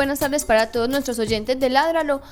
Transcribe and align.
Buenas 0.00 0.18
tardes 0.18 0.46
para 0.46 0.72
todos 0.72 0.88
nuestros 0.88 1.18
oyentes 1.18 1.60
de 1.60 1.68
Ládralo. 1.68 2.22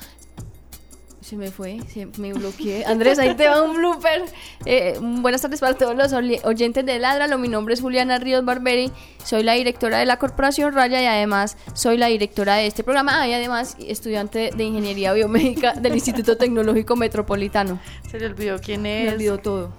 Se 1.21 1.35
me 1.35 1.51
fue, 1.51 1.79
se 1.93 2.07
me 2.17 2.33
bloqueé. 2.33 2.83
Andrés, 2.85 3.19
ahí 3.19 3.35
te 3.35 3.47
va 3.47 3.61
un 3.61 3.75
blooper. 3.77 4.23
Eh, 4.65 4.97
buenas 4.99 5.43
tardes 5.43 5.59
para 5.59 5.75
todos 5.75 5.95
los 5.95 6.11
oyentes 6.11 6.83
de 6.83 6.97
Ládralo. 6.97 7.37
Mi 7.37 7.47
nombre 7.47 7.75
es 7.75 7.81
Juliana 7.81 8.17
Ríos 8.17 8.43
Barberi. 8.43 8.91
Soy 9.23 9.43
la 9.43 9.53
directora 9.53 9.99
de 9.99 10.07
la 10.07 10.17
Corporación 10.17 10.73
Raya 10.73 10.99
y 10.99 11.05
además 11.05 11.57
soy 11.75 11.97
la 11.99 12.07
directora 12.07 12.55
de 12.55 12.65
este 12.65 12.83
programa. 12.83 13.21
Ah, 13.21 13.27
y 13.27 13.33
además 13.33 13.77
estudiante 13.79 14.49
de 14.55 14.63
Ingeniería 14.63 15.13
Biomédica 15.13 15.73
del 15.73 15.93
Instituto 15.93 16.37
Tecnológico 16.37 16.95
Metropolitano. 16.95 17.79
Se 18.09 18.19
le 18.19 18.25
olvidó 18.25 18.57
quién 18.59 18.81
Me 18.81 19.05
es. 19.05 19.13
olvidó 19.13 19.37
todo. 19.37 19.73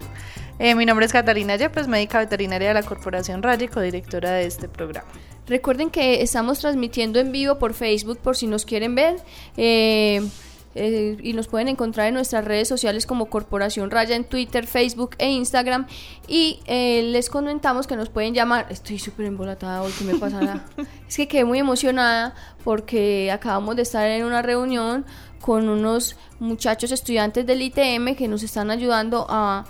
Eh, 0.60 0.77
mi 0.77 0.86
nombre 0.86 1.06
es 1.06 1.12
Catalina 1.12 1.56
Yepes, 1.56 1.88
médica 1.88 2.20
veterinaria 2.20 2.68
de 2.68 2.74
la 2.74 2.84
Corporación 2.84 3.42
Raya 3.42 3.64
y 3.64 3.69
codirectora 3.69 4.30
de 4.30 4.47
este 4.47 4.69
programa. 4.69 5.08
Recuerden 5.51 5.91
que 5.91 6.23
estamos 6.23 6.61
transmitiendo 6.61 7.19
en 7.19 7.33
vivo 7.33 7.59
por 7.59 7.75
Facebook 7.75 8.19
por 8.19 8.37
si 8.37 8.47
nos 8.47 8.65
quieren 8.65 8.95
ver. 8.95 9.17
eh, 9.56 10.23
eh, 10.77 11.17
y 11.20 11.33
nos 11.33 11.48
pueden 11.48 11.67
encontrar 11.67 12.06
en 12.06 12.15
nuestras 12.15 12.45
redes 12.45 12.69
sociales 12.69 13.05
como 13.05 13.27
Corporación 13.27 13.91
Raya 13.91 14.15
en 14.15 14.23
Twitter, 14.23 14.69
Facebook 14.69 15.17
e 15.19 15.28
Instagram. 15.28 15.89
Y 16.28 16.61
eh, 16.67 17.03
les 17.03 17.28
comentamos 17.28 17.89
que 17.89 17.97
nos 17.97 18.09
pueden 18.09 18.33
llamar. 18.33 18.69
Estoy 18.71 19.01
súper 19.01 19.27
embolatada 19.27 19.83
hoy, 19.83 19.91
¿qué 19.98 20.05
me 20.05 20.15
pasará? 20.15 20.65
es 21.09 21.17
que 21.17 21.27
quedé 21.27 21.45
muy 21.45 21.59
emocionada 21.59 22.37
porque 22.62 23.33
acabamos 23.33 23.75
de 23.75 23.83
estar 23.83 24.06
en 24.06 24.25
una 24.25 24.43
reunión 24.43 25.05
con 25.41 25.69
unos 25.69 26.15
muchachos 26.39 26.93
estudiantes 26.93 27.45
del 27.45 27.61
ITM 27.62 28.15
que 28.15 28.28
nos 28.28 28.45
están 28.45 28.71
ayudando 28.71 29.27
a 29.28 29.65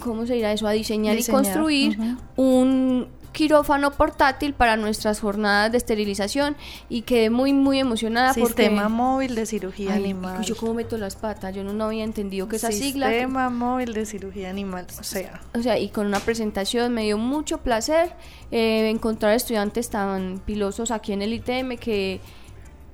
¿cómo 0.00 0.26
se 0.26 0.34
dirá 0.34 0.52
eso? 0.52 0.66
A 0.66 0.72
diseñar, 0.72 1.16
Diseñar, 1.16 1.40
y 1.40 1.44
construir 1.44 1.98
un 2.36 3.08
quirófano 3.34 3.90
portátil 3.90 4.54
para 4.54 4.78
nuestras 4.78 5.20
jornadas 5.20 5.70
de 5.72 5.76
esterilización 5.78 6.56
y 6.88 7.02
quedé 7.02 7.28
muy 7.28 7.52
muy 7.52 7.78
emocionada 7.80 8.32
Sistema 8.32 8.84
porque 8.84 8.94
móvil 8.94 9.34
de 9.34 9.44
cirugía 9.44 9.92
Ay, 9.92 10.04
animal. 10.04 10.42
yo 10.44 10.56
como 10.56 10.72
meto 10.72 10.96
las 10.96 11.16
patas, 11.16 11.54
yo 11.54 11.62
no, 11.64 11.74
no 11.74 11.84
había 11.84 12.04
entendido 12.04 12.48
que 12.48 12.56
esa 12.56 12.72
sigla 12.72 13.08
Sistema 13.10 13.50
móvil 13.50 13.92
de 13.92 14.06
cirugía 14.06 14.48
animal. 14.48 14.86
O 14.98 15.02
sea, 15.02 15.42
o 15.54 15.60
sea, 15.60 15.78
y 15.78 15.88
con 15.90 16.06
una 16.06 16.20
presentación 16.20 16.94
me 16.94 17.02
dio 17.02 17.18
mucho 17.18 17.58
placer 17.58 18.12
eh, 18.50 18.88
encontrar 18.88 19.34
estudiantes 19.34 19.90
tan 19.90 20.38
pilosos 20.46 20.90
aquí 20.90 21.12
en 21.12 21.20
el 21.20 21.34
ITM 21.34 21.76
que 21.76 22.20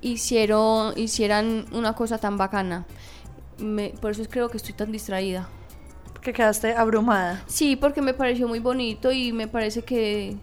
hicieron, 0.01 0.97
hicieran 0.97 1.65
una 1.71 1.93
cosa 1.93 2.17
tan 2.17 2.37
bacana. 2.37 2.85
Me- 3.59 3.93
por 4.01 4.11
eso 4.11 4.23
creo 4.29 4.49
que 4.49 4.57
estoy 4.57 4.73
tan 4.73 4.91
distraída. 4.91 5.47
Que 6.21 6.33
quedaste 6.33 6.73
abrumada. 6.73 7.43
Sí, 7.47 7.75
porque 7.75 8.01
me 8.01 8.13
pareció 8.13 8.47
muy 8.47 8.59
bonito 8.59 9.11
y 9.11 9.31
me 9.31 9.47
parece 9.47 9.83
que 9.83 10.35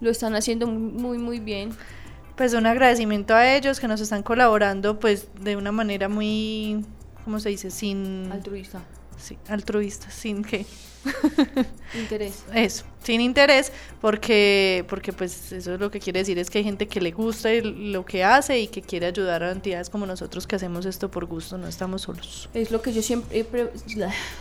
lo 0.00 0.10
están 0.10 0.34
haciendo 0.34 0.66
muy, 0.66 1.18
muy, 1.18 1.40
bien. 1.40 1.70
Pues 2.36 2.52
un 2.54 2.66
agradecimiento 2.66 3.34
a 3.34 3.54
ellos 3.54 3.78
que 3.78 3.86
nos 3.86 4.00
están 4.00 4.22
colaborando 4.22 4.98
pues 4.98 5.28
de 5.40 5.56
una 5.56 5.70
manera 5.72 6.08
muy, 6.08 6.84
¿cómo 7.24 7.38
se 7.38 7.50
dice? 7.50 7.70
Sin... 7.70 8.30
Altruista. 8.32 8.82
sí, 9.16 9.38
altruista, 9.48 10.10
sin 10.10 10.42
que... 10.42 10.66
Interés. 11.94 12.44
Eso, 12.54 12.84
sin 13.02 13.20
interés, 13.20 13.72
porque, 14.00 14.84
porque 14.88 15.12
pues 15.12 15.52
eso 15.52 15.74
es 15.74 15.80
lo 15.80 15.90
que 15.90 16.00
quiere 16.00 16.20
decir 16.20 16.38
es 16.38 16.50
que 16.50 16.58
hay 16.58 16.64
gente 16.64 16.88
que 16.88 17.00
le 17.00 17.12
gusta 17.12 17.50
lo 17.62 18.04
que 18.04 18.24
hace 18.24 18.58
y 18.58 18.68
que 18.68 18.82
quiere 18.82 19.06
ayudar 19.06 19.42
a 19.42 19.52
entidades 19.52 19.90
como 19.90 20.06
nosotros 20.06 20.46
que 20.46 20.56
hacemos 20.56 20.86
esto 20.86 21.10
por 21.10 21.26
gusto, 21.26 21.58
no 21.58 21.68
estamos 21.68 22.02
solos. 22.02 22.48
Es 22.54 22.70
lo 22.70 22.82
que 22.82 22.92
yo 22.92 23.02
siempre, 23.02 23.44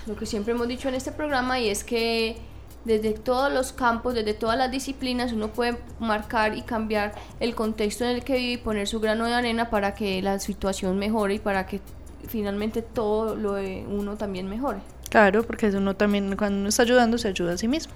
lo 0.06 0.16
que 0.16 0.26
siempre 0.26 0.54
hemos 0.54 0.68
dicho 0.68 0.88
en 0.90 0.96
este 0.96 1.12
programa 1.12 1.60
y 1.60 1.70
es 1.70 1.84
que 1.84 2.38
desde 2.86 3.14
todos 3.14 3.52
los 3.52 3.72
campos, 3.72 4.14
desde 4.14 4.34
todas 4.34 4.58
las 4.58 4.72
disciplinas, 4.72 5.32
uno 5.32 5.50
puede 5.50 5.78
marcar 6.00 6.58
y 6.58 6.62
cambiar 6.64 7.14
el 7.40 7.56
contexto 7.56 8.04
en 8.04 8.12
el 8.12 8.24
que 8.24 8.36
vive 8.36 8.52
y 8.54 8.58
poner 8.58 8.88
su 8.88 9.00
grano 9.00 9.26
de 9.26 9.34
arena 9.34 9.70
para 9.70 9.94
que 9.94 10.22
la 10.22 10.40
situación 10.40 10.98
mejore 10.98 11.36
y 11.36 11.40
para 11.40 11.66
que 11.66 11.80
finalmente 12.28 12.82
todo 12.82 13.36
lo 13.36 13.54
de 13.54 13.86
uno 13.88 14.18
también 14.18 14.48
mejore. 14.50 14.80
Claro, 15.10 15.44
porque 15.44 15.68
uno 15.68 15.96
también, 15.96 16.36
cuando 16.36 16.60
uno 16.60 16.70
está 16.70 16.84
ayudando, 16.84 17.18
se 17.18 17.28
ayuda 17.28 17.54
a 17.54 17.58
sí 17.58 17.68
mismo. 17.68 17.94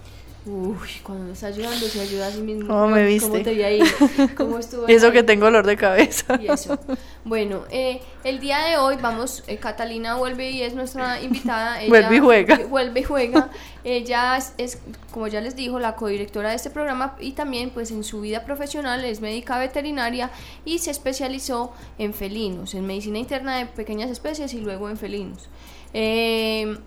Uy, 0.50 0.88
cuando 1.04 1.26
uno 1.26 1.34
está 1.34 1.48
ayudando 1.48 1.86
se 1.88 2.00
ayuda 2.00 2.28
a 2.28 2.32
sí 2.32 2.40
mismo. 2.40 2.68
¿Cómo 2.68 2.88
me 2.88 2.94
¿Cómo 3.20 3.34
viste? 3.34 3.44
te 3.44 3.54
vi 3.54 3.64
ahí? 3.64 3.82
¿Cómo 4.38 4.58
estuvo 4.60 4.88
Y 4.88 4.94
eso 4.94 5.08
ahí? 5.08 5.12
que 5.12 5.24
tengo 5.24 5.46
dolor 5.46 5.66
de 5.66 5.76
cabeza. 5.76 6.40
Y 6.42 6.48
eso. 6.50 6.80
Bueno, 7.26 7.64
eh, 7.70 8.02
el 8.24 8.40
día 8.40 8.60
de 8.60 8.78
hoy 8.78 8.96
vamos, 9.02 9.44
eh, 9.48 9.58
Catalina 9.58 10.16
vuelve 10.16 10.50
y 10.52 10.62
es 10.62 10.74
nuestra 10.74 11.22
invitada. 11.22 11.82
Ella- 11.82 11.90
Vuelve 11.90 12.16
y 12.16 12.20
juega. 12.20 12.58
Vuelve 12.70 13.00
y 13.02 13.04
juega. 13.04 13.50
Ella 13.84 14.38
es, 14.38 14.54
es, 14.58 14.80
como 15.12 15.28
ya 15.28 15.42
les 15.42 15.56
dijo, 15.58 15.80
la 15.80 15.96
codirectora 15.96 16.52
de 16.52 16.56
este 16.56 16.70
programa 16.70 17.16
y 17.20 17.34
también 17.34 17.70
pues 17.72 17.92
en 17.92 18.04
su 18.06 18.22
vida 18.22 18.46
profesional 18.46 19.04
es 19.04 19.20
médica 19.20 19.60
veterinaria 19.60 20.32
y 20.64 20.80
se 20.80 20.92
especializó 20.92 21.74
en 21.98 22.14
felinos, 22.14 22.74
en 22.74 22.88
medicina 22.88 23.18
interna 23.18 23.58
de 23.58 23.66
pequeñas 23.66 24.10
especies 24.10 24.54
y 24.54 24.62
luego 24.62 24.90
en 24.90 24.98
felinos. 24.98 25.50
Eh, 25.94 26.78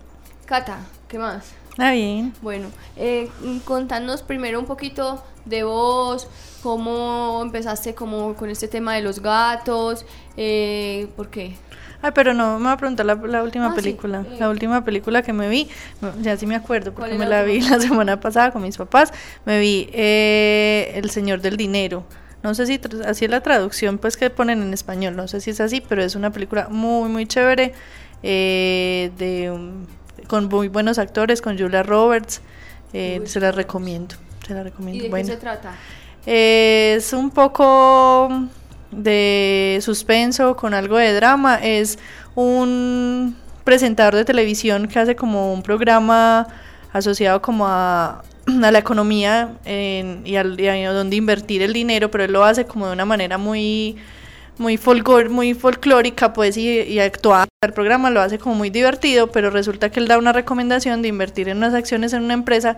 Cata, 0.45 0.79
¿qué 1.07 1.19
más? 1.19 1.53
Ah, 1.77 1.91
bien. 1.91 2.33
Bueno, 2.41 2.67
eh, 2.97 3.29
contanos 3.65 4.21
primero 4.23 4.59
un 4.59 4.65
poquito 4.65 5.23
de 5.45 5.63
vos, 5.63 6.27
cómo 6.61 7.39
empezaste 7.41 7.95
como 7.95 8.35
con 8.35 8.49
este 8.49 8.67
tema 8.67 8.93
de 8.95 9.01
los 9.01 9.21
gatos, 9.21 10.05
eh, 10.37 11.07
¿por 11.15 11.29
qué? 11.29 11.55
Ay, 12.03 12.11
pero 12.13 12.33
no, 12.33 12.57
me 12.59 12.65
va 12.65 12.73
a 12.73 12.77
preguntar 12.77 13.05
la, 13.05 13.15
la 13.15 13.43
última 13.43 13.67
Ah, 13.67 13.75
película. 13.75 14.25
eh. 14.29 14.37
La 14.39 14.49
última 14.49 14.83
película 14.83 15.21
que 15.21 15.33
me 15.33 15.49
vi, 15.49 15.69
ya 16.21 16.35
sí 16.35 16.45
me 16.45 16.55
acuerdo, 16.55 16.93
¿Cuál 16.93 17.11
porque 17.11 17.19
me 17.19 17.25
la 17.29 17.37
la 17.41 17.43
vi 17.43 17.61
la 17.61 17.79
semana 17.79 18.19
pasada 18.19 18.51
con 18.51 18.63
mis 18.63 18.77
papás. 18.77 19.13
Me 19.45 19.59
vi 19.59 19.87
eh, 19.93 20.91
El 20.95 21.09
Señor 21.09 21.41
del 21.41 21.57
Dinero. 21.57 22.03
No 22.43 22.55
sé 22.55 22.65
si 22.65 22.81
así 23.05 23.25
es 23.25 23.31
la 23.31 23.41
traducción 23.41 23.99
pues 23.99 24.17
que 24.17 24.31
ponen 24.31 24.63
en 24.63 24.73
español, 24.73 25.15
no 25.15 25.27
sé 25.27 25.41
si 25.41 25.51
es 25.51 25.61
así, 25.61 25.79
pero 25.87 26.03
es 26.03 26.15
una 26.15 26.31
película 26.31 26.67
muy, 26.69 27.07
muy 27.07 27.27
chévere, 27.27 27.73
eh, 28.23 29.11
de, 29.17 29.51
un- 29.51 29.87
con 30.31 30.47
muy 30.47 30.69
buenos 30.69 30.97
actores, 30.97 31.41
con 31.41 31.59
Julia 31.59 31.83
Roberts. 31.83 32.39
eh, 32.93 33.21
se 33.25 33.41
la 33.41 33.51
recomiendo, 33.51 34.15
se 34.47 34.53
la 34.53 34.61
¿Y 34.61 34.63
recomiendo. 34.63 35.03
de 35.03 35.09
Bueno. 35.09 35.25
qué 35.27 35.33
se 35.33 35.37
trata? 35.39 35.73
Es 36.25 37.11
un 37.11 37.31
poco 37.31 38.29
de 38.91 39.79
suspenso 39.81 40.55
con 40.55 40.73
algo 40.73 40.95
de 40.97 41.13
drama. 41.13 41.55
Es 41.61 41.99
un 42.33 43.35
presentador 43.65 44.15
de 44.15 44.23
televisión 44.23 44.87
que 44.87 44.99
hace 44.99 45.15
como 45.17 45.53
un 45.53 45.63
programa 45.63 46.47
asociado 46.93 47.41
como 47.41 47.67
a, 47.67 48.23
a 48.63 48.71
la 48.71 48.79
economía 48.79 49.53
en- 49.65 50.21
y, 50.25 50.37
al, 50.37 50.57
y 50.59 50.67
a 50.69 50.93
dónde 50.93 51.17
invertir 51.17 51.61
el 51.61 51.73
dinero, 51.73 52.09
pero 52.09 52.23
él 52.23 52.31
lo 52.31 52.43
hace 52.45 52.63
como 52.65 52.87
de 52.87 52.93
una 52.93 53.05
manera 53.05 53.37
muy 53.37 53.97
muy 54.57 54.77
folclor, 54.77 55.29
muy 55.29 55.53
folclórica 55.53 56.33
pues 56.33 56.57
y, 56.57 56.67
y 56.81 56.99
actuar 56.99 57.47
el 57.61 57.73
programa 57.73 58.09
lo 58.09 58.21
hace 58.21 58.37
como 58.37 58.55
muy 58.55 58.69
divertido 58.69 59.31
pero 59.31 59.49
resulta 59.49 59.89
que 59.89 59.99
él 59.99 60.07
da 60.07 60.17
una 60.17 60.33
recomendación 60.33 61.01
de 61.01 61.07
invertir 61.07 61.49
en 61.49 61.57
unas 61.57 61.73
acciones 61.73 62.13
en 62.13 62.23
una 62.23 62.33
empresa 62.33 62.75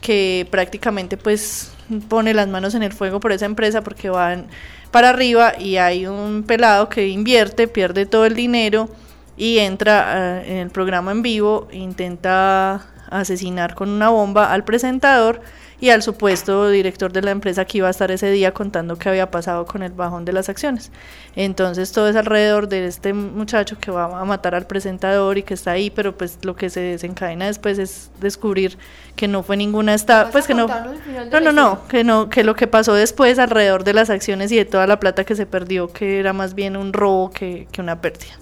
que 0.00 0.46
prácticamente 0.50 1.16
pues 1.16 1.72
pone 2.08 2.34
las 2.34 2.46
manos 2.48 2.74
en 2.74 2.82
el 2.82 2.92
fuego 2.92 3.20
por 3.20 3.32
esa 3.32 3.46
empresa 3.46 3.82
porque 3.82 4.10
van 4.10 4.46
para 4.90 5.08
arriba 5.08 5.54
y 5.58 5.76
hay 5.78 6.06
un 6.06 6.44
pelado 6.46 6.88
que 6.88 7.08
invierte, 7.08 7.68
pierde 7.68 8.06
todo 8.06 8.26
el 8.26 8.34
dinero 8.34 8.88
y 9.36 9.58
entra 9.58 10.42
eh, 10.42 10.52
en 10.52 10.56
el 10.58 10.70
programa 10.70 11.10
en 11.10 11.22
vivo, 11.22 11.68
intenta 11.72 12.86
asesinar 13.10 13.74
con 13.74 13.88
una 13.88 14.10
bomba 14.10 14.52
al 14.52 14.64
presentador 14.64 15.40
y 15.84 15.90
al 15.90 16.02
supuesto 16.02 16.70
director 16.70 17.12
de 17.12 17.20
la 17.20 17.30
empresa 17.30 17.66
que 17.66 17.76
iba 17.76 17.88
a 17.88 17.90
estar 17.90 18.10
ese 18.10 18.30
día 18.30 18.54
contando 18.54 18.96
qué 18.96 19.10
había 19.10 19.30
pasado 19.30 19.66
con 19.66 19.82
el 19.82 19.92
bajón 19.92 20.24
de 20.24 20.32
las 20.32 20.48
acciones. 20.48 20.90
Entonces 21.36 21.92
todo 21.92 22.08
es 22.08 22.16
alrededor 22.16 22.68
de 22.68 22.86
este 22.86 23.12
muchacho 23.12 23.76
que 23.78 23.90
va 23.90 24.18
a 24.18 24.24
matar 24.24 24.54
al 24.54 24.66
presentador 24.66 25.36
y 25.36 25.42
que 25.42 25.52
está 25.52 25.72
ahí, 25.72 25.90
pero 25.90 26.16
pues 26.16 26.38
lo 26.40 26.56
que 26.56 26.70
se 26.70 26.80
desencadena 26.80 27.44
después 27.44 27.78
es 27.78 28.10
descubrir 28.18 28.78
que 29.14 29.28
no 29.28 29.42
fue 29.42 29.58
ninguna 29.58 29.92
estafa, 29.92 30.24
¿Vas 30.24 30.32
pues 30.32 30.46
que 30.46 30.54
no 30.54 30.68
no, 30.68 31.40
no, 31.40 31.52
no, 31.52 31.86
que 31.86 32.02
no, 32.02 32.30
que 32.30 32.44
lo 32.44 32.56
que 32.56 32.66
pasó 32.66 32.94
después 32.94 33.38
alrededor 33.38 33.84
de 33.84 33.92
las 33.92 34.08
acciones 34.08 34.50
y 34.52 34.56
de 34.56 34.64
toda 34.64 34.86
la 34.86 34.98
plata 34.98 35.24
que 35.24 35.36
se 35.36 35.44
perdió, 35.44 35.92
que 35.92 36.18
era 36.18 36.32
más 36.32 36.54
bien 36.54 36.78
un 36.78 36.94
robo 36.94 37.28
que, 37.28 37.68
que 37.70 37.82
una 37.82 38.00
pérdida. 38.00 38.32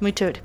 Muy 0.00 0.12
chévere, 0.12 0.42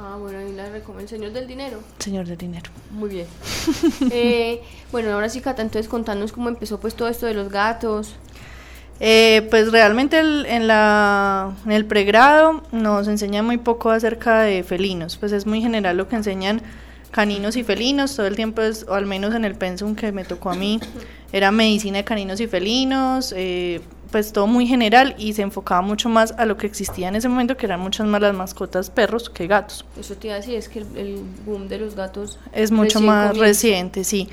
Ah, 0.00 0.16
bueno, 0.18 0.38
ahí 0.38 0.52
la 0.54 0.68
recomiendo. 0.70 1.02
El 1.02 1.08
Señor 1.08 1.32
del 1.32 1.46
Dinero. 1.48 1.80
señor 1.98 2.26
del 2.26 2.38
dinero. 2.38 2.70
Muy 2.90 3.08
bien. 3.10 3.26
Eh, 4.10 4.62
bueno, 4.92 5.12
ahora 5.12 5.28
sí, 5.28 5.40
Cata, 5.40 5.62
entonces 5.62 5.88
contanos 5.88 6.32
cómo 6.32 6.48
empezó 6.48 6.78
pues 6.80 6.94
todo 6.94 7.08
esto 7.08 7.26
de 7.26 7.34
los 7.34 7.50
gatos. 7.50 8.14
Eh, 9.00 9.46
pues 9.50 9.70
realmente 9.70 10.18
en, 10.18 10.66
la, 10.66 11.52
en 11.64 11.72
el 11.72 11.84
pregrado 11.84 12.62
nos 12.72 13.06
enseñan 13.06 13.44
muy 13.46 13.58
poco 13.58 13.90
acerca 13.90 14.40
de 14.40 14.64
felinos, 14.64 15.16
pues 15.16 15.30
es 15.30 15.46
muy 15.46 15.60
general 15.62 15.96
lo 15.96 16.08
que 16.08 16.16
enseñan 16.16 16.62
caninos 17.12 17.54
y 17.56 17.62
felinos, 17.62 18.16
todo 18.16 18.26
el 18.26 18.34
tiempo 18.34 18.60
es, 18.60 18.84
o 18.88 18.94
al 18.94 19.06
menos 19.06 19.34
en 19.34 19.44
el 19.44 19.54
pensum 19.54 19.94
que 19.94 20.10
me 20.10 20.24
tocó 20.24 20.50
a 20.50 20.54
mí, 20.56 20.80
era 21.32 21.52
medicina 21.52 21.98
de 21.98 22.04
caninos 22.04 22.40
y 22.40 22.48
felinos, 22.48 23.32
eh, 23.36 23.80
pues 24.10 24.32
todo 24.32 24.46
muy 24.46 24.66
general 24.66 25.14
y 25.18 25.32
se 25.34 25.42
enfocaba 25.42 25.82
mucho 25.82 26.08
más 26.08 26.32
a 26.38 26.46
lo 26.46 26.56
que 26.56 26.66
existía 26.66 27.08
en 27.08 27.16
ese 27.16 27.28
momento, 27.28 27.56
que 27.56 27.66
eran 27.66 27.80
muchas 27.80 28.06
más 28.06 28.20
las 28.20 28.34
mascotas 28.34 28.90
perros 28.90 29.28
que 29.30 29.46
gatos. 29.46 29.84
Eso 29.98 30.14
te 30.16 30.28
iba 30.28 30.34
a 30.34 30.38
decir, 30.38 30.54
es 30.54 30.68
que 30.68 30.80
el, 30.80 31.22
boom 31.44 31.68
de 31.68 31.78
los 31.78 31.94
gatos 31.94 32.38
es 32.52 32.70
mucho 32.70 33.00
más 33.00 33.36
reciente, 33.36 34.04
sí. 34.04 34.28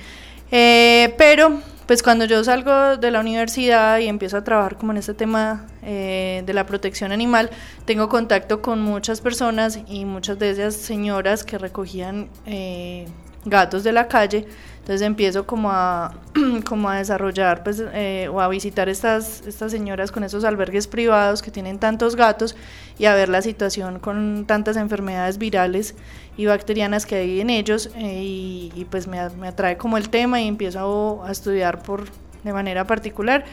Eh, 0.51 1.13
pero 1.17 1.59
pues 1.85 2.01
cuando 2.01 2.25
yo 2.25 2.43
salgo 2.43 2.97
de 2.97 3.11
la 3.11 3.19
universidad 3.19 3.99
y 3.99 4.07
empiezo 4.07 4.37
a 4.37 4.43
trabajar 4.43 4.77
como 4.77 4.91
en 4.91 4.97
este 4.97 5.13
tema 5.13 5.67
eh, 5.83 6.43
de 6.45 6.53
la 6.53 6.65
protección 6.65 7.11
animal, 7.11 7.51
tengo 7.85 8.09
contacto 8.09 8.61
con 8.61 8.81
muchas 8.81 9.21
personas 9.21 9.79
y 9.87 10.05
muchas 10.05 10.39
de 10.39 10.49
ellas 10.49 10.75
señoras 10.75 11.43
que 11.43 11.57
recogían 11.57 12.29
eh, 12.45 13.05
gatos 13.45 13.83
de 13.83 13.91
la 13.91 14.07
calle. 14.07 14.45
Entonces 14.79 15.01
empiezo 15.01 15.47
como 15.47 15.71
a, 15.71 16.13
como 16.69 16.89
a 16.89 16.97
desarrollar 16.97 17.63
pues, 17.63 17.81
eh, 17.93 18.29
o 18.31 18.39
a 18.39 18.47
visitar 18.47 18.87
estas, 18.87 19.41
estas 19.47 19.71
señoras 19.71 20.11
con 20.11 20.23
esos 20.23 20.43
albergues 20.43 20.87
privados 20.87 21.41
que 21.41 21.49
tienen 21.49 21.79
tantos 21.79 22.15
gatos 22.15 22.55
y 22.99 23.05
a 23.05 23.15
ver 23.15 23.29
la 23.29 23.41
situación 23.41 23.99
con 23.99 24.45
tantas 24.45 24.77
enfermedades 24.77 25.39
virales 25.39 25.95
y 26.37 26.45
bacterianas 26.45 27.07
que 27.07 27.15
hay 27.15 27.41
en 27.41 27.49
ellos 27.49 27.89
eh, 27.95 28.21
y, 28.23 28.85
pues 28.91 29.07
me, 29.07 29.27
me, 29.31 29.47
atrae 29.47 29.77
como 29.77 29.97
el 29.97 30.09
tema 30.09 30.39
y 30.39 30.47
empiezo 30.47 31.23
a, 31.23 31.31
estudiar 31.31 31.81
por, 31.81 32.05
de 32.43 32.53
manera 32.53 32.85
particular 32.85 33.45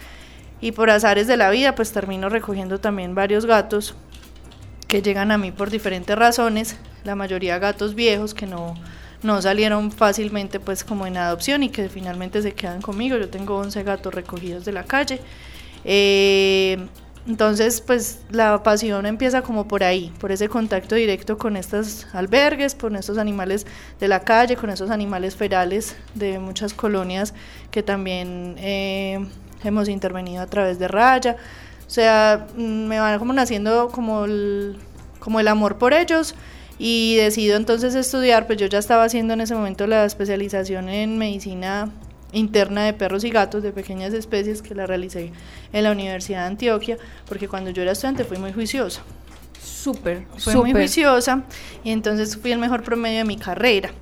y 0.61 0.73
por 0.73 0.91
azares 0.91 1.27
de 1.29 1.39
la 1.39 1.49
vida 1.49 1.75
pues 1.75 1.93
termino 1.93 2.29
recogiendo 2.29 2.79
también 2.79 3.15
varios 3.15 3.47
gatos 3.47 3.95
que 4.87 5.01
llegan 5.01 5.31
a 5.31 5.39
mí 5.39 5.51
por 5.51 5.71
diferentes 5.71 6.15
razones, 6.15 6.77
la 7.05 7.15
mayoría 7.15 7.59
gatos 7.59 7.95
viejos 7.95 8.35
que 8.35 8.47
no 8.47 8.75
no 9.23 9.41
salieron 9.41 9.93
fácilmente 9.93 10.61
pues 10.61 10.85
como 10.85 11.07
en 11.07 11.17
adopción 11.17 11.63
y 11.63 11.69
que 11.69 11.89
finalmente 11.89 12.43
se 12.43 12.53
quedan 12.53 12.83
conmigo. 12.83 13.17
Yo 13.17 13.29
tengo 13.29 13.57
11 13.57 13.83
gatos 13.83 14.15
recogidos 14.15 14.65
de 14.65 14.73
la 14.73 14.85
calle. 14.85 15.21
Eh, 15.85 16.79
entonces 17.27 17.81
pues 17.81 18.21
la 18.31 18.63
pasión 18.65 19.07
empieza 19.07 19.43
como 19.43 19.69
por 19.69 19.85
ahí, 19.85 20.13
por 20.19 20.33
ese 20.33 20.49
contacto 20.49 20.97
directo 20.97 21.39
con 21.39 21.57
estos 21.57 22.09
albergues, 22.13 22.75
con 22.75 22.97
estos 22.97 23.17
animales 23.17 23.65
de 24.01 24.09
la 24.09 24.21
calle, 24.21 24.57
con 24.57 24.71
esos 24.71 24.91
animales 24.91 25.37
ferales 25.37 25.95
de 26.15 26.41
muchas 26.41 26.75
colonias 26.75 27.33
que 27.71 27.85
también 27.85 28.57
eh, 28.59 29.25
hemos 29.63 29.89
intervenido 29.89 30.43
a 30.43 30.47
través 30.47 30.81
de 30.81 30.89
Raya. 30.89 31.37
O 31.87 31.91
sea, 31.91 32.49
mm, 32.57 32.87
me 32.87 32.99
van 32.99 33.19
como 33.21 33.33
naciendo 33.33 33.89
como 33.91 34.27
como 35.21 35.39
el 35.39 35.47
amor 35.47 35.79
por 35.79 35.95
ellos 35.95 36.35
y 36.85 37.15
decido 37.15 37.57
entonces 37.57 37.95
estudiar, 37.95 38.49
pues 38.49 38.59
yo 38.59 38.67
ya 38.67 38.81
estaba 38.81 39.05
haciendo 39.05 39.35
en 39.35 39.41
ese 39.41 39.55
momento 39.55 39.87
la 39.87 40.05
especialización 40.05 40.89
en 40.89 41.17
medicina 41.17 41.91
interna 42.33 42.85
de 42.85 42.93
perros 42.93 43.23
y 43.23 43.31
gatos 43.31 43.63
de 43.63 43.71
pequeñas 43.71 44.13
especies 44.13 44.63
que 44.63 44.75
la 44.75 44.85
realicé 44.85 45.31
en 45.73 45.85
la 45.85 45.93
Universidad 45.93 46.41
de 46.41 46.47
Antioquia, 46.47 46.99
porque 47.29 47.47
cuando 47.47 47.71
yo 47.71 47.83
era 47.83 47.93
estudiante 47.93 48.25
fui 48.25 48.37
muy 48.39 48.53
juiciosa. 48.53 49.01
Súper, 49.63 50.25
fui 50.39 50.57
muy 50.57 50.73
juiciosa 50.73 51.45
y 51.85 51.93
entonces 51.93 52.37
fui 52.37 52.51
el 52.51 52.59
mejor 52.59 52.83
promedio 52.83 53.19
de 53.19 53.25
mi 53.27 53.37
carrera. 53.37 53.93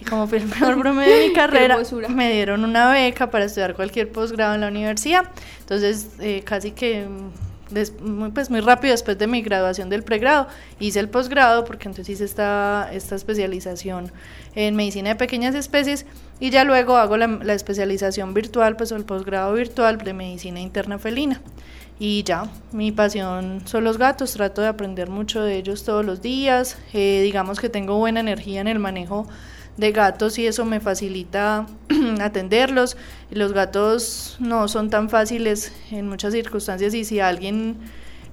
Y 0.00 0.04
como 0.04 0.28
fui 0.28 0.38
el 0.38 0.46
mejor 0.60 0.78
promedio 0.78 1.16
de 1.16 1.28
mi 1.30 1.34
carrera, 1.34 1.76
me 2.08 2.32
dieron 2.32 2.62
una 2.62 2.92
beca 2.92 3.32
para 3.32 3.46
estudiar 3.46 3.74
cualquier 3.74 4.12
posgrado 4.12 4.54
en 4.54 4.60
la 4.60 4.68
universidad. 4.68 5.24
Entonces, 5.58 6.10
eh, 6.20 6.42
casi 6.44 6.70
que 6.70 7.04
muy, 8.00 8.30
pues 8.30 8.50
muy 8.50 8.60
rápido 8.60 8.92
después 8.92 9.18
de 9.18 9.26
mi 9.26 9.42
graduación 9.42 9.88
del 9.88 10.02
pregrado, 10.02 10.48
hice 10.80 11.00
el 11.00 11.08
posgrado 11.08 11.64
porque 11.64 11.88
entonces 11.88 12.14
hice 12.14 12.24
esta, 12.24 12.88
esta 12.92 13.14
especialización 13.14 14.12
en 14.54 14.76
medicina 14.76 15.10
de 15.10 15.16
pequeñas 15.16 15.54
especies 15.54 16.06
y 16.40 16.50
ya 16.50 16.64
luego 16.64 16.96
hago 16.96 17.16
la, 17.16 17.26
la 17.26 17.54
especialización 17.54 18.34
virtual, 18.34 18.76
pues 18.76 18.92
el 18.92 19.04
posgrado 19.04 19.54
virtual 19.54 19.98
de 19.98 20.12
medicina 20.12 20.60
interna 20.60 20.98
felina. 20.98 21.40
Y 22.00 22.22
ya, 22.22 22.48
mi 22.70 22.92
pasión 22.92 23.62
son 23.64 23.82
los 23.82 23.98
gatos, 23.98 24.32
trato 24.32 24.62
de 24.62 24.68
aprender 24.68 25.10
mucho 25.10 25.42
de 25.42 25.56
ellos 25.56 25.82
todos 25.82 26.04
los 26.04 26.22
días, 26.22 26.78
eh, 26.92 27.22
digamos 27.22 27.58
que 27.58 27.68
tengo 27.68 27.98
buena 27.98 28.20
energía 28.20 28.60
en 28.60 28.68
el 28.68 28.78
manejo 28.78 29.26
de 29.78 29.92
gatos 29.92 30.38
y 30.38 30.46
eso 30.46 30.64
me 30.64 30.80
facilita 30.80 31.66
atenderlos. 32.20 32.96
Los 33.30 33.52
gatos 33.52 34.36
no 34.40 34.68
son 34.68 34.90
tan 34.90 35.08
fáciles 35.08 35.72
en 35.90 36.08
muchas 36.08 36.34
circunstancias 36.34 36.92
y 36.94 37.04
si 37.04 37.20
alguien 37.20 37.78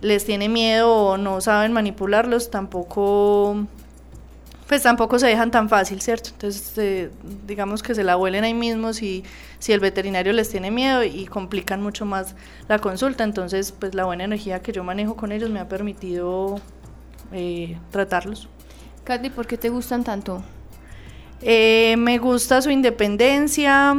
les 0.02 0.26
tiene 0.26 0.50
miedo 0.50 0.92
o 0.92 1.18
no 1.18 1.40
saben 1.40 1.72
manipularlos, 1.72 2.52
tampoco 2.52 3.66
pues 4.68 4.82
tampoco 4.82 5.20
se 5.20 5.28
dejan 5.28 5.52
tan 5.52 5.70
fácil, 5.70 6.02
¿cierto? 6.02 6.32
Entonces, 6.32 6.76
eh, 6.78 7.12
digamos 7.46 7.84
que 7.84 7.94
se 7.94 8.04
la 8.04 8.18
huelen 8.18 8.44
ahí 8.44 8.56
mismo 8.56 8.94
si, 8.94 9.24
si 9.60 9.74
el 9.74 9.80
veterinario 9.80 10.34
les 10.34 10.50
tiene 10.50 10.72
miedo 10.72 11.04
y 11.04 11.28
complican 11.28 11.84
mucho 11.84 12.06
más 12.06 12.36
la 12.68 12.80
consulta. 12.80 13.24
Entonces, 13.24 13.72
pues 13.72 13.94
la 13.94 14.06
buena 14.06 14.24
energía 14.24 14.64
que 14.64 14.72
yo 14.72 14.84
manejo 14.84 15.16
con 15.16 15.32
ellos 15.32 15.52
me 15.52 15.60
ha 15.60 15.68
permitido 15.68 16.60
eh, 17.32 17.78
tratarlos. 17.92 18.50
Katy, 19.04 19.30
¿por 19.30 19.46
qué 19.46 19.56
te 19.56 19.70
gustan 19.70 20.04
tanto? 20.04 20.44
Eh, 21.42 21.96
me 21.98 22.18
gusta 22.18 22.62
su 22.62 22.70
independencia, 22.70 23.96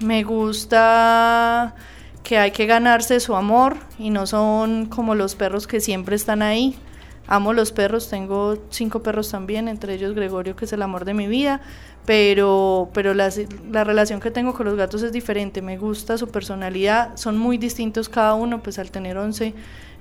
me 0.00 0.22
gusta 0.22 1.74
que 2.22 2.38
hay 2.38 2.50
que 2.50 2.66
ganarse 2.66 3.20
su 3.20 3.34
amor 3.34 3.76
y 3.98 4.10
no 4.10 4.26
son 4.26 4.86
como 4.86 5.14
los 5.14 5.34
perros 5.34 5.66
que 5.66 5.80
siempre 5.80 6.16
están 6.16 6.42
ahí. 6.42 6.76
Amo 7.26 7.52
los 7.52 7.72
perros, 7.72 8.08
tengo 8.08 8.56
cinco 8.70 9.02
perros 9.02 9.30
también, 9.30 9.68
entre 9.68 9.94
ellos 9.94 10.14
Gregorio, 10.14 10.56
que 10.56 10.64
es 10.64 10.72
el 10.72 10.80
amor 10.80 11.04
de 11.04 11.12
mi 11.12 11.26
vida, 11.26 11.60
pero, 12.06 12.88
pero 12.94 13.12
la, 13.12 13.30
la 13.70 13.84
relación 13.84 14.18
que 14.18 14.30
tengo 14.30 14.54
con 14.54 14.64
los 14.64 14.76
gatos 14.76 15.02
es 15.02 15.12
diferente, 15.12 15.60
me 15.60 15.76
gusta 15.76 16.16
su 16.16 16.28
personalidad, 16.28 17.16
son 17.16 17.36
muy 17.36 17.58
distintos 17.58 18.08
cada 18.08 18.32
uno, 18.32 18.62
pues 18.62 18.78
al 18.78 18.90
tener 18.90 19.18
once 19.18 19.52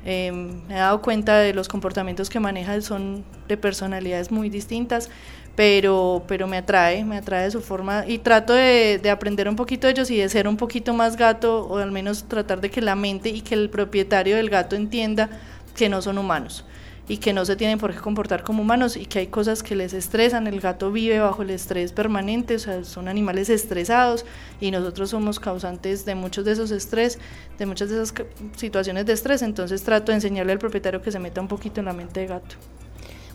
eh, 0.06 0.32
me 0.32 0.74
he 0.74 0.78
dado 0.78 1.02
cuenta 1.02 1.38
de 1.38 1.54
los 1.54 1.68
comportamientos 1.68 2.30
que 2.30 2.40
manejan, 2.40 2.82
son 2.82 3.26
de 3.50 3.58
personalidades 3.58 4.32
muy 4.32 4.50
distintas, 4.50 5.10
pero, 5.58 6.24
pero 6.28 6.48
me 6.48 6.58
atrae, 6.58 7.04
me 7.04 7.18
atrae 7.18 7.50
su 7.50 7.62
forma 7.62 8.06
y 8.08 8.20
trato 8.20 8.54
de, 8.54 9.00
de, 9.02 9.10
aprender 9.10 9.50
un 9.50 9.56
poquito 9.56 9.88
de 9.88 9.94
ellos 9.94 10.12
y 10.12 10.18
de 10.18 10.30
ser 10.30 10.48
un 10.48 10.56
poquito 10.56 10.94
más 10.94 11.18
gato 11.18 11.66
o 11.66 11.78
al 11.80 11.92
menos 11.92 12.26
tratar 12.26 12.62
de 12.62 12.70
que 12.70 12.80
la 12.80 12.94
mente 12.94 13.30
y 13.30 13.42
que 13.42 13.56
el 13.56 13.72
propietario 13.72 14.36
del 14.36 14.52
gato 14.52 14.76
entienda 14.76 15.32
que 15.76 15.90
no 15.90 16.04
son 16.04 16.20
humanos 16.20 16.64
y 17.08 17.18
que 17.18 17.34
no 17.34 17.44
se 17.44 17.56
tienen 17.56 17.80
por 17.80 17.92
qué 17.92 18.00
comportar 18.00 18.44
como 18.44 18.62
humanos 18.62 18.98
y 18.98 19.08
que 19.08 19.18
hay 19.18 19.28
cosas 19.28 19.64
que 19.64 19.76
les 19.76 19.94
estresan, 19.94 20.46
el 20.46 20.62
gato 20.62 20.92
vive 20.92 21.18
bajo 21.18 21.42
el 21.42 21.50
estrés 21.50 21.92
permanente, 21.92 22.54
o 22.54 22.60
sea, 22.60 22.84
son 22.84 23.08
animales 23.08 23.50
estresados 23.50 24.26
y 24.62 24.70
nosotros 24.70 25.10
somos 25.10 25.40
causantes 25.40 26.06
de 26.06 26.14
muchos 26.14 26.46
de 26.46 26.52
esos 26.52 26.70
estrés, 26.70 27.18
de 27.58 27.66
muchas 27.66 27.90
de 27.90 27.96
esas 27.96 28.14
situaciones 28.56 29.08
de 29.08 29.14
estrés, 29.14 29.42
entonces 29.42 29.82
trato 29.82 30.12
de 30.12 30.18
enseñarle 30.18 30.52
al 30.52 30.60
propietario 30.60 31.02
que 31.02 31.12
se 31.12 31.18
meta 31.18 31.42
un 31.42 31.48
poquito 31.48 31.80
en 31.80 31.88
la 31.88 31.94
mente 31.94 32.20
de 32.20 32.28
gato. 32.28 32.58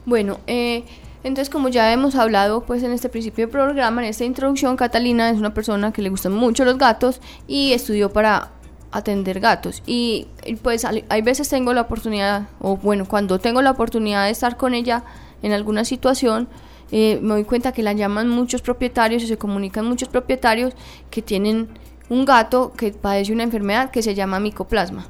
Bueno, 0.04 0.38
eh, 0.46 0.84
entonces, 1.24 1.50
como 1.50 1.68
ya 1.68 1.92
hemos 1.92 2.14
hablado 2.16 2.62
pues 2.62 2.82
en 2.82 2.92
este 2.92 3.08
principio 3.08 3.46
del 3.46 3.50
programa, 3.50 4.02
en 4.02 4.08
esta 4.08 4.24
introducción, 4.24 4.76
Catalina 4.76 5.30
es 5.30 5.38
una 5.38 5.54
persona 5.54 5.92
que 5.92 6.02
le 6.02 6.08
gustan 6.08 6.32
mucho 6.32 6.64
los 6.64 6.78
gatos 6.78 7.20
y 7.46 7.72
estudió 7.72 8.12
para 8.12 8.50
atender 8.90 9.40
gatos. 9.40 9.82
Y 9.86 10.28
pues 10.62 10.84
hay 10.84 11.22
veces 11.22 11.48
tengo 11.48 11.72
la 11.72 11.82
oportunidad, 11.82 12.48
o 12.60 12.76
bueno, 12.76 13.06
cuando 13.06 13.38
tengo 13.38 13.62
la 13.62 13.70
oportunidad 13.70 14.24
de 14.24 14.30
estar 14.30 14.56
con 14.56 14.74
ella 14.74 15.04
en 15.42 15.52
alguna 15.52 15.84
situación, 15.84 16.48
eh, 16.90 17.18
me 17.22 17.30
doy 17.30 17.44
cuenta 17.44 17.72
que 17.72 17.82
la 17.82 17.94
llaman 17.94 18.28
muchos 18.28 18.60
propietarios 18.60 19.22
y 19.22 19.26
se 19.26 19.38
comunican 19.38 19.86
muchos 19.86 20.08
propietarios 20.08 20.74
que 21.10 21.22
tienen 21.22 21.68
un 22.10 22.26
gato 22.26 22.72
que 22.76 22.92
padece 22.92 23.32
una 23.32 23.44
enfermedad 23.44 23.90
que 23.90 24.02
se 24.02 24.14
llama 24.14 24.40
micoplasma. 24.40 25.06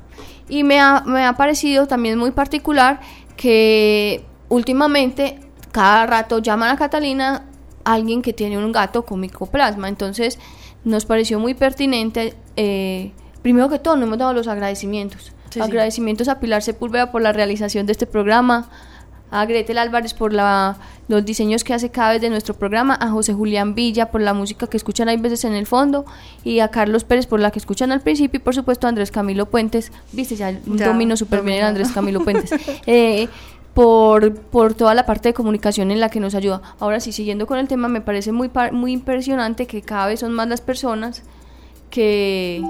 Y 0.49 0.63
me 0.63 0.79
ha, 0.79 1.03
me 1.05 1.25
ha 1.25 1.33
parecido 1.33 1.89
también 1.89 2.19
muy 2.19 2.31
particular 2.31 3.01
que 3.37 4.25
últimamente 4.49 5.41
cada 5.73 6.07
rato 6.07 6.39
llaman 6.39 6.71
a 6.71 6.77
Catalina 6.77 7.45
alguien 7.85 8.23
que 8.23 8.33
tiene 8.33 8.59
un 8.59 8.73
gato 8.73 9.05
con 9.05 9.21
micoplasma. 9.21 9.89
Entonces 9.89 10.39
nos 10.85 11.05
pareció 11.05 11.39
muy 11.39 11.55
pertinente, 11.55 12.35
eh, 12.57 13.13
primero 13.43 13.69
que 13.69 13.79
todo, 13.79 13.97
nos 13.97 14.07
hemos 14.07 14.19
dado 14.19 14.33
los 14.33 14.49
agradecimientos. 14.49 15.33
Agradecimientos 15.61 16.29
a 16.29 16.41
Pilar 16.41 16.63
Sepúlveda 16.63 17.13
por 17.13 17.21
la 17.21 17.33
realización 17.33 17.85
de 17.85 17.93
este 17.93 18.07
programa, 18.07 18.71
a 19.31 19.45
Gretel 19.45 19.79
Álvarez 19.79 20.15
por 20.15 20.33
la, 20.33 20.77
los 21.09 21.25
diseños 21.25 21.63
que 21.63 21.75
hace 21.75 21.91
cada 21.91 22.13
vez 22.13 22.23
de 22.23 22.31
nuestro 22.31 22.55
programa, 22.55 22.97
a 22.99 23.09
José 23.11 23.35
Julián 23.35 23.75
Villa 23.75 24.11
por 24.11 24.23
la 24.23 24.33
música 24.33 24.67
que 24.67 24.79
escuchan 24.79 25.11
hay 25.11 25.19
veces 25.19 25.45
en 25.45 25.53
el 25.53 25.67
fondo, 25.67 26.07
y 26.43 26.61
a 26.61 26.69
Carlos 26.69 27.05
Pérez 27.05 27.27
por 27.27 27.39
la 27.39 27.51
que 27.51 27.59
escuchan 27.59 27.93
al 27.93 28.01
principio, 28.01 28.39
y 28.39 28.43
por 28.43 28.55
supuesto 28.55 28.87
a 28.87 28.91
Andrés 28.91 29.11
Camilo 29.11 29.47
Puentes, 29.47 29.93
viste, 30.13 30.37
ya, 30.37 30.59
un 30.67 30.79
domino 30.79 31.17
súper 31.17 31.43
bien 31.43 31.65
Andrés 31.65 31.93
Camilo 31.93 32.25
Puentes. 32.25 32.51
eh, 32.87 33.29
por, 33.75 34.35
por 34.35 34.75
toda 34.75 34.95
la 34.95 35.07
parte 35.07 35.31
de 35.31 35.35
comunicación 35.35 35.91
en 35.91 36.01
la 36.01 36.09
que 36.09 36.21
nos 36.21 36.35
ayuda. 36.35 36.61
Ahora 36.79 37.01
sí, 37.01 37.13
siguiendo 37.13 37.47
con 37.47 37.59
el 37.59 37.69
tema, 37.69 37.89
me 37.89 38.01
parece 38.01 38.33
muy, 38.33 38.51
muy 38.73 38.93
impresionante 38.93 39.67
que 39.67 39.83
cada 39.83 40.07
vez 40.07 40.21
son 40.21 40.33
más 40.33 40.49
las 40.49 40.61
personas 40.61 41.23
que, 41.91 42.63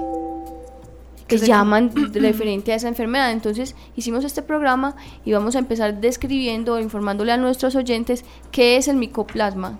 que 1.27 1.37
llaman 1.37 1.91
referente 2.13 2.71
a 2.71 2.75
esa 2.75 2.87
enfermedad. 2.87 3.31
Entonces 3.31 3.75
hicimos 3.95 4.23
este 4.23 4.41
programa 4.41 4.95
y 5.25 5.33
vamos 5.33 5.55
a 5.55 5.59
empezar 5.59 5.99
describiendo, 5.99 6.79
informándole 6.79 7.31
a 7.31 7.37
nuestros 7.37 7.75
oyentes 7.75 8.23
qué 8.51 8.77
es 8.77 8.87
el 8.87 8.95
micoplasma. 8.95 9.79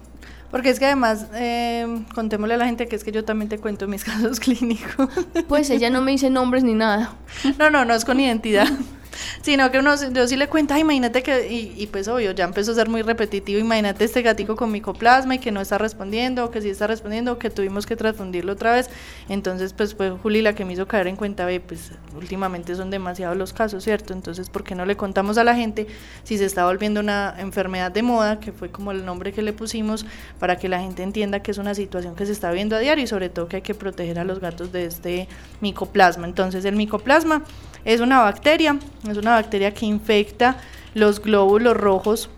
Porque 0.51 0.69
es 0.69 0.77
que 0.77 0.85
además, 0.85 1.27
eh, 1.33 2.03
contémosle 2.13 2.53
a 2.53 2.57
la 2.57 2.67
gente 2.67 2.87
que 2.87 2.95
es 2.95 3.03
que 3.03 3.11
yo 3.11 3.25
también 3.25 3.49
te 3.49 3.57
cuento 3.57 3.87
mis 3.87 4.03
casos 4.03 4.39
clínicos. 4.39 5.09
Pues 5.47 5.69
ella 5.69 5.89
no 5.89 6.01
me 6.01 6.11
dice 6.11 6.29
nombres 6.29 6.63
ni 6.63 6.73
nada. 6.73 7.15
No, 7.57 7.69
no, 7.69 7.85
no 7.85 7.93
es 7.93 8.05
con 8.05 8.19
identidad. 8.19 8.67
Sino 9.41 9.72
que 9.72 9.79
uno, 9.79 9.96
yo 10.12 10.27
sí 10.27 10.36
le 10.36 10.48
cuento, 10.48 10.75
imagínate 10.77 11.24
que, 11.24 11.51
y, 11.51 11.88
pues 11.88 12.08
obvio, 12.08 12.32
ya 12.32 12.46
empezó 12.46 12.72
a 12.72 12.75
ser 12.75 12.89
muy 12.89 13.01
repetitivo, 13.01 13.60
imagínate 13.60 14.05
este 14.05 14.22
gatico 14.22 14.55
con 14.55 14.72
micoplasma 14.72 15.36
y 15.36 15.39
que 15.39 15.51
no 15.51 15.62
está 15.62 15.77
respondiendo, 15.77 16.46
o 16.46 16.51
que 16.51 16.62
sí 16.62 16.70
está 16.70 16.88
respondiendo, 16.88 17.34
o 17.34 17.39
que 17.39 17.50
tuvimos 17.50 17.86
que 17.86 17.96
transfundirlo 17.96 18.53
otra 18.53 18.74
vez. 18.74 18.89
Entonces, 19.29 19.74
pues 19.74 19.96
fue 19.96 20.12
Juli 20.12 20.41
la 20.41 20.53
que 20.53 20.65
me 20.65 20.74
hizo 20.74 20.88
caer 20.88 21.08
en 21.08 21.15
cuenta, 21.15 21.46
ve, 21.46 21.60
pues 21.60 21.91
últimamente 22.15 22.75
son 22.75 22.89
demasiados 22.89 23.38
los 23.38 23.53
casos, 23.53 23.84
¿cierto? 23.84 24.13
Entonces, 24.13 24.50
¿por 24.50 24.63
qué 24.63 24.75
no 24.75 24.86
le 24.86 24.96
contamos 24.96 25.38
a 25.38 25.43
la 25.43 25.55
gente 25.55 25.88
si 26.24 26.38
se 26.38 26.46
está 26.46 26.65
volviendo 26.65 27.00
una 27.00 27.36
enfermedad 27.38 27.91
de 27.91 28.01
moda, 28.03 28.39
que 28.39 28.51
fue 28.51 28.72
como 28.72 28.91
el 28.91 29.05
nombre 29.05 29.34
que 29.34 29.41
le 29.41 29.53
pusimos, 29.53 30.05
para 30.39 30.58
que 30.58 30.70
la 30.70 30.79
gente 30.79 31.03
entienda 31.03 31.41
que 31.41 31.51
es 31.51 31.58
una 31.58 31.75
situación 31.75 32.15
que 32.15 32.25
se 32.25 32.32
está 32.32 32.51
viendo 32.51 32.75
a 32.75 32.79
diario 32.79 33.03
y 33.03 33.08
sobre 33.08 33.29
todo 33.29 33.48
que 33.48 33.58
hay 33.58 33.62
que 33.62 33.74
proteger 33.74 34.20
a 34.20 34.24
los 34.24 34.39
gatos 34.39 34.72
de 34.72 34.86
este 34.86 35.27
micoplasma? 35.62 36.27
Entonces, 36.27 36.65
el 36.65 36.75
micoplasma 36.75 37.43
es 37.85 37.99
una 37.99 38.21
bacteria, 38.21 38.77
es 39.09 39.17
una 39.17 39.31
bacteria 39.31 39.73
que 39.73 39.85
infecta 39.85 40.57
los 40.93 41.21
glóbulos 41.21 41.75
rojos 41.75 42.29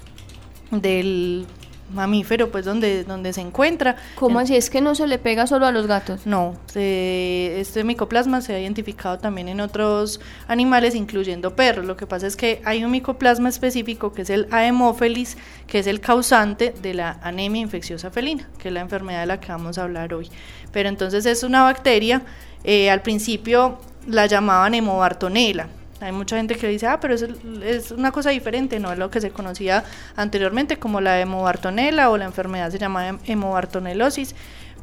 del 0.72 1.46
mamífero, 1.94 2.50
pues 2.50 2.66
donde, 2.66 3.04
donde 3.04 3.34
se 3.34 3.42
encuentra. 3.42 3.96
¿Cómo 4.16 4.40
así? 4.40 4.56
¿Es 4.56 4.70
que 4.70 4.82
no 4.82 4.96
se 4.96 5.08
le 5.08 5.20
pega 5.20 5.46
solo 5.48 5.66
a 5.66 5.72
los 5.72 5.88
gatos? 5.88 6.26
No, 6.26 6.56
este 6.74 7.84
micoplasma 7.84 8.42
se 8.42 8.54
ha 8.54 8.60
identificado 8.60 9.20
también 9.20 9.48
en 9.48 9.62
otros 9.62 10.20
animales, 10.48 10.96
incluyendo 10.96 11.56
perros. 11.56 11.86
Lo 11.86 11.96
que 11.96 12.08
pasa 12.08 12.28
es 12.28 12.36
que 12.36 12.62
hay 12.66 12.84
un 12.84 12.92
micoplasma 12.92 13.50
específico 13.50 14.14
que 14.14 14.24
es 14.24 14.30
el 14.30 14.48
Haemophilus, 14.52 15.38
que 15.68 15.80
es 15.80 15.88
el 15.88 16.00
causante 16.00 16.74
de 16.82 16.94
la 16.94 17.20
anemia 17.22 17.62
infecciosa 17.62 18.10
felina, 18.10 18.50
que 18.58 18.70
es 18.70 18.74
la 18.74 18.82
enfermedad 18.82 19.22
de 19.22 19.28
la 19.28 19.40
que 19.40 19.52
vamos 19.52 19.78
a 19.78 19.84
hablar 19.84 20.14
hoy. 20.14 20.30
Pero 20.72 20.90
entonces 20.90 21.26
es 21.26 21.44
una 21.44 21.64
bacteria, 21.64 22.24
eh, 22.64 22.90
al 22.90 23.02
principio 23.04 23.78
la 24.08 24.26
llamaban 24.26 24.74
hemobartonela. 24.74 25.68
Hay 26.02 26.12
mucha 26.12 26.38
gente 26.38 26.56
que 26.56 26.68
dice, 26.68 26.88
ah, 26.88 27.00
pero 27.00 27.16
es, 27.16 27.26
es, 27.64 27.92
una 27.92 28.12
cosa 28.12 28.30
diferente, 28.30 28.80
no 28.80 28.92
es 28.92 29.00
lo 29.00 29.10
que 29.10 29.22
se 29.22 29.32
conocía 29.32 29.84
anteriormente 30.16 30.78
como 30.78 31.00
la 31.00 31.20
hemobartonela 31.20 32.10
o 32.10 32.18
la 32.18 32.26
enfermedad 32.26 32.70
se 32.70 32.78
llama 32.78 33.18
hemobartonelosis. 33.26 34.36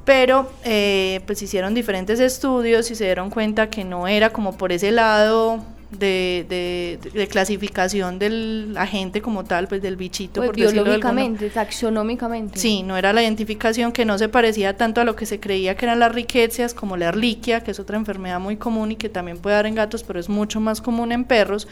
Pero 0.05 0.51
eh, 0.65 1.21
pues 1.27 1.41
hicieron 1.43 1.75
diferentes 1.75 2.19
estudios 2.19 2.91
y 2.91 2.97
se 2.97 3.05
dieron 3.05 3.31
cuenta 3.31 3.71
que 3.71 3.85
no 3.85 4.09
era 4.09 4.31
como 4.31 4.57
por 4.57 4.73
ese 4.73 4.91
lado 4.91 5.63
de, 5.99 6.99
de, 7.13 7.29
clasificación 7.29 8.19
del 8.19 8.75
agente 8.77 9.21
como 9.21 9.45
tal, 9.45 9.69
pues 9.69 9.83
del 9.83 9.97
bichito. 9.97 10.41
Pues 10.43 10.53
biológicamente, 10.53 11.51
taxonómicamente. 11.51 12.59
Sí, 12.59 12.83
no 12.83 12.97
era 12.97 13.13
la 13.13 13.23
identificación 13.23 13.93
que 13.93 14.05
no 14.05 14.19
se 14.19 14.29
parecía 14.29 14.77
tanto 14.77 15.01
a 15.01 15.05
lo 15.05 15.17
que 15.17 15.27
se 15.27 15.41
creía 15.41 15.77
que 15.77 15.85
eran 15.85 15.99
las 15.99 16.13
riquecias, 16.13 16.75
como 16.75 16.97
la 16.97 17.09
erliquia, 17.09 17.63
que 17.63 17.71
es 17.71 17.81
otra 17.81 17.97
enfermedad 17.97 18.41
muy 18.41 18.57
común 18.57 18.93
y 18.93 18.97
que 18.97 19.09
también 19.09 19.39
puede 19.39 19.57
dar 19.57 19.67
en 19.67 19.75
gatos, 19.75 20.03
pero 20.03 20.19
es 20.19 20.29
mucho 20.29 20.61
más 20.61 20.81
común 20.81 21.13
en 21.13 21.25
perros. 21.25 21.69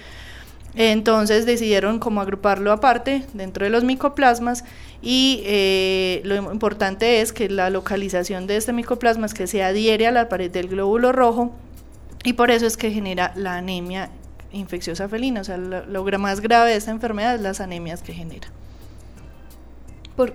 Entonces 0.77 1.47
decidieron 1.47 1.99
como 1.99 2.21
agruparlo 2.21 2.71
aparte 2.71 3.25
dentro 3.33 3.65
de 3.65 3.71
los 3.71 3.83
micoplasmas 3.83 4.65
y 5.03 5.43
eh, 5.45 6.21
lo 6.25 6.37
importante 6.53 7.21
es 7.21 7.33
que 7.33 7.49
la 7.49 7.71
localización 7.71 8.47
de 8.47 8.57
este 8.57 8.73
micoplasma 8.73 9.27
es 9.27 9.35
que 9.35 9.49
se 9.49 9.65
adhiere 9.65 10.07
a 10.07 10.13
la 10.13 10.29
pared 10.29 10.51
del 10.51 10.69
glóbulo 10.69 11.11
rojo 11.11 11.53
y 12.25 12.35
por 12.35 12.51
eso 12.51 12.67
es 12.67 12.77
que 12.77 12.91
genera 12.91 13.33
la 13.35 13.57
anemia 13.57 14.11
infecciosa 14.53 15.09
felina. 15.09 15.41
O 15.41 15.45
sea, 15.45 15.57
lo, 15.57 16.05
más 16.19 16.41
grave 16.41 16.71
de 16.71 16.77
esta 16.77 16.91
enfermedad 16.91 17.35
es 17.35 17.41
las 17.41 17.61
anemias 17.61 18.03
que 18.03 18.13
genera. 18.13 18.49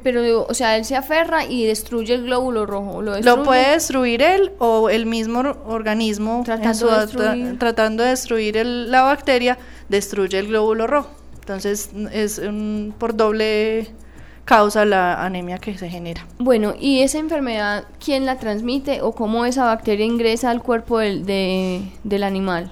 pero, 0.03 0.45
o 0.47 0.53
sea, 0.53 0.77
él 0.77 0.85
se 0.85 0.95
aferra 0.95 1.45
y 1.45 1.65
destruye 1.65 2.15
el 2.15 2.23
glóbulo 2.23 2.65
rojo. 2.65 3.01
Lo, 3.01 3.43
puede 3.43 3.71
destruir 3.71 4.21
él 4.21 4.51
o 4.57 4.89
el 4.89 5.05
mismo 5.05 5.41
organismo 5.65 6.41
tratando, 6.43 6.87
de, 6.87 7.01
destruir. 7.01 7.59
tratando 7.59 8.03
de 8.03 8.09
destruir 8.09 8.65
la 8.65 9.03
bacteria, 9.03 9.57
destruye 9.89 10.39
el 10.39 10.47
glóbulo 10.47 10.87
rojo. 10.87 11.11
Entonces 11.39 11.91
es 12.11 12.41
por 12.97 13.15
doble 13.15 13.93
causa 14.45 14.85
la 14.85 15.25
anemia 15.25 15.57
que 15.57 15.77
se 15.77 15.89
genera. 15.89 16.25
Bueno, 16.37 16.75
¿y 16.79 17.01
esa 17.01 17.17
enfermedad 17.17 17.85
quién 18.03 18.25
la 18.25 18.37
transmite 18.37 19.01
o 19.01 19.11
cómo 19.11 19.45
esa 19.45 19.65
bacteria 19.65 20.05
ingresa 20.05 20.51
al 20.51 20.61
cuerpo 20.61 20.99
del, 20.99 21.25
del 21.25 22.23
animal? 22.23 22.71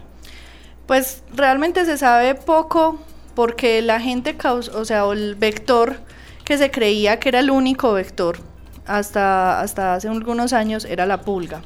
Pues 0.86 1.24
realmente 1.34 1.86
se 1.86 1.98
sabe 1.98 2.36
poco 2.36 3.00
porque 3.36 3.82
la 3.82 4.00
gente 4.00 4.38
causa, 4.38 4.78
o 4.78 4.86
sea, 4.86 5.04
el 5.12 5.36
vector 5.36 5.98
que 6.46 6.58
se 6.58 6.70
creía 6.72 7.20
que 7.20 7.30
era 7.30 7.40
el 7.40 7.50
único 7.50 7.94
vector 7.94 8.38
hasta, 8.86 9.62
hasta 9.62 9.96
hace 9.96 10.08
algunos 10.08 10.54
años 10.54 10.86
era 10.86 11.06
la 11.06 11.22
pulga. 11.22 11.62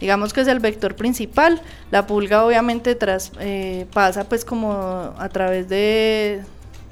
Digamos 0.00 0.32
que 0.32 0.42
es 0.42 0.48
el 0.48 0.60
vector 0.60 0.94
principal. 0.94 1.60
La 1.90 2.06
pulga 2.06 2.44
obviamente 2.44 2.94
tras, 2.94 3.32
eh, 3.40 3.86
pasa 3.92 4.24
pues 4.24 4.44
como 4.44 5.14
a 5.18 5.28
través 5.30 5.68
de, 5.68 6.44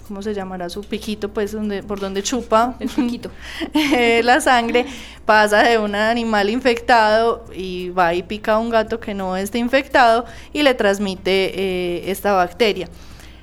¿cómo 0.06 0.22
se 0.22 0.34
llamará? 0.34 0.68
Su 0.68 0.82
piquito, 0.82 1.30
pues, 1.30 1.52
donde, 1.52 1.82
por 1.82 2.00
donde 2.00 2.22
chupa 2.22 2.76
el 2.80 2.88
piquito. 2.96 3.30
Eh, 3.74 4.22
la 4.22 4.40
sangre, 4.40 4.86
pasa 5.24 5.62
de 5.62 5.78
un 5.78 5.94
animal 5.94 6.50
infectado 6.50 7.44
y 7.54 7.90
va 7.90 8.14
y 8.14 8.22
pica 8.22 8.54
a 8.54 8.58
un 8.58 8.70
gato 8.70 9.00
que 9.00 9.14
no 9.14 9.36
esté 9.36 9.58
infectado 9.58 10.24
y 10.52 10.62
le 10.62 10.74
transmite 10.74 11.52
eh, 11.54 12.10
esta 12.10 12.32
bacteria. 12.32 12.88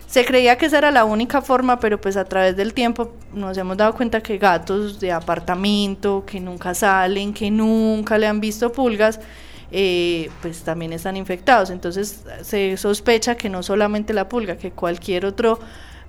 Se 0.08 0.26
creía 0.26 0.58
que 0.58 0.66
esa 0.66 0.80
era 0.80 0.92
la 0.92 1.06
única 1.06 1.42
forma, 1.42 1.80
pero 1.80 2.00
pues 2.00 2.18
a 2.18 2.26
través 2.26 2.58
del 2.58 2.74
tiempo 2.74 3.14
nos 3.34 3.58
hemos 3.58 3.78
dado 3.78 3.94
cuenta 3.94 4.22
que 4.22 4.38
gatos 4.38 5.00
de 5.00 5.12
apartamento, 5.12 6.26
que 6.26 6.42
nunca 6.42 6.74
salen, 6.74 7.34
que 7.34 7.50
nunca 7.50 8.18
le 8.18 8.28
han 8.28 8.42
visto 8.42 8.74
pulgas, 8.74 9.22
eh, 9.72 10.30
pues 10.42 10.64
también 10.64 10.92
están 10.92 11.16
infectados. 11.16 11.70
Entonces 11.70 12.26
se 12.42 12.76
sospecha 12.76 13.36
que 13.36 13.48
no 13.48 13.64
solamente 13.64 14.14
la 14.14 14.28
pulga, 14.28 14.58
que 14.58 14.72
cualquier 14.72 15.26
otro 15.26 15.60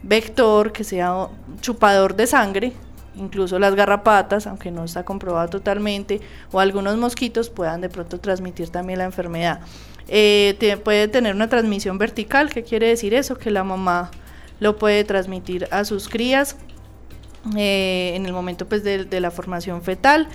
vector 0.03 0.73
que 0.73 0.85
sea 0.85 1.29
chupador 1.61 2.17
de 2.17 2.27
sangre, 2.27 2.73
incluso 3.15 3.59
las 3.59 3.75
garrapatas, 3.75 4.47
aunque 4.47 4.71
no 4.71 4.85
está 4.85 5.05
comprobado 5.05 5.49
totalmente, 5.49 6.21
o 6.51 6.61
algunos 6.61 6.97
mosquitos 6.97 7.51
puedan 7.51 7.81
de 7.81 7.89
pronto 7.89 8.19
transmitir 8.19 8.71
también 8.71 8.99
la 8.99 9.05
enfermedad. 9.05 9.61
Eh, 10.09 10.79
puede 10.83 11.09
tener 11.09 11.35
una 11.35 11.49
transmisión 11.49 11.99
vertical, 11.99 12.51
¿qué 12.51 12.63
quiere 12.63 12.89
decir 12.89 13.15
eso? 13.15 13.37
Que 13.37 13.51
la 13.51 13.65
mamá 13.65 14.11
lo 14.61 14.77
puede 14.77 15.05
transmitir 15.05 15.69
a 15.71 15.85
sus 15.85 16.09
crías 16.09 16.57
eh, 17.57 18.13
en 18.15 18.27
el 18.27 18.33
momento 18.33 18.67
pues, 18.67 18.83
de, 18.85 19.21
la 19.21 19.31
formación 19.31 19.83
fetal. 19.83 20.29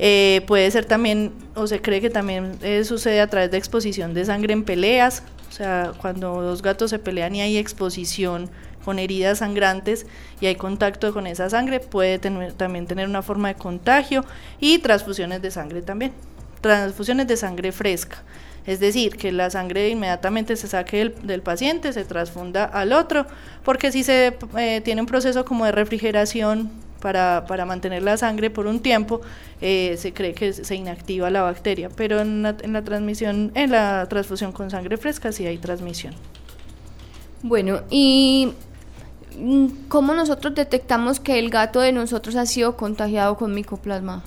Eh, 0.00 0.42
puede 0.46 0.70
ser 0.70 0.84
también, 0.84 1.32
o 1.56 1.66
se 1.66 1.82
cree 1.82 2.00
que 2.00 2.10
también 2.10 2.58
sucede 2.84 3.20
a 3.20 3.26
través 3.26 3.50
de 3.50 3.58
exposición 3.58 4.14
de 4.14 4.24
sangre 4.24 4.52
en 4.52 4.62
peleas, 4.62 5.24
o 5.48 5.52
sea, 5.52 5.92
cuando 6.00 6.40
dos 6.40 6.62
gatos 6.62 6.90
se 6.90 7.00
pelean 7.00 7.34
y 7.34 7.40
hay 7.40 7.56
exposición 7.56 8.48
con 8.88 8.98
heridas 8.98 9.40
sangrantes 9.40 10.06
y 10.40 10.46
hay 10.46 10.54
contacto 10.54 11.12
con 11.12 11.26
esa 11.26 11.50
sangre, 11.50 11.78
puede 11.78 12.18
tener, 12.18 12.54
también 12.54 12.86
tener 12.86 13.06
una 13.06 13.20
forma 13.20 13.48
de 13.48 13.54
contagio 13.54 14.24
y 14.60 14.78
transfusiones 14.78 15.42
de 15.42 15.50
sangre 15.50 15.82
también, 15.82 16.12
transfusiones 16.62 17.26
de 17.26 17.36
sangre 17.36 17.70
fresca. 17.70 18.22
Es 18.64 18.80
decir, 18.80 19.18
que 19.18 19.30
la 19.30 19.50
sangre 19.50 19.90
inmediatamente 19.90 20.56
se 20.56 20.68
saque 20.68 21.12
del, 21.22 21.42
paciente, 21.42 21.92
se 21.92 22.06
transfunda 22.06 22.64
al 22.64 22.94
otro, 22.94 23.26
porque 23.62 23.92
si 23.92 24.04
se 24.04 24.38
eh, 24.56 24.80
tiene 24.82 25.02
un 25.02 25.06
proceso 25.06 25.44
como 25.44 25.66
de 25.66 25.72
refrigeración 25.72 26.70
para, 27.00 27.44
para, 27.46 27.66
mantener 27.66 28.02
la 28.02 28.16
sangre 28.16 28.48
por 28.48 28.66
un 28.66 28.80
tiempo, 28.80 29.20
eh, 29.60 29.96
se 29.98 30.14
cree 30.14 30.32
que 30.32 30.54
se 30.54 30.74
inactiva 30.74 31.28
la 31.28 31.42
bacteria, 31.42 31.90
pero 31.94 32.20
en 32.20 32.42
la, 32.42 32.56
en 32.62 32.72
la 32.72 32.80
transmisión, 32.82 33.52
en 33.54 33.70
la 33.70 34.06
transfusión 34.08 34.52
con 34.52 34.70
sangre 34.70 34.96
fresca 34.96 35.30
sí 35.30 35.46
hay 35.46 35.58
transmisión. 35.58 36.14
Bueno, 37.42 37.82
y 37.88 38.52
¿Cómo 39.88 40.14
nosotros 40.14 40.54
detectamos 40.54 41.20
que 41.20 41.38
el 41.38 41.50
gato 41.50 41.80
de 41.80 41.92
nosotros 41.92 42.34
ha 42.36 42.46
sido 42.46 42.76
contagiado 42.76 43.36
con 43.36 43.54
micoplasma? 43.54 44.22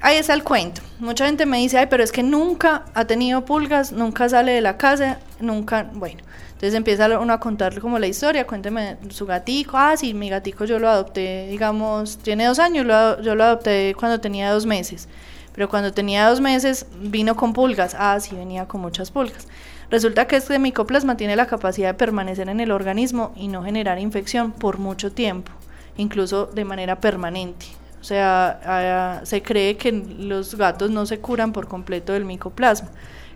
Ahí 0.00 0.16
está 0.16 0.32
el 0.32 0.44
cuento. 0.44 0.80
Mucha 1.00 1.26
gente 1.26 1.44
me 1.44 1.58
dice, 1.58 1.78
ay, 1.78 1.86
pero 1.90 2.04
es 2.04 2.12
que 2.12 2.22
nunca 2.22 2.84
ha 2.94 3.04
tenido 3.04 3.44
pulgas, 3.44 3.92
nunca 3.92 4.28
sale 4.28 4.52
de 4.52 4.60
la 4.60 4.76
casa, 4.76 5.18
nunca, 5.40 5.90
bueno. 5.92 6.20
Entonces 6.48 6.74
empieza 6.74 7.18
uno 7.18 7.32
a 7.32 7.40
contarle 7.40 7.80
como 7.80 7.98
la 7.98 8.06
historia, 8.06 8.46
cuénteme 8.46 8.96
su 9.10 9.26
gatico, 9.26 9.76
ah, 9.76 9.96
sí, 9.96 10.14
mi 10.14 10.28
gatico 10.28 10.64
yo 10.64 10.78
lo 10.78 10.88
adopté, 10.88 11.46
digamos, 11.48 12.18
tiene 12.18 12.46
dos 12.46 12.58
años, 12.58 12.84
yo 13.22 13.34
lo 13.34 13.44
adopté 13.44 13.94
cuando 13.96 14.20
tenía 14.20 14.50
dos 14.50 14.66
meses, 14.66 15.08
pero 15.54 15.68
cuando 15.68 15.92
tenía 15.92 16.28
dos 16.28 16.40
meses 16.40 16.86
vino 17.00 17.36
con 17.36 17.52
pulgas, 17.52 17.94
ah, 17.96 18.18
sí, 18.18 18.34
venía 18.34 18.66
con 18.66 18.80
muchas 18.80 19.12
pulgas. 19.12 19.46
Resulta 19.90 20.26
que 20.26 20.36
este 20.36 20.58
micoplasma 20.58 21.16
tiene 21.16 21.34
la 21.34 21.46
capacidad 21.46 21.88
de 21.88 21.94
permanecer 21.94 22.50
en 22.50 22.60
el 22.60 22.72
organismo 22.72 23.32
y 23.36 23.48
no 23.48 23.62
generar 23.62 23.98
infección 23.98 24.52
por 24.52 24.78
mucho 24.78 25.12
tiempo, 25.12 25.50
incluso 25.96 26.46
de 26.46 26.64
manera 26.64 27.00
permanente. 27.00 27.66
O 28.00 28.04
sea, 28.04 29.22
se 29.24 29.42
cree 29.42 29.76
que 29.76 29.92
los 29.92 30.56
gatos 30.56 30.90
no 30.90 31.06
se 31.06 31.20
curan 31.20 31.52
por 31.52 31.68
completo 31.68 32.12
del 32.12 32.26
micoplasma, 32.26 32.90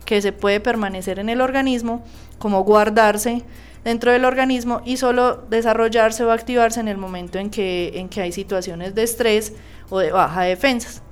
que 0.04 0.20
se 0.20 0.32
puede 0.32 0.60
permanecer 0.60 1.18
en 1.18 1.30
el 1.30 1.40
organismo, 1.40 2.04
como 2.38 2.64
guardarse 2.64 3.42
dentro 3.82 4.12
del 4.12 4.24
organismo 4.24 4.82
y 4.84 4.98
solo 4.98 5.36
desarrollarse 5.48 6.22
o 6.24 6.30
activarse 6.30 6.80
en 6.80 6.88
el 6.88 6.98
momento 6.98 7.38
en 7.38 7.50
que, 7.50 7.92
en 7.94 8.08
que 8.08 8.20
hay 8.20 8.30
situaciones 8.30 8.94
de 8.94 9.02
estrés 9.02 9.54
o 9.88 9.98
de 9.98 10.12
baja 10.12 10.42
defensas. 10.42 11.02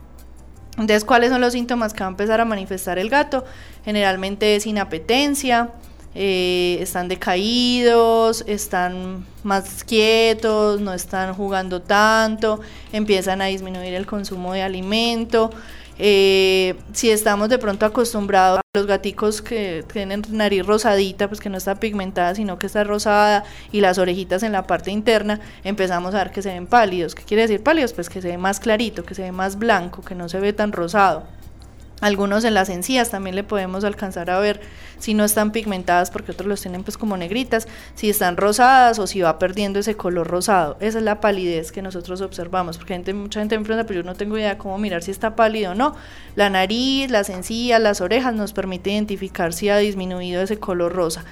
Entonces, 0.80 1.04
¿cuáles 1.04 1.30
son 1.30 1.42
los 1.42 1.52
síntomas 1.52 1.92
que 1.92 2.00
va 2.00 2.06
a 2.06 2.10
empezar 2.10 2.40
a 2.40 2.46
manifestar 2.46 2.98
el 2.98 3.10
gato? 3.10 3.44
Generalmente 3.84 4.56
es 4.56 4.66
inapetencia, 4.66 5.68
eh, 6.14 6.78
están 6.80 7.06
decaídos, 7.06 8.42
están 8.48 9.26
más 9.44 9.84
quietos, 9.84 10.80
no 10.80 10.94
están 10.94 11.34
jugando 11.34 11.82
tanto, 11.82 12.60
empiezan 12.92 13.42
a 13.42 13.44
disminuir 13.44 13.92
el 13.92 14.06
consumo 14.06 14.54
de 14.54 14.62
alimento, 14.62 15.50
eh, 16.02 16.76
si 16.92 17.10
estamos 17.10 17.50
de 17.50 17.58
pronto 17.58 17.84
acostumbrados 17.84 18.58
a 18.58 18.78
los 18.78 18.86
gaticos 18.86 19.42
que 19.42 19.84
tienen 19.92 20.22
nariz 20.30 20.64
rosadita, 20.64 21.28
pues 21.28 21.40
que 21.40 21.50
no 21.50 21.58
está 21.58 21.74
pigmentada, 21.74 22.34
sino 22.34 22.58
que 22.58 22.66
está 22.66 22.84
rosada, 22.84 23.44
y 23.70 23.82
las 23.82 23.98
orejitas 23.98 24.42
en 24.42 24.52
la 24.52 24.66
parte 24.66 24.90
interna, 24.90 25.40
empezamos 25.62 26.14
a 26.14 26.18
ver 26.18 26.30
que 26.32 26.40
se 26.40 26.48
ven 26.48 26.66
pálidos. 26.66 27.14
¿Qué 27.14 27.22
quiere 27.24 27.42
decir 27.42 27.62
pálidos? 27.62 27.92
Pues 27.92 28.08
que 28.08 28.22
se 28.22 28.28
ve 28.28 28.38
más 28.38 28.60
clarito, 28.60 29.04
que 29.04 29.14
se 29.14 29.22
ve 29.22 29.32
más 29.32 29.58
blanco, 29.58 30.02
que 30.02 30.14
no 30.14 30.28
se 30.28 30.40
ve 30.40 30.54
tan 30.54 30.72
rosado. 30.72 31.24
Algunos 32.00 32.44
en 32.44 32.54
las 32.54 32.68
encías 32.68 33.10
también 33.10 33.36
le 33.36 33.44
podemos 33.44 33.84
alcanzar 33.84 34.30
a 34.30 34.38
ver 34.38 34.60
si 34.98 35.14
no 35.14 35.24
están 35.24 35.52
pigmentadas 35.52 36.10
porque 36.10 36.32
otros 36.32 36.48
los 36.48 36.60
tienen 36.60 36.82
pues 36.82 36.96
como 36.96 37.16
negritas, 37.16 37.68
si 37.94 38.08
están 38.08 38.36
rosadas 38.36 38.98
o 38.98 39.06
si 39.06 39.20
va 39.20 39.38
perdiendo 39.38 39.78
ese 39.78 39.96
color 39.96 40.26
rosado. 40.26 40.76
Esa 40.80 40.98
es 40.98 41.04
la 41.04 41.20
palidez 41.20 41.72
que 41.72 41.82
nosotros 41.82 42.20
observamos, 42.20 42.78
porque 42.78 42.98
mucha 43.12 43.40
gente 43.40 43.58
me 43.58 43.64
pregunta, 43.64 43.86
pero 43.86 44.00
yo 44.00 44.06
no 44.06 44.14
tengo 44.14 44.38
idea 44.38 44.58
cómo 44.58 44.78
mirar 44.78 45.02
si 45.02 45.10
está 45.10 45.36
pálido 45.36 45.72
o 45.72 45.74
no. 45.74 45.94
La 46.36 46.48
nariz, 46.48 47.10
las 47.10 47.28
encías, 47.28 47.80
las 47.80 48.00
orejas 48.00 48.34
nos 48.34 48.52
permite 48.52 48.90
identificar 48.90 49.52
si 49.52 49.68
ha 49.68 49.76
disminuido 49.76 50.42
ese 50.42 50.58
color 50.58 50.92
rosa. 50.92 51.24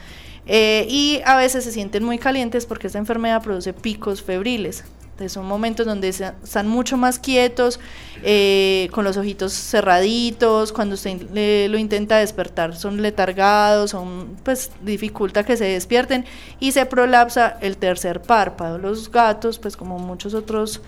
Eh, 0.46 0.87
y 0.88 1.20
a 1.26 1.37
veces 1.37 1.64
se 1.64 1.72
sienten 1.72 2.04
muy 2.04 2.18
calientes 2.18 2.64
porque 2.64 2.87
esta 2.87 2.98
enfermedad 2.98 3.42
produce 3.42 3.75
picos 3.75 4.22
febriles 4.22 4.84
son 5.28 5.46
momentos 5.46 5.87
donde 5.87 6.08
están 6.08 6.68
mucho 6.68 6.96
más 6.96 7.18
quietos, 7.18 7.80
eh, 8.22 8.88
con 8.92 9.04
los 9.04 9.16
ojitos 9.16 9.52
cerraditos, 9.52 10.72
cuando 10.72 10.94
usted 10.94 11.68
lo 11.68 11.78
intenta 11.78 12.18
despertar 12.18 12.76
son 12.76 13.02
letargados, 13.02 13.90
son, 13.90 14.37
pues 14.44 14.70
dificulta 14.82 15.44
que 15.44 15.56
se 15.56 15.64
despierten 15.64 16.25
y 16.60 16.72
se 16.72 16.87
prolapsa 16.87 17.58
el 17.60 17.76
tercer 17.76 18.22
párpado. 18.22 18.78
Los 18.78 19.10
gatos, 19.10 19.58
pues 19.58 19.76
como 19.76 19.98
muchos 19.98 20.34
otros 20.34 20.80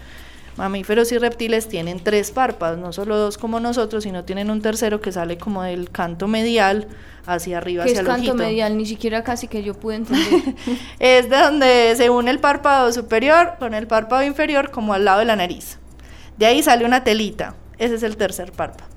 mamíferos 0.61 1.11
y 1.11 1.17
reptiles 1.17 1.69
tienen 1.69 2.01
tres 2.01 2.31
párpados, 2.31 2.79
no 2.79 2.93
solo 2.93 3.17
dos 3.17 3.39
como 3.39 3.61
nosotros, 3.61 4.05
sino 4.05 4.25
tienen 4.25 4.51
un 4.51 4.61
tercero 4.61 5.01
que 5.01 5.11
sale 5.11 5.39
como 5.39 5.63
del 5.63 5.91
canto 5.91 6.29
medial 6.29 6.87
hacia 7.25 7.57
arriba, 7.57 7.85
¿Qué 7.85 7.93
hacia 7.93 8.01
es 8.03 8.07
el 8.07 8.07
canto 8.07 8.33
ojito. 8.33 8.35
medial? 8.35 8.77
Ni 8.77 8.85
siquiera 8.85 9.25
casi 9.25 9.49
que 9.49 9.63
yo 9.63 9.73
pude 9.73 9.97
entender. 9.97 10.55
es 10.99 11.31
de 11.31 11.37
donde 11.39 11.95
se 11.97 12.11
une 12.11 12.31
el 12.31 12.41
párpado 12.41 12.93
superior 12.93 13.55
con 13.59 13.73
el 13.73 13.87
párpado 13.87 14.23
inferior 14.23 14.71
como 14.71 14.93
al 14.93 15.07
lado 15.07 15.21
de 15.21 15.25
la 15.25 15.35
nariz. 15.35 15.79
De 16.37 16.45
ahí 16.45 16.63
sale 16.63 16.85
una 16.85 17.05
telita, 17.05 17.55
ese 17.79 17.95
es 17.95 18.03
el 18.03 18.19
tercer 18.19 18.53
párpado. 18.53 18.91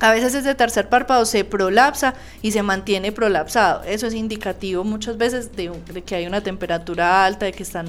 A 0.00 0.10
veces 0.10 0.34
ese 0.34 0.54
tercer 0.54 0.90
párpado 0.90 1.24
se 1.24 1.44
prolapsa 1.44 2.12
y 2.42 2.50
se 2.50 2.62
mantiene 2.62 3.12
prolapsado. 3.12 3.82
Eso 3.84 4.08
es 4.08 4.14
indicativo 4.14 4.84
muchas 4.84 5.16
veces 5.16 5.56
de, 5.56 5.72
de 5.92 6.02
que 6.02 6.16
hay 6.16 6.26
una 6.26 6.42
temperatura 6.42 7.24
alta, 7.24 7.46
de 7.46 7.52
que 7.52 7.62
están 7.62 7.86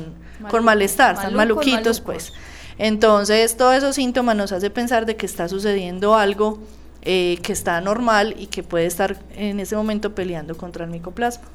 con 0.48 0.64
malestar, 0.64 1.16
están 1.16 1.34
maluquitos, 1.34 2.00
pues. 2.00 2.32
Entonces, 2.78 3.58
todos 3.58 3.76
esos 3.76 3.96
síntomas 3.96 4.36
nos 4.36 4.52
hace 4.52 4.70
pensar 4.70 5.06
de 5.06 5.16
que 5.16 5.26
está 5.26 5.48
sucediendo 5.48 6.16
algo 6.16 6.60
eh, 7.02 7.38
que 7.44 7.52
está 7.54 7.82
normal 7.82 8.36
y 8.38 8.48
que 8.48 8.64
puede 8.64 8.86
estar 8.86 9.18
en 9.36 9.60
ese 9.60 9.76
momento 9.76 10.16
peleando 10.16 10.56
contra 10.56 10.86
el 10.86 10.92
micoplasma. 10.92 11.46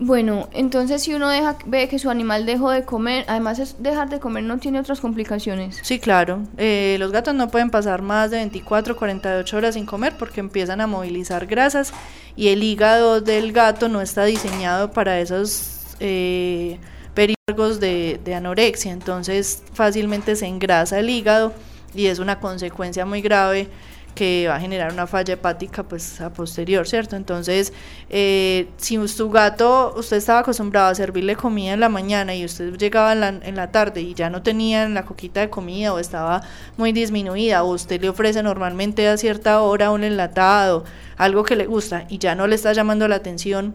Bueno, 0.00 0.48
entonces 0.52 1.02
si 1.02 1.12
uno 1.12 1.28
deja, 1.28 1.56
ve 1.66 1.88
que 1.88 1.98
su 1.98 2.08
animal 2.08 2.46
dejó 2.46 2.70
de 2.70 2.84
comer, 2.84 3.24
además 3.26 3.58
es 3.58 3.82
dejar 3.82 4.08
de 4.08 4.20
comer 4.20 4.44
no 4.44 4.58
tiene 4.58 4.78
otras 4.78 5.00
complicaciones. 5.00 5.80
Sí, 5.82 5.98
claro. 5.98 6.44
Eh, 6.56 6.96
los 7.00 7.10
gatos 7.10 7.34
no 7.34 7.48
pueden 7.48 7.70
pasar 7.70 8.00
más 8.00 8.30
de 8.30 8.36
24 8.38 8.96
48 8.96 9.56
horas 9.56 9.74
sin 9.74 9.86
comer 9.86 10.14
porque 10.16 10.38
empiezan 10.40 10.80
a 10.80 10.86
movilizar 10.86 11.46
grasas 11.46 11.92
y 12.36 12.48
el 12.48 12.62
hígado 12.62 13.20
del 13.20 13.52
gato 13.52 13.88
no 13.88 14.00
está 14.00 14.24
diseñado 14.24 14.92
para 14.92 15.18
esos 15.18 15.96
eh, 15.98 16.78
periodos 17.18 17.80
de, 17.80 18.20
de 18.24 18.34
anorexia. 18.36 18.92
Entonces 18.92 19.64
fácilmente 19.72 20.36
se 20.36 20.46
engrasa 20.46 21.00
el 21.00 21.10
hígado 21.10 21.52
y 21.92 22.06
es 22.06 22.20
una 22.20 22.38
consecuencia 22.38 23.04
muy 23.04 23.22
grave 23.22 23.68
que 24.14 24.46
va 24.48 24.56
a 24.56 24.60
generar 24.60 24.92
una 24.92 25.06
falla 25.06 25.34
hepática 25.34 25.82
pues 25.82 26.20
a 26.20 26.32
posterior, 26.32 26.88
¿cierto? 26.88 27.14
Entonces, 27.14 27.72
eh, 28.10 28.68
si 28.76 29.06
su 29.06 29.30
gato, 29.30 29.94
usted 29.96 30.16
estaba 30.16 30.40
acostumbrado 30.40 30.88
a 30.88 30.94
servirle 30.94 31.36
comida 31.36 31.72
en 31.72 31.80
la 31.80 31.88
mañana 31.88 32.34
y 32.34 32.44
usted 32.44 32.76
llegaba 32.76 33.12
en 33.12 33.20
la, 33.20 33.28
en 33.28 33.54
la 33.54 33.70
tarde 33.70 34.00
y 34.00 34.14
ya 34.14 34.28
no 34.28 34.42
tenía 34.42 34.88
la 34.88 35.04
coquita 35.04 35.40
de 35.40 35.50
comida 35.50 35.94
o 35.94 36.00
estaba 36.00 36.42
muy 36.76 36.90
disminuida 36.92 37.62
o 37.62 37.74
usted 37.74 38.00
le 38.00 38.08
ofrece 38.08 38.42
normalmente 38.42 39.06
a 39.08 39.16
cierta 39.16 39.60
hora 39.60 39.92
un 39.92 40.02
enlatado, 40.02 40.84
algo 41.16 41.44
que 41.44 41.54
le 41.54 41.66
gusta 41.66 42.04
y 42.08 42.18
ya 42.18 42.34
no 42.34 42.48
le 42.48 42.56
está 42.56 42.72
llamando 42.72 43.06
la 43.06 43.16
atención, 43.16 43.74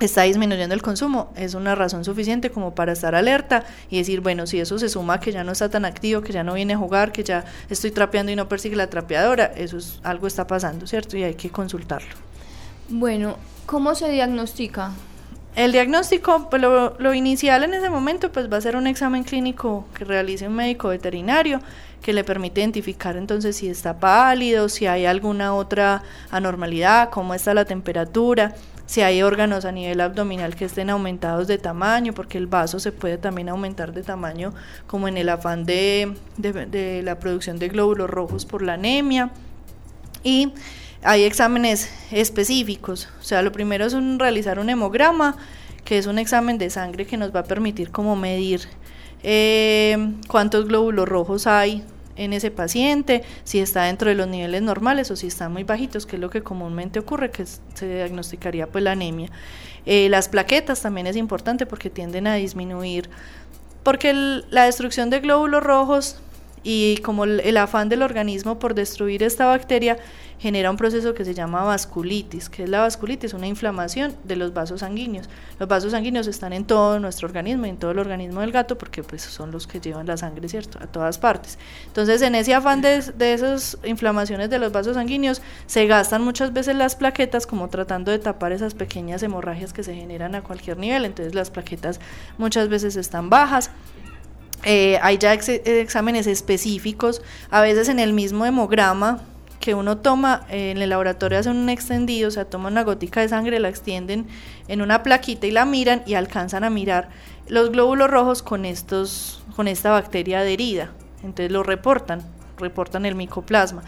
está 0.00 0.22
disminuyendo 0.22 0.74
el 0.74 0.82
consumo, 0.82 1.30
es 1.36 1.54
una 1.54 1.74
razón 1.74 2.04
suficiente 2.04 2.50
como 2.50 2.74
para 2.74 2.92
estar 2.92 3.14
alerta 3.14 3.64
y 3.90 3.98
decir, 3.98 4.20
bueno, 4.20 4.46
si 4.46 4.58
eso 4.58 4.78
se 4.78 4.88
suma 4.88 5.14
a 5.14 5.20
que 5.20 5.30
ya 5.30 5.44
no 5.44 5.52
está 5.52 5.68
tan 5.68 5.84
activo, 5.84 6.22
que 6.22 6.32
ya 6.32 6.42
no 6.42 6.54
viene 6.54 6.74
a 6.74 6.78
jugar, 6.78 7.12
que 7.12 7.22
ya 7.22 7.44
estoy 7.68 7.90
trapeando 7.90 8.32
y 8.32 8.36
no 8.36 8.48
persigue 8.48 8.76
la 8.76 8.88
trapeadora, 8.88 9.44
eso 9.56 9.76
es 9.76 10.00
algo 10.02 10.26
está 10.26 10.46
pasando, 10.46 10.86
¿cierto? 10.86 11.16
Y 11.16 11.22
hay 11.22 11.34
que 11.34 11.50
consultarlo. 11.50 12.08
Bueno, 12.88 13.36
¿cómo 13.66 13.94
se 13.94 14.10
diagnostica? 14.10 14.92
El 15.54 15.72
diagnóstico, 15.72 16.48
pues 16.48 16.62
lo, 16.62 16.96
lo 16.98 17.12
inicial 17.12 17.64
en 17.64 17.74
ese 17.74 17.90
momento, 17.90 18.32
pues 18.32 18.50
va 18.50 18.56
a 18.56 18.60
ser 18.60 18.76
un 18.76 18.86
examen 18.86 19.24
clínico 19.24 19.84
que 19.94 20.04
realice 20.04 20.46
un 20.46 20.54
médico 20.54 20.88
veterinario 20.88 21.60
que 22.02 22.12
le 22.12 22.24
permite 22.24 22.60
identificar 22.60 23.16
entonces 23.16 23.56
si 23.56 23.68
está 23.68 23.98
pálido, 23.98 24.68
si 24.68 24.86
hay 24.86 25.06
alguna 25.06 25.54
otra 25.54 26.02
anormalidad, 26.30 27.10
cómo 27.10 27.34
está 27.34 27.52
la 27.52 27.64
temperatura, 27.64 28.54
si 28.90 29.02
hay 29.02 29.22
órganos 29.22 29.66
a 29.66 29.70
nivel 29.70 30.00
abdominal 30.00 30.56
que 30.56 30.64
estén 30.64 30.90
aumentados 30.90 31.46
de 31.46 31.58
tamaño, 31.58 32.12
porque 32.12 32.38
el 32.38 32.48
vaso 32.48 32.80
se 32.80 32.90
puede 32.90 33.18
también 33.18 33.48
aumentar 33.48 33.92
de 33.92 34.02
tamaño 34.02 34.52
como 34.88 35.06
en 35.06 35.16
el 35.16 35.28
afán 35.28 35.64
de, 35.64 36.16
de, 36.36 37.00
la 37.04 37.20
producción 37.20 37.60
de 37.60 37.68
glóbulos 37.68 38.10
rojos 38.10 38.44
por 38.44 38.62
la 38.62 38.72
anemia. 38.72 39.30
Y 40.24 40.52
hay 41.04 41.22
exámenes 41.22 41.88
específicos, 42.10 43.08
o 43.20 43.22
sea, 43.22 43.42
lo 43.42 43.52
primero 43.52 43.84
es 43.84 43.94
realizar 44.18 44.58
un 44.58 44.68
hemograma, 44.68 45.36
que 45.84 45.96
es 45.96 46.06
un 46.06 46.18
examen 46.18 46.58
de 46.58 46.68
sangre 46.68 47.06
que 47.06 47.16
nos 47.16 47.32
va 47.32 47.40
a 47.40 47.44
permitir 47.44 47.92
como 47.92 48.16
medir 48.16 48.62
eh, 49.22 50.14
cuántos 50.26 50.66
glóbulos 50.66 51.08
rojos 51.08 51.46
hay 51.46 51.84
en 52.20 52.34
ese 52.34 52.50
paciente, 52.50 53.22
si 53.44 53.60
está 53.60 53.84
dentro 53.84 54.10
de 54.10 54.14
los 54.14 54.28
niveles 54.28 54.60
normales 54.60 55.10
o 55.10 55.16
si 55.16 55.26
están 55.26 55.52
muy 55.52 55.64
bajitos, 55.64 56.04
que 56.04 56.16
es 56.16 56.20
lo 56.20 56.28
que 56.28 56.42
comúnmente 56.42 56.98
ocurre, 56.98 57.30
que 57.30 57.46
se 57.46 57.86
diagnosticaría 57.86 58.66
pues 58.66 58.84
la 58.84 58.92
anemia. 58.92 59.30
Eh, 59.86 60.08
las 60.10 60.28
plaquetas 60.28 60.82
también 60.82 61.06
es 61.06 61.16
importante 61.16 61.64
porque 61.64 61.88
tienden 61.88 62.26
a 62.26 62.34
disminuir, 62.34 63.08
porque 63.82 64.12
la 64.12 64.64
destrucción 64.66 65.08
de 65.08 65.20
glóbulos 65.20 65.62
rojos 65.62 66.20
y 66.62 66.98
como 66.98 67.24
el, 67.24 67.56
afán 67.56 67.88
del 67.88 68.02
organismo 68.02 68.58
por 68.58 68.74
destruir 68.74 69.22
esta 69.22 69.46
bacteria 69.46 69.96
genera 70.38 70.70
un 70.70 70.78
proceso 70.78 71.12
que 71.12 71.24
se 71.24 71.34
llama 71.34 71.64
vasculitis, 71.64 72.48
que 72.48 72.64
es 72.64 72.68
la 72.68 72.80
vasculitis, 72.80 73.34
una 73.34 73.46
inflamación 73.46 74.14
de 74.24 74.36
los 74.36 74.54
vasos 74.54 74.80
sanguíneos. 74.80 75.28
Los 75.58 75.68
vasos 75.68 75.92
sanguíneos 75.92 76.26
están 76.26 76.54
en 76.54 76.64
todo 76.64 76.98
nuestro 76.98 77.26
organismo 77.26 77.66
y 77.66 77.68
en 77.68 77.76
todo 77.76 77.90
el 77.90 77.98
organismo 77.98 78.40
del 78.40 78.50
gato 78.50 78.78
porque 78.78 79.02
pues 79.02 79.20
son 79.22 79.50
los 79.50 79.66
que 79.66 79.80
llevan 79.80 80.06
la 80.06 80.16
sangre, 80.16 80.48
¿cierto? 80.48 80.78
A 80.80 80.86
todas 80.86 81.18
partes. 81.18 81.58
Entonces, 81.86 82.22
en 82.22 82.34
ese 82.34 82.54
afán 82.54 82.80
de, 82.80 83.02
de 83.02 83.34
esas 83.34 83.76
inflamaciones 83.84 84.48
de 84.48 84.58
los 84.58 84.72
vasos 84.72 84.94
sanguíneos, 84.94 85.42
se 85.66 85.86
gastan 85.86 86.22
muchas 86.22 86.54
veces 86.54 86.74
las 86.74 86.96
plaquetas 86.96 87.46
como 87.46 87.68
tratando 87.68 88.10
de 88.10 88.18
tapar 88.18 88.52
esas 88.52 88.72
pequeñas 88.72 89.22
hemorragias 89.22 89.74
que 89.74 89.82
se 89.82 89.94
generan 89.94 90.34
a 90.34 90.42
cualquier 90.42 90.78
nivel. 90.78 91.04
Entonces, 91.04 91.34
las 91.34 91.50
plaquetas 91.50 92.00
muchas 92.38 92.70
veces 92.70 92.96
están 92.96 93.28
bajas. 93.28 93.70
Eh, 94.64 94.98
hay 95.02 95.18
ya 95.18 95.32
ex 95.32 95.48
exámenes 95.48 96.26
específicos, 96.26 97.22
a 97.50 97.60
veces 97.60 97.88
en 97.88 97.98
el 97.98 98.12
mismo 98.12 98.44
hemograma 98.44 99.22
que 99.58 99.74
uno 99.74 99.98
toma 99.98 100.46
eh, 100.48 100.70
en 100.70 100.78
el 100.78 100.90
laboratorio 100.90 101.38
hacen 101.38 101.56
un 101.56 101.68
extendido, 101.68 102.28
o 102.28 102.30
sea, 102.30 102.46
toman 102.46 102.72
una 102.72 102.82
gotica 102.82 103.20
de 103.20 103.28
sangre, 103.28 103.60
la 103.60 103.68
extienden 103.68 104.26
en 104.68 104.80
una 104.80 105.02
plaquita 105.02 105.46
y 105.46 105.50
la 105.50 105.66
miran 105.66 106.02
y 106.06 106.14
alcanzan 106.14 106.64
a 106.64 106.70
mirar 106.70 107.10
los 107.46 107.70
glóbulos 107.70 108.10
rojos 108.10 108.42
con 108.42 108.64
estos 108.64 109.42
con 109.56 109.68
esta 109.68 109.90
bacteria 109.90 110.40
adherida. 110.40 110.90
Entonces 111.22 111.52
lo 111.52 111.62
reportan, 111.62 112.22
reportan 112.58 113.04
el 113.04 113.14
micoplasma. 113.14 113.82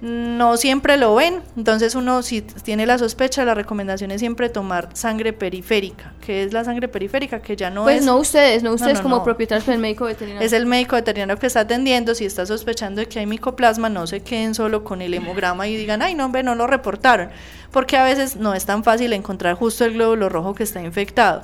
No 0.00 0.56
siempre 0.56 0.96
lo 0.96 1.14
ven, 1.14 1.42
entonces 1.56 1.94
uno 1.94 2.22
si 2.22 2.42
tiene 2.42 2.86
la 2.86 2.98
sospecha, 2.98 3.44
la 3.44 3.54
recomendación 3.54 4.10
es 4.10 4.20
siempre 4.20 4.48
tomar 4.48 4.90
sangre 4.92 5.32
periférica, 5.32 6.12
que 6.20 6.44
es 6.44 6.52
la 6.52 6.64
sangre 6.64 6.88
periférica, 6.88 7.40
que 7.40 7.56
ya 7.56 7.70
no 7.70 7.84
pues 7.84 7.96
es... 7.96 8.00
Pues 8.00 8.06
no 8.06 8.16
ustedes, 8.18 8.62
no 8.62 8.72
ustedes 8.72 9.00
como 9.00 9.16
no. 9.16 9.24
propietarios, 9.24 9.64
pero 9.64 9.76
el 9.76 9.82
médico 9.82 10.04
veterinario. 10.04 10.46
Es 10.46 10.52
el 10.52 10.66
médico 10.66 10.96
veterinario 10.96 11.38
que 11.38 11.46
está 11.46 11.60
atendiendo, 11.60 12.14
si 12.14 12.24
está 12.24 12.44
sospechando 12.46 13.00
de 13.00 13.08
que 13.08 13.18
hay 13.18 13.26
micoplasma, 13.26 13.88
no 13.88 14.06
se 14.06 14.20
queden 14.20 14.54
solo 14.54 14.84
con 14.84 15.02
el 15.02 15.14
hemograma 15.14 15.66
y 15.68 15.76
digan, 15.76 16.02
ay 16.02 16.14
no, 16.14 16.26
hombre, 16.26 16.42
no 16.42 16.54
lo 16.54 16.66
reportaron, 16.66 17.30
porque 17.70 17.96
a 17.96 18.04
veces 18.04 18.36
no 18.36 18.54
es 18.54 18.66
tan 18.66 18.84
fácil 18.84 19.12
encontrar 19.12 19.54
justo 19.54 19.84
el 19.84 19.94
glóbulo 19.94 20.28
rojo 20.28 20.54
que 20.54 20.64
está 20.64 20.82
infectado. 20.82 21.42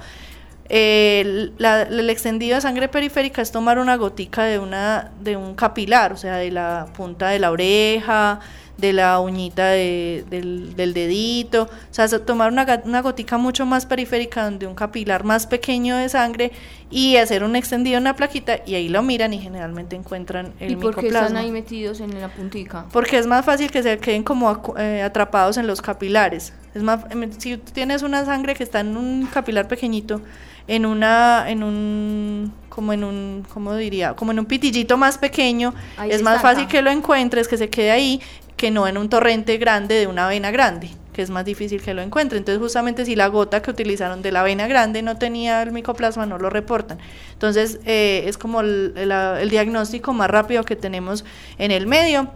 Eh, 0.72 1.50
la, 1.58 1.82
el 1.82 2.08
extendido 2.10 2.54
de 2.54 2.60
sangre 2.60 2.86
periférica 2.86 3.42
es 3.42 3.50
tomar 3.50 3.80
una 3.80 3.96
gotica 3.96 4.44
de, 4.44 4.60
una, 4.60 5.10
de 5.20 5.36
un 5.36 5.56
capilar, 5.56 6.12
o 6.12 6.16
sea, 6.16 6.36
de 6.36 6.52
la 6.52 6.86
punta 6.96 7.28
de 7.30 7.40
la 7.40 7.50
oreja, 7.50 8.38
de 8.80 8.92
la 8.92 9.18
uñita 9.18 9.66
de, 9.66 10.24
del, 10.30 10.76
del, 10.76 10.94
dedito, 10.94 11.64
o 11.64 11.68
sea, 11.94 12.08
tomar 12.20 12.52
una, 12.52 12.82
una, 12.84 13.02
gotica 13.02 13.36
mucho 13.36 13.66
más 13.66 13.84
periférica 13.84 14.48
de 14.48 14.68
un 14.68 14.76
capilar 14.76 15.24
más 15.24 15.48
pequeño 15.48 15.96
de 15.96 16.08
sangre 16.08 16.52
y 16.88 17.16
hacer 17.16 17.42
un 17.44 17.56
extendido 17.56 17.98
en 17.98 18.04
la 18.04 18.14
plaquita 18.14 18.60
y 18.64 18.76
ahí 18.76 18.88
lo 18.88 19.02
miran 19.02 19.34
y 19.34 19.38
generalmente 19.40 19.96
encuentran 19.96 20.52
el 20.60 20.70
¿Y 20.72 20.76
por 20.76 20.94
qué 20.94 21.02
micoplasma. 21.02 21.26
están 21.26 21.44
ahí 21.44 21.50
metidos 21.50 22.00
en 22.00 22.20
la 22.20 22.28
puntica? 22.28 22.86
Porque 22.92 23.18
es 23.18 23.26
más 23.26 23.44
fácil 23.44 23.72
que 23.72 23.82
se 23.82 23.98
queden 23.98 24.22
como 24.22 24.74
eh, 24.78 25.02
atrapados 25.02 25.56
en 25.56 25.66
los 25.66 25.82
capilares. 25.82 26.52
Es 26.74 26.82
más, 26.82 27.00
si 27.38 27.56
tú 27.56 27.72
tienes 27.72 28.02
una 28.02 28.24
sangre 28.24 28.54
que 28.54 28.62
está 28.62 28.80
en 28.80 28.96
un 28.96 29.26
capilar 29.26 29.66
pequeñito, 29.66 30.20
en 30.68 30.86
una, 30.86 31.50
en 31.50 31.64
un, 31.64 32.52
como 32.68 32.92
en 32.92 33.02
un, 33.02 33.44
¿cómo 33.52 33.74
diría? 33.74 34.14
Como 34.14 34.30
en 34.30 34.38
un 34.38 34.46
pitillito 34.46 34.96
más 34.96 35.18
pequeño, 35.18 35.74
ahí 35.96 36.10
es 36.12 36.22
más 36.22 36.40
fácil 36.40 36.68
que 36.68 36.80
lo 36.80 36.90
encuentres, 36.90 37.48
que 37.48 37.56
se 37.56 37.68
quede 37.68 37.90
ahí, 37.90 38.20
que 38.56 38.70
no 38.70 38.86
en 38.86 38.96
un 38.96 39.08
torrente 39.08 39.56
grande 39.56 39.96
de 39.96 40.06
una 40.06 40.28
vena 40.28 40.52
grande, 40.52 40.90
que 41.12 41.22
es 41.22 41.30
más 41.30 41.44
difícil 41.44 41.82
que 41.82 41.92
lo 41.92 42.02
encuentre. 42.02 42.38
Entonces, 42.38 42.62
justamente 42.62 43.04
si 43.04 43.16
la 43.16 43.26
gota 43.26 43.62
que 43.62 43.70
utilizaron 43.72 44.22
de 44.22 44.30
la 44.30 44.44
vena 44.44 44.68
grande 44.68 45.02
no 45.02 45.16
tenía 45.16 45.60
el 45.62 45.72
micoplasma, 45.72 46.24
no 46.24 46.38
lo 46.38 46.50
reportan. 46.50 46.98
Entonces, 47.32 47.80
eh, 47.84 48.22
es 48.26 48.38
como 48.38 48.60
el, 48.60 48.92
el, 48.96 49.10
el 49.10 49.50
diagnóstico 49.50 50.12
más 50.12 50.30
rápido 50.30 50.62
que 50.64 50.76
tenemos 50.76 51.24
en 51.58 51.72
el 51.72 51.88
medio. 51.88 52.30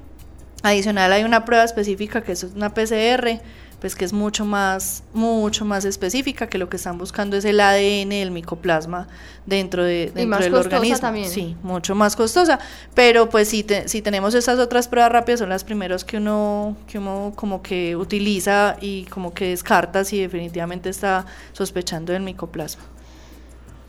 Adicional, 0.65 1.13
hay 1.13 1.25
una 1.25 1.45
prueba 1.45 1.63
específica 1.63 2.23
que 2.23 2.33
es 2.33 2.43
una 2.43 2.73
PCR, 2.73 3.39
pues 3.85 3.95
que 3.95 4.07
es 4.07 4.15
mucho 4.15 4.47
más, 4.47 5.03
mucho 5.13 5.67
más 5.67 5.85
específica, 5.85 6.47
que 6.47 6.57
lo 6.57 6.71
que 6.71 6.77
están 6.77 6.97
buscando 6.97 7.37
es 7.37 7.45
el 7.45 7.61
ADN 7.61 8.09
del 8.09 8.31
micoplasma 8.31 9.09
dentro, 9.45 9.85
de, 9.85 10.07
dentro 10.07 10.23
y 10.23 10.27
más 10.27 10.41
del 10.41 10.53
costosa 10.53 10.77
organismo. 10.77 11.01
También. 11.01 11.29
Sí, 11.29 11.55
mucho 11.63 11.95
más 11.95 12.17
costosa, 12.17 12.59
pero 12.95 13.29
pues 13.29 13.49
si, 13.49 13.63
te, 13.63 13.87
si 13.87 14.01
tenemos 14.01 14.35
estas 14.35 14.59
otras 14.59 14.89
pruebas 14.89 15.13
rápidas 15.13 15.41
son 15.41 15.51
las 15.51 15.65
primeras 15.65 16.03
que 16.03 16.17
uno, 16.17 16.79
que 16.87 16.97
uno 16.97 17.35
como 17.37 17.61
que 17.61 17.95
utiliza 17.95 18.79
y 18.81 19.05
como 19.05 19.35
que 19.35 19.49
descarta 19.49 20.03
si 20.03 20.19
definitivamente 20.19 20.89
está 20.89 21.27
sospechando 21.53 22.15
del 22.15 22.23
micoplasma. 22.23 22.85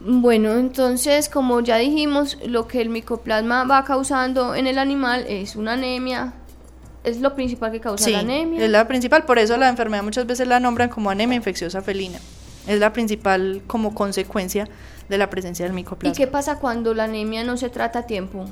Bueno, 0.01 0.55
entonces, 0.55 1.29
como 1.29 1.61
ya 1.61 1.77
dijimos, 1.77 2.37
lo 2.45 2.67
que 2.67 2.81
el 2.81 2.89
micoplasma 2.89 3.63
va 3.63 3.85
causando 3.85 4.55
en 4.55 4.67
el 4.67 4.77
animal 4.77 5.23
es 5.29 5.55
una 5.55 5.71
anemia, 5.71 6.33
es 7.05 7.21
lo 7.21 7.35
principal 7.35 7.71
que 7.71 7.79
causa 7.79 8.05
sí, 8.05 8.11
la 8.11 8.19
anemia. 8.19 8.63
Es 8.63 8.69
la 8.69 8.87
principal, 8.87 9.23
por 9.25 9.39
eso 9.39 9.57
la 9.57 9.69
enfermedad 9.69 10.03
muchas 10.03 10.25
veces 10.25 10.47
la 10.47 10.59
nombran 10.59 10.89
como 10.89 11.09
anemia 11.09 11.35
infecciosa 11.35 11.81
felina. 11.81 12.19
Es 12.67 12.79
la 12.79 12.91
principal 12.93 13.61
como 13.67 13.93
consecuencia 13.93 14.67
de 15.07 15.17
la 15.17 15.29
presencia 15.29 15.65
del 15.65 15.73
micoplasma. 15.73 16.13
¿Y 16.13 16.17
qué 16.17 16.27
pasa 16.27 16.59
cuando 16.59 16.93
la 16.93 17.03
anemia 17.03 17.43
no 17.43 17.57
se 17.57 17.69
trata 17.69 17.99
a 17.99 18.07
tiempo? 18.07 18.45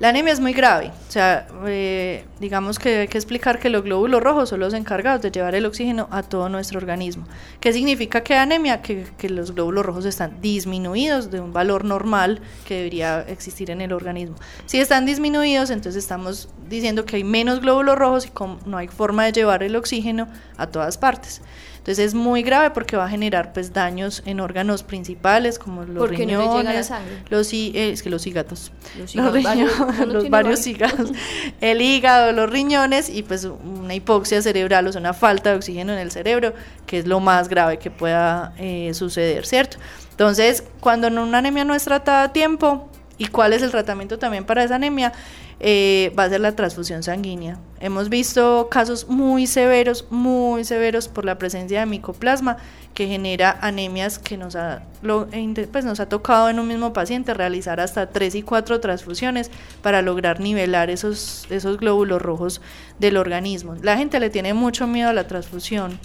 La 0.00 0.08
anemia 0.08 0.32
es 0.32 0.40
muy 0.40 0.52
grave, 0.52 0.90
o 1.08 1.12
sea, 1.12 1.46
eh, 1.66 2.24
digamos 2.40 2.80
que 2.80 3.02
hay 3.02 3.08
que 3.08 3.16
explicar 3.16 3.60
que 3.60 3.70
los 3.70 3.84
glóbulos 3.84 4.20
rojos 4.20 4.48
son 4.48 4.58
los 4.58 4.74
encargados 4.74 5.22
de 5.22 5.30
llevar 5.30 5.54
el 5.54 5.66
oxígeno 5.66 6.08
a 6.10 6.24
todo 6.24 6.48
nuestro 6.48 6.78
organismo. 6.78 7.28
¿Qué 7.60 7.72
significa 7.72 8.22
que 8.22 8.34
anemia? 8.34 8.82
Que, 8.82 9.06
que, 9.16 9.28
los 9.28 9.54
glóbulos 9.54 9.86
rojos 9.86 10.04
están 10.04 10.40
disminuidos 10.40 11.30
de 11.30 11.38
un 11.38 11.52
valor 11.52 11.84
normal 11.84 12.40
que 12.66 12.78
debería 12.78 13.20
existir 13.20 13.70
en 13.70 13.80
el 13.80 13.92
organismo. 13.92 14.34
Si 14.66 14.80
están 14.80 15.06
disminuidos, 15.06 15.70
entonces 15.70 16.02
estamos 16.02 16.48
diciendo 16.68 17.04
que 17.04 17.14
hay 17.14 17.24
menos 17.24 17.60
glóbulos 17.60 17.96
rojos 17.96 18.26
y 18.26 18.32
no 18.68 18.76
hay 18.76 18.88
forma 18.88 19.24
de 19.26 19.32
llevar 19.32 19.62
el 19.62 19.76
oxígeno 19.76 20.26
a 20.56 20.66
todas 20.66 20.98
partes. 20.98 21.40
Entonces 21.84 22.06
es 22.06 22.14
muy 22.14 22.42
grave 22.42 22.70
porque 22.70 22.96
va 22.96 23.04
a 23.04 23.10
generar 23.10 23.52
pues 23.52 23.74
daños 23.74 24.22
en 24.24 24.40
órganos 24.40 24.82
principales 24.82 25.58
como 25.58 25.84
los 25.84 25.98
porque 25.98 26.16
riñones, 26.16 26.46
no 26.46 26.54
le 26.54 26.58
llega 26.60 26.72
la 26.72 26.82
sangre. 26.82 27.18
los 27.28 27.52
eh, 27.52 27.90
es 27.92 28.02
que 28.02 28.08
los 28.08 28.26
hígados, 28.26 28.72
los, 28.98 29.14
los, 29.14 29.32
riñones, 29.34 29.44
varios, 29.44 30.08
los 30.08 30.30
varios 30.30 30.66
hígados, 30.66 31.12
el 31.60 31.82
hígado, 31.82 32.32
los 32.32 32.48
riñones 32.48 33.10
y 33.10 33.22
pues 33.22 33.44
una 33.44 33.94
hipoxia 33.94 34.40
cerebral, 34.40 34.86
o 34.86 34.92
sea, 34.92 35.00
una 35.02 35.12
falta 35.12 35.50
de 35.50 35.56
oxígeno 35.56 35.92
en 35.92 35.98
el 35.98 36.10
cerebro, 36.10 36.54
que 36.86 37.00
es 37.00 37.06
lo 37.06 37.20
más 37.20 37.50
grave 37.50 37.78
que 37.78 37.90
pueda 37.90 38.54
eh, 38.56 38.94
suceder, 38.94 39.44
¿cierto? 39.44 39.76
Entonces, 40.12 40.64
cuando 40.80 41.08
una 41.08 41.36
anemia 41.36 41.66
no 41.66 41.74
es 41.74 41.84
tratada 41.84 42.22
a 42.22 42.32
tiempo, 42.32 42.88
¿y 43.18 43.26
cuál 43.26 43.52
es 43.52 43.62
el 43.62 43.70
tratamiento 43.70 44.18
también 44.18 44.44
para 44.44 44.64
esa 44.64 44.76
anemia? 44.76 45.12
Eh, 45.60 46.12
va 46.18 46.24
a 46.24 46.28
ser 46.28 46.40
la 46.40 46.56
transfusión 46.56 47.02
sanguínea. 47.02 47.58
Hemos 47.80 48.08
visto 48.08 48.68
casos 48.70 49.08
muy 49.08 49.46
severos, 49.46 50.06
muy 50.10 50.64
severos 50.64 51.08
por 51.08 51.24
la 51.24 51.38
presencia 51.38 51.80
de 51.80 51.86
micoplasma 51.86 52.56
que 52.92 53.06
genera 53.06 53.58
anemias 53.60 54.18
que 54.18 54.36
nos 54.36 54.56
ha, 54.56 54.82
lo, 55.02 55.28
pues 55.72 55.84
nos 55.84 56.00
ha 56.00 56.08
tocado 56.08 56.48
en 56.48 56.58
un 56.58 56.68
mismo 56.68 56.92
paciente 56.92 57.34
realizar 57.34 57.80
hasta 57.80 58.10
tres 58.10 58.34
y 58.34 58.42
cuatro 58.42 58.80
transfusiones 58.80 59.50
para 59.82 60.02
lograr 60.02 60.40
nivelar 60.40 60.90
esos, 60.90 61.46
esos 61.50 61.78
glóbulos 61.78 62.20
rojos 62.20 62.60
del 62.98 63.16
organismo. 63.16 63.76
La 63.82 63.96
gente 63.96 64.20
le 64.20 64.30
tiene 64.30 64.54
mucho 64.54 64.86
miedo 64.86 65.10
a 65.10 65.12
la 65.12 65.26
transfusión. 65.26 65.98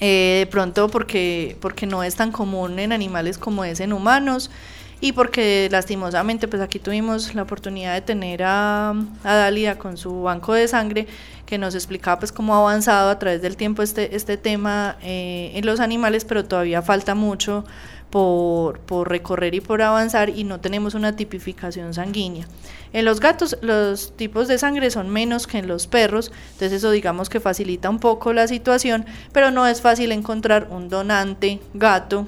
Eh, 0.00 0.40
de 0.40 0.46
pronto 0.50 0.88
porque, 0.88 1.56
porque 1.60 1.86
no 1.86 2.02
es 2.02 2.16
tan 2.16 2.32
común 2.32 2.78
en 2.78 2.92
animales 2.92 3.38
como 3.38 3.64
es 3.64 3.78
en 3.80 3.92
humanos 3.92 4.50
y 5.04 5.12
porque 5.12 5.68
lastimosamente 5.70 6.48
pues 6.48 6.62
aquí 6.62 6.78
tuvimos 6.78 7.34
la 7.34 7.42
oportunidad 7.42 7.92
de 7.92 8.00
tener 8.00 8.42
a, 8.42 8.94
a 9.22 9.34
Dalia 9.34 9.76
con 9.76 9.98
su 9.98 10.22
banco 10.22 10.54
de 10.54 10.66
sangre 10.66 11.06
que 11.44 11.58
nos 11.58 11.74
explicaba 11.74 12.18
pues 12.18 12.32
cómo 12.32 12.54
ha 12.54 12.60
avanzado 12.60 13.10
a 13.10 13.18
través 13.18 13.42
del 13.42 13.58
tiempo 13.58 13.82
este, 13.82 14.16
este 14.16 14.38
tema 14.38 14.96
eh, 15.02 15.52
en 15.56 15.66
los 15.66 15.80
animales, 15.80 16.24
pero 16.24 16.46
todavía 16.46 16.80
falta 16.80 17.14
mucho 17.14 17.66
por, 18.08 18.78
por 18.80 19.10
recorrer 19.10 19.54
y 19.54 19.60
por 19.60 19.82
avanzar 19.82 20.30
y 20.30 20.44
no 20.44 20.60
tenemos 20.60 20.94
una 20.94 21.14
tipificación 21.14 21.92
sanguínea. 21.92 22.48
En 22.94 23.04
los 23.04 23.20
gatos 23.20 23.58
los 23.60 24.16
tipos 24.16 24.48
de 24.48 24.56
sangre 24.56 24.90
son 24.90 25.10
menos 25.10 25.46
que 25.46 25.58
en 25.58 25.68
los 25.68 25.86
perros, 25.86 26.32
entonces 26.52 26.72
eso 26.72 26.90
digamos 26.90 27.28
que 27.28 27.40
facilita 27.40 27.90
un 27.90 27.98
poco 27.98 28.32
la 28.32 28.48
situación, 28.48 29.04
pero 29.32 29.50
no 29.50 29.66
es 29.66 29.82
fácil 29.82 30.12
encontrar 30.12 30.68
un 30.70 30.88
donante 30.88 31.60
gato 31.74 32.26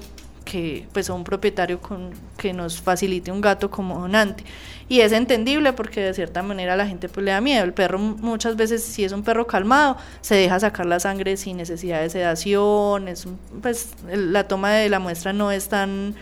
que 0.49 0.87
pues 0.93 1.09
un 1.09 1.25
propietario 1.25 1.81
con, 1.81 2.11
que 2.37 2.53
nos 2.53 2.79
facilite 2.79 3.31
un 3.31 3.41
gato 3.41 3.69
como 3.69 3.99
donante. 3.99 4.45
Y 4.87 5.01
es 5.01 5.11
entendible 5.11 5.73
porque 5.73 5.99
de 6.01 6.13
cierta 6.13 6.41
manera 6.41 6.77
la 6.77 6.87
gente 6.87 7.09
pues 7.09 7.25
le 7.25 7.31
da 7.31 7.41
miedo. 7.41 7.65
El 7.65 7.73
perro 7.73 7.99
muchas 7.99 8.55
veces 8.55 8.81
si 8.81 9.03
es 9.03 9.11
un 9.11 9.23
perro 9.23 9.45
calmado 9.45 9.97
se 10.21 10.35
deja 10.35 10.59
sacar 10.59 10.85
la 10.85 11.01
sangre 11.01 11.35
sin 11.35 11.57
necesidad 11.57 12.01
de 12.01 12.09
sedación. 12.09 13.09
Es 13.09 13.27
pues 13.61 13.89
la 14.09 14.47
toma 14.47 14.71
de 14.71 14.87
la 14.87 14.99
muestra 14.99 15.33
no 15.33 15.51
es 15.51 15.67
tan 15.67 16.15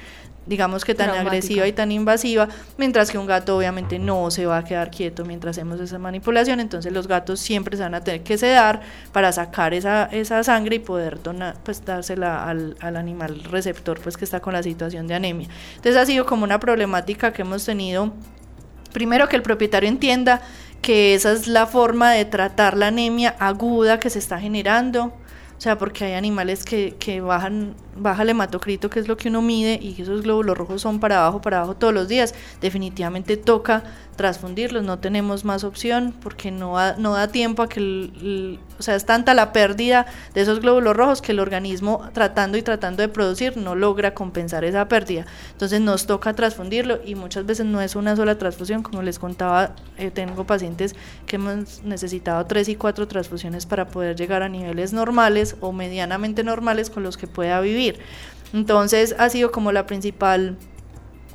digamos 0.45 0.85
que 0.85 0.93
tan 0.93 1.07
Traumática. 1.07 1.29
agresiva 1.29 1.67
y 1.67 1.73
tan 1.73 1.91
invasiva, 1.91 2.47
mientras 2.77 3.11
que 3.11 3.17
un 3.17 3.25
gato 3.25 3.57
obviamente 3.57 3.99
no 3.99 4.29
se 4.31 4.45
va 4.45 4.57
a 4.57 4.63
quedar 4.63 4.91
quieto 4.91 5.25
mientras 5.25 5.57
hacemos 5.57 5.79
esa 5.79 5.97
manipulación, 5.99 6.59
entonces 6.59 6.91
los 6.91 7.07
gatos 7.07 7.39
siempre 7.39 7.77
se 7.77 7.83
van 7.83 7.95
a 7.95 8.01
tener 8.01 8.23
que 8.23 8.37
sedar 8.37 8.81
para 9.11 9.31
sacar 9.31 9.73
esa, 9.73 10.05
esa 10.05 10.43
sangre 10.43 10.77
y 10.77 10.79
poder 10.79 11.21
donar, 11.21 11.55
pues 11.63 11.83
dársela 11.83 12.47
al, 12.47 12.75
al 12.79 12.95
animal 12.95 13.43
receptor 13.45 13.99
pues 13.99 14.17
que 14.17 14.25
está 14.25 14.39
con 14.39 14.53
la 14.53 14.63
situación 14.63 15.07
de 15.07 15.15
anemia. 15.15 15.47
Entonces 15.75 15.97
ha 15.97 16.05
sido 16.05 16.25
como 16.25 16.43
una 16.43 16.59
problemática 16.59 17.33
que 17.33 17.41
hemos 17.41 17.65
tenido, 17.65 18.13
primero 18.93 19.27
que 19.27 19.35
el 19.35 19.41
propietario 19.41 19.89
entienda 19.89 20.41
que 20.81 21.15
esa 21.15 21.31
es 21.31 21.47
la 21.47 21.65
forma 21.65 22.11
de 22.11 22.25
tratar 22.25 22.77
la 22.77 22.87
anemia 22.87 23.35
aguda 23.39 23.99
que 23.99 24.11
se 24.11 24.19
está 24.19 24.39
generando, 24.39 25.05
o 25.57 25.61
sea, 25.61 25.77
porque 25.77 26.05
hay 26.05 26.13
animales 26.13 26.63
que, 26.63 26.95
que 26.99 27.21
bajan, 27.21 27.75
baja 27.95 28.23
el 28.23 28.29
hematocrito, 28.29 28.89
que 28.89 28.99
es 28.99 29.07
lo 29.07 29.17
que 29.17 29.29
uno 29.29 29.41
mide, 29.41 29.79
y 29.81 30.01
esos 30.01 30.23
glóbulos 30.23 30.57
rojos 30.57 30.81
son 30.81 30.99
para 30.99 31.19
abajo, 31.19 31.41
para 31.41 31.57
abajo 31.57 31.75
todos 31.75 31.93
los 31.93 32.07
días. 32.07 32.33
Definitivamente 32.61 33.37
toca 33.37 33.83
transfundirlos, 34.15 34.83
no 34.83 34.99
tenemos 34.99 35.43
más 35.43 35.63
opción 35.63 36.13
porque 36.21 36.51
no, 36.51 36.75
no 36.97 37.13
da 37.13 37.27
tiempo 37.27 37.63
a 37.63 37.69
que, 37.69 38.57
o 38.79 38.83
sea, 38.83 38.95
es 38.95 39.05
tanta 39.05 39.33
la 39.33 39.51
pérdida 39.51 40.05
de 40.33 40.41
esos 40.41 40.61
glóbulos 40.61 40.95
rojos 40.95 41.21
que 41.21 41.33
el 41.33 41.39
organismo 41.39 42.09
tratando 42.13 42.57
y 42.57 42.61
tratando 42.61 43.01
de 43.01 43.09
producir 43.09 43.57
no 43.57 43.75
logra 43.75 44.13
compensar 44.13 44.63
esa 44.63 44.87
pérdida. 44.87 45.25
Entonces 45.51 45.81
nos 45.81 46.05
toca 46.07 46.33
transfundirlo 46.33 46.99
y 47.05 47.15
muchas 47.15 47.45
veces 47.45 47.65
no 47.65 47.81
es 47.81 47.95
una 47.95 48.15
sola 48.15 48.37
transfusión, 48.37 48.83
como 48.83 49.01
les 49.01 49.19
contaba, 49.19 49.75
eh, 49.97 50.11
tengo 50.11 50.45
pacientes 50.45 50.95
que 51.25 51.35
hemos 51.35 51.83
necesitado 51.83 52.45
tres 52.45 52.69
y 52.69 52.75
cuatro 52.75 53.07
transfusiones 53.07 53.65
para 53.65 53.87
poder 53.87 54.15
llegar 54.15 54.43
a 54.43 54.49
niveles 54.49 54.93
normales 54.93 55.57
o 55.59 55.71
medianamente 55.71 56.43
normales 56.43 56.89
con 56.89 57.03
los 57.03 57.17
que 57.17 57.27
pueda 57.27 57.59
vivir. 57.59 57.84
Entonces 58.53 59.15
ha 59.17 59.29
sido 59.29 59.51
como 59.51 59.71
la 59.71 59.85
principal 59.85 60.57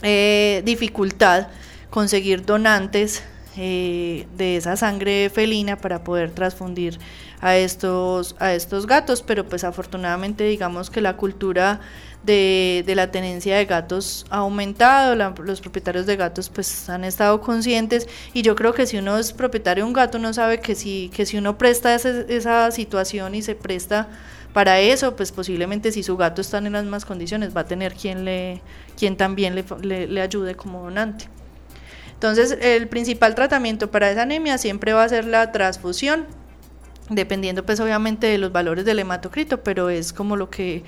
eh, 0.03 0.63
dificultad 0.65 1.49
conseguir 1.91 2.47
donantes 2.47 3.23
eh, 3.57 4.29
de 4.37 4.57
esa 4.57 4.77
sangre 4.77 5.29
felina 5.29 5.77
para 5.77 6.05
poder 6.05 6.31
transfundir 6.31 6.99
a 7.41 7.57
estos, 7.57 8.37
a 8.39 8.55
estos 8.55 8.87
gatos, 8.87 9.23
pero 9.23 9.45
pues 9.45 9.65
afortunadamente 9.65 10.45
digamos 10.45 10.91
que 10.91 11.01
la 11.01 11.17
cultura 11.17 11.81
de, 12.23 12.85
la 12.95 13.11
tenencia 13.11 13.57
de 13.57 13.65
gatos 13.65 14.25
ha 14.31 14.39
aumentado, 14.39 15.17
los 15.17 15.61
propietarios 15.61 16.07
de 16.07 16.17
gatos 16.17 16.49
pues 16.49 16.89
han 16.89 17.05
estado 17.05 17.41
conscientes 17.41 18.09
y 18.35 18.43
yo 18.43 18.55
creo 18.55 18.73
que 18.73 18.87
si 18.87 18.99
uno 18.99 19.19
es 19.19 19.33
propietario 19.33 19.85
de 19.85 19.89
un 19.89 19.95
gato 19.95 20.19
uno 20.19 20.33
sabe 20.33 20.61
que 20.61 20.75
si, 20.75 21.11
que 21.15 21.27
si 21.27 21.39
uno 21.39 21.59
presta 21.59 21.95
esa 21.95 22.71
situación 22.71 23.35
y 23.35 23.43
se 23.43 23.55
presta 23.55 24.09
para 24.53 24.81
eso, 24.81 25.17
pues 25.17 25.33
posiblemente 25.33 25.93
si 25.93 26.03
su 26.03 26.17
gato 26.17 26.41
está 26.41 26.59
en 26.59 26.73
las 26.73 26.83
mismas 26.83 27.05
condiciones 27.05 27.57
va 27.57 27.63
a 27.63 27.67
tener 27.67 27.95
quien, 27.95 28.25
le, 28.25 28.61
quien 28.99 29.17
también 29.17 29.55
le, 29.55 30.07
le 30.07 30.21
ayude 30.21 30.55
como 30.55 30.83
donante. 30.83 31.40
Entonces, 32.21 32.59
el 32.61 32.87
principal 32.87 33.35
tratamiento 33.35 33.91
para 33.91 34.11
esa 34.11 34.21
anemia 34.21 34.59
siempre 34.59 34.93
va 34.93 35.05
a 35.05 35.09
ser 35.09 35.25
la 35.25 35.53
transfusión, 35.53 36.27
dependiendo 37.09 37.65
pues 37.65 37.81
obviamente 37.81 38.27
de 38.27 38.37
los 38.37 38.53
valores 38.53 38.85
del 38.85 38.99
hematocrito, 38.99 39.63
pero 39.63 39.89
es 39.89 40.13
como 40.13 40.37
lo 40.37 40.51
que 40.51 40.85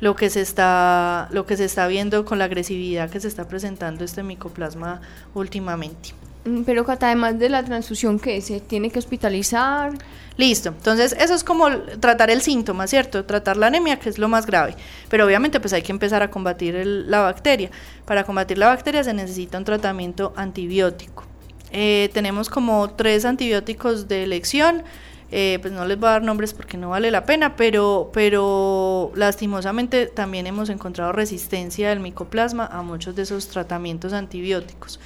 lo 0.00 0.14
que 0.14 0.28
se 0.28 0.42
está 0.42 1.28
lo 1.30 1.46
que 1.46 1.56
se 1.56 1.64
está 1.64 1.86
viendo 1.86 2.26
con 2.26 2.38
la 2.38 2.44
agresividad 2.44 3.08
que 3.08 3.18
se 3.18 3.28
está 3.28 3.48
presentando 3.48 4.04
este 4.04 4.22
micoplasma 4.22 5.00
últimamente. 5.32 6.10
Mm, 6.44 6.62
pero 6.62 6.84
además 6.86 7.38
de 7.38 7.48
la 7.48 7.62
transfusión 7.64 8.18
que 8.18 8.40
se 8.40 8.60
tiene 8.60 8.90
que 8.90 8.98
hospitalizar. 8.98 9.92
Listo, 10.36 10.70
entonces 10.70 11.14
eso 11.18 11.34
es 11.34 11.44
como 11.44 11.70
tratar 12.00 12.28
el 12.28 12.42
síntoma, 12.42 12.86
¿cierto? 12.86 13.24
Tratar 13.24 13.56
la 13.56 13.68
anemia, 13.68 13.98
que 13.98 14.08
es 14.08 14.18
lo 14.18 14.28
más 14.28 14.46
grave. 14.46 14.74
Pero 15.08 15.24
obviamente 15.24 15.60
pues 15.60 15.72
hay 15.72 15.82
que 15.82 15.92
empezar 15.92 16.22
a 16.22 16.30
combatir 16.30 16.74
la 16.84 17.20
bacteria. 17.20 17.70
Para 18.04 18.24
combatir 18.24 18.58
la 18.58 18.66
bacteria 18.66 19.04
se 19.04 19.14
necesita 19.14 19.58
un 19.58 19.64
tratamiento 19.64 20.32
antibiótico. 20.36 21.24
Eh, 21.70 22.10
tenemos 22.12 22.48
como 22.50 22.90
tres 22.90 23.24
antibióticos 23.24 24.08
de 24.08 24.24
elección. 24.24 24.82
Eh, 25.30 25.58
pues 25.62 25.72
no 25.72 25.84
les 25.84 25.98
voy 25.98 26.08
a 26.08 26.12
dar 26.12 26.22
nombres 26.22 26.52
porque 26.52 26.76
no 26.76 26.90
vale 26.90 27.10
la 27.10 27.24
pena, 27.24 27.56
pero, 27.56 28.10
pero 28.12 29.10
lastimosamente 29.16 30.06
también 30.06 30.46
hemos 30.46 30.68
encontrado 30.68 31.12
resistencia 31.12 31.88
del 31.88 31.98
micoplasma 31.98 32.66
a 32.66 32.82
muchos 32.82 33.16
de 33.16 33.22
esos 33.22 33.48
tratamientos 33.48 34.12
antibióticos. 34.12 35.00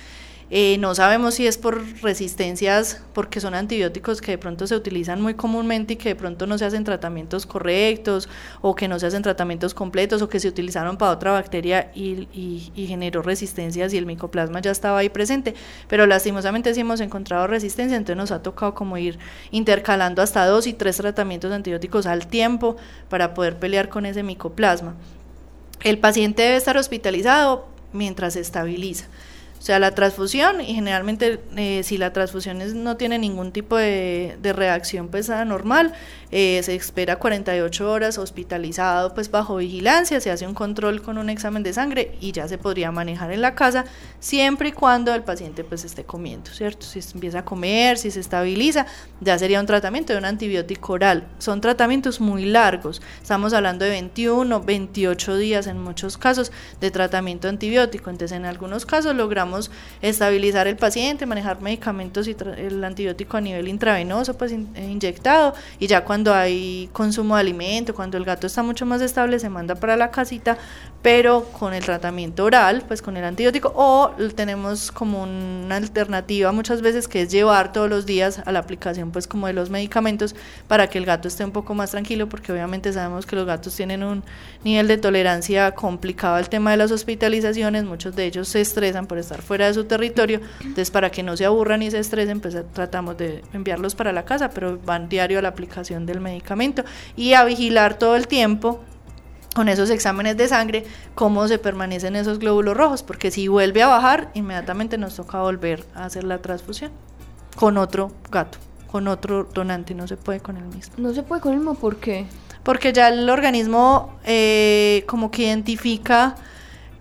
Eh, 0.50 0.78
no 0.78 0.94
sabemos 0.94 1.34
si 1.34 1.46
es 1.46 1.58
por 1.58 1.84
resistencias, 2.00 3.02
porque 3.12 3.38
son 3.38 3.54
antibióticos 3.54 4.22
que 4.22 4.32
de 4.32 4.38
pronto 4.38 4.66
se 4.66 4.74
utilizan 4.74 5.20
muy 5.20 5.34
comúnmente 5.34 5.92
y 5.92 5.96
que 5.96 6.10
de 6.10 6.16
pronto 6.16 6.46
no 6.46 6.56
se 6.56 6.64
hacen 6.64 6.84
tratamientos 6.84 7.44
correctos 7.44 8.30
o 8.62 8.74
que 8.74 8.88
no 8.88 8.98
se 8.98 9.06
hacen 9.06 9.22
tratamientos 9.22 9.74
completos 9.74 10.22
o 10.22 10.28
que 10.30 10.40
se 10.40 10.48
utilizaron 10.48 10.96
para 10.96 11.12
otra 11.12 11.32
bacteria 11.32 11.90
y, 11.94 12.28
y, 12.32 12.86
generó 12.86 13.20
resistencias 13.20 13.92
y 13.92 13.98
el 13.98 14.06
micoplasma 14.06 14.60
ya 14.60 14.70
estaba 14.70 14.98
ahí 14.98 15.10
presente. 15.10 15.54
Pero 15.86 16.06
lastimosamente 16.06 16.72
sí 16.72 16.80
hemos 16.80 17.00
encontrado 17.00 17.46
resistencia, 17.46 17.98
entonces 17.98 18.16
nos 18.16 18.30
ha 18.30 18.42
tocado 18.42 18.74
como 18.74 18.96
ir 18.96 19.18
intercalando 19.50 20.22
hasta 20.22 20.46
dos 20.46 20.66
y 20.66 20.72
tres 20.72 20.96
tratamientos 20.96 21.52
antibióticos 21.52 22.06
al 22.06 22.26
tiempo 22.26 22.76
para 23.10 23.34
poder 23.34 23.58
pelear 23.58 23.90
con 23.90 24.06
ese 24.06 24.22
micoplasma. 24.22 24.94
El 25.82 25.98
paciente 25.98 26.42
debe 26.42 26.56
estar 26.56 26.78
hospitalizado 26.78 27.68
mientras 27.92 28.32
se 28.32 28.40
estabiliza. 28.40 29.06
O 29.58 29.62
sea, 29.62 29.78
la 29.78 29.94
transfusión, 29.94 30.60
y 30.60 30.74
generalmente 30.74 31.40
eh, 31.56 31.82
si 31.82 31.98
la 31.98 32.12
transfusión 32.12 32.58
no 32.84 32.96
tiene 32.96 33.18
ningún 33.18 33.52
tipo 33.52 33.76
de, 33.76 34.36
de 34.40 34.52
reacción 34.52 35.08
pues 35.08 35.30
anormal, 35.30 35.92
eh, 36.30 36.60
se 36.62 36.74
espera 36.74 37.16
48 37.16 37.90
horas 37.90 38.18
hospitalizado 38.18 39.14
pues 39.14 39.30
bajo 39.30 39.56
vigilancia, 39.56 40.20
se 40.20 40.30
hace 40.30 40.46
un 40.46 40.52
control 40.52 41.00
con 41.00 41.16
un 41.16 41.30
examen 41.30 41.62
de 41.62 41.72
sangre 41.72 42.16
y 42.20 42.32
ya 42.32 42.46
se 42.46 42.58
podría 42.58 42.92
manejar 42.92 43.32
en 43.32 43.40
la 43.40 43.54
casa 43.54 43.86
siempre 44.20 44.68
y 44.68 44.72
cuando 44.72 45.14
el 45.14 45.22
paciente 45.22 45.64
pues 45.64 45.86
esté 45.86 46.04
comiendo, 46.04 46.50
¿cierto? 46.50 46.84
Si 46.84 47.00
empieza 47.14 47.40
a 47.40 47.44
comer, 47.46 47.96
si 47.96 48.10
se 48.10 48.20
estabiliza, 48.20 48.84
ya 49.22 49.38
sería 49.38 49.58
un 49.58 49.64
tratamiento 49.64 50.12
de 50.12 50.18
un 50.18 50.26
antibiótico 50.26 50.92
oral. 50.92 51.26
Son 51.38 51.62
tratamientos 51.62 52.20
muy 52.20 52.44
largos, 52.44 53.00
estamos 53.22 53.54
hablando 53.54 53.86
de 53.86 53.92
21, 53.92 54.60
28 54.60 55.36
días 55.38 55.66
en 55.66 55.82
muchos 55.82 56.18
casos 56.18 56.52
de 56.78 56.90
tratamiento 56.90 57.48
antibiótico, 57.48 58.10
entonces 58.10 58.36
en 58.36 58.44
algunos 58.44 58.84
casos 58.84 59.16
logramos 59.16 59.47
estabilizar 60.02 60.66
el 60.66 60.76
paciente, 60.76 61.26
manejar 61.26 61.60
medicamentos 61.60 62.28
y 62.28 62.36
el 62.56 62.82
antibiótico 62.84 63.36
a 63.36 63.40
nivel 63.40 63.68
intravenoso 63.68 64.36
pues 64.36 64.52
inyectado 64.52 65.54
y 65.78 65.86
ya 65.86 66.04
cuando 66.04 66.34
hay 66.34 66.88
consumo 66.92 67.34
de 67.34 67.40
alimento, 67.40 67.94
cuando 67.94 68.16
el 68.16 68.24
gato 68.24 68.46
está 68.46 68.62
mucho 68.62 68.86
más 68.86 69.00
estable, 69.00 69.38
se 69.38 69.48
manda 69.48 69.74
para 69.74 69.96
la 69.96 70.10
casita, 70.10 70.58
pero 71.02 71.44
con 71.58 71.74
el 71.74 71.84
tratamiento 71.84 72.44
oral, 72.44 72.84
pues 72.86 73.02
con 73.02 73.16
el 73.16 73.24
antibiótico, 73.24 73.72
o 73.74 74.10
tenemos 74.34 74.90
como 74.92 75.22
una 75.22 75.76
alternativa 75.76 76.52
muchas 76.52 76.82
veces 76.82 77.08
que 77.08 77.22
es 77.22 77.30
llevar 77.30 77.72
todos 77.72 77.88
los 77.88 78.06
días 78.06 78.40
a 78.44 78.52
la 78.52 78.58
aplicación 78.58 79.10
pues 79.10 79.26
como 79.26 79.46
de 79.46 79.52
los 79.52 79.70
medicamentos 79.70 80.34
para 80.66 80.88
que 80.88 80.98
el 80.98 81.04
gato 81.04 81.28
esté 81.28 81.44
un 81.44 81.52
poco 81.52 81.74
más 81.74 81.90
tranquilo, 81.92 82.28
porque 82.28 82.52
obviamente 82.52 82.92
sabemos 82.92 83.26
que 83.26 83.36
los 83.36 83.46
gatos 83.46 83.74
tienen 83.74 84.02
un 84.02 84.22
nivel 84.64 84.88
de 84.88 84.98
tolerancia 84.98 85.72
complicado 85.74 86.36
al 86.36 86.48
tema 86.48 86.72
de 86.72 86.76
las 86.76 86.90
hospitalizaciones, 86.90 87.84
muchos 87.84 88.16
de 88.16 88.26
ellos 88.26 88.48
se 88.48 88.60
estresan 88.60 89.06
por 89.06 89.18
estar 89.18 89.42
fuera 89.42 89.66
de 89.66 89.74
su 89.74 89.84
territorio, 89.84 90.40
entonces 90.60 90.90
para 90.90 91.10
que 91.10 91.22
no 91.22 91.36
se 91.36 91.44
aburran 91.44 91.82
y 91.82 91.90
se 91.90 91.98
estresen, 91.98 92.40
pues 92.40 92.56
tratamos 92.72 93.16
de 93.16 93.42
enviarlos 93.52 93.94
para 93.94 94.12
la 94.12 94.24
casa, 94.24 94.50
pero 94.50 94.78
van 94.84 95.08
diario 95.08 95.38
a 95.38 95.42
la 95.42 95.48
aplicación 95.48 96.06
del 96.06 96.20
medicamento 96.20 96.84
y 97.16 97.34
a 97.34 97.44
vigilar 97.44 97.98
todo 97.98 98.16
el 98.16 98.26
tiempo 98.26 98.80
con 99.54 99.68
esos 99.68 99.90
exámenes 99.90 100.36
de 100.36 100.46
sangre 100.46 100.84
cómo 101.14 101.48
se 101.48 101.58
permanecen 101.58 102.16
esos 102.16 102.38
glóbulos 102.38 102.76
rojos, 102.76 103.02
porque 103.02 103.30
si 103.30 103.48
vuelve 103.48 103.82
a 103.82 103.88
bajar, 103.88 104.30
inmediatamente 104.34 104.98
nos 104.98 105.16
toca 105.16 105.40
volver 105.40 105.84
a 105.94 106.04
hacer 106.04 106.24
la 106.24 106.38
transfusión 106.38 106.92
con 107.56 107.76
otro 107.76 108.12
gato, 108.30 108.58
con 108.86 109.08
otro 109.08 109.48
donante, 109.52 109.94
no 109.94 110.06
se 110.06 110.16
puede 110.16 110.40
con 110.40 110.56
el 110.56 110.64
mismo. 110.64 110.94
No 110.98 111.12
se 111.12 111.22
puede 111.22 111.40
con 111.42 111.52
el 111.52 111.58
mismo, 111.58 111.74
¿por 111.74 111.96
qué? 111.96 112.26
Porque 112.62 112.92
ya 112.92 113.08
el 113.08 113.28
organismo 113.30 114.18
eh, 114.24 115.04
como 115.06 115.30
que 115.30 115.42
identifica 115.44 116.36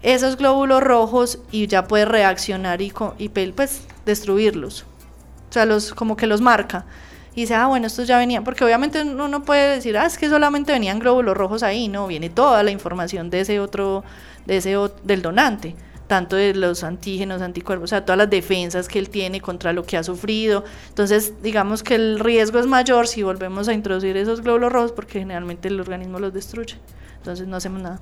esos 0.01 0.37
glóbulos 0.37 0.81
rojos 0.81 1.39
y 1.51 1.67
ya 1.67 1.87
puede 1.87 2.05
reaccionar 2.05 2.81
y, 2.81 2.93
y 3.17 3.29
pues 3.29 3.81
destruirlos. 4.05 4.85
O 5.49 5.53
sea, 5.53 5.65
los, 5.65 5.93
como 5.93 6.15
que 6.15 6.27
los 6.27 6.41
marca 6.41 6.85
y 7.37 7.41
dice, 7.41 7.53
ah, 7.53 7.67
bueno, 7.67 7.85
estos 7.85 8.07
ya 8.07 8.17
venían, 8.17 8.43
porque 8.43 8.65
obviamente 8.65 9.03
uno 9.03 9.27
no 9.27 9.43
puede 9.43 9.75
decir, 9.75 9.95
ah, 9.95 10.07
es 10.07 10.17
que 10.17 10.27
solamente 10.27 10.71
venían 10.71 10.97
glóbulos 10.97 11.37
rojos 11.37 11.61
ahí, 11.61 11.87
no, 11.87 12.07
viene 12.07 12.31
toda 12.31 12.63
la 12.63 12.71
información 12.71 13.29
de 13.29 13.41
ese 13.41 13.59
otro, 13.59 14.03
de 14.47 14.57
ese 14.57 14.75
del 15.03 15.21
donante 15.21 15.75
tanto 16.07 16.35
de 16.35 16.53
los 16.53 16.83
antígenos, 16.83 17.41
anticuerpos, 17.41 17.85
o 17.85 17.91
sea, 17.91 18.05
todas 18.05 18.17
las 18.17 18.29
defensas 18.29 18.87
que 18.87 18.97
él 18.97 19.09
tiene 19.09 19.41
contra 19.41 19.73
lo 19.73 19.83
que 19.83 19.97
ha 19.97 20.03
sufrido. 20.03 20.63
Entonces, 20.89 21.33
digamos 21.43 21.83
que 21.83 21.95
el 21.95 22.19
riesgo 22.19 22.59
es 22.59 22.65
mayor 22.65 23.07
si 23.07 23.23
volvemos 23.23 23.67
a 23.67 23.73
introducir 23.73 24.15
esos 24.17 24.41
glóbulos 24.41 24.71
rojos 24.71 24.91
porque 24.93 25.19
generalmente 25.19 25.67
el 25.67 25.79
organismo 25.79 26.19
los 26.19 26.33
destruye. 26.33 26.77
Entonces 27.17 27.47
no 27.47 27.57
hacemos 27.57 27.81
nada, 27.81 27.99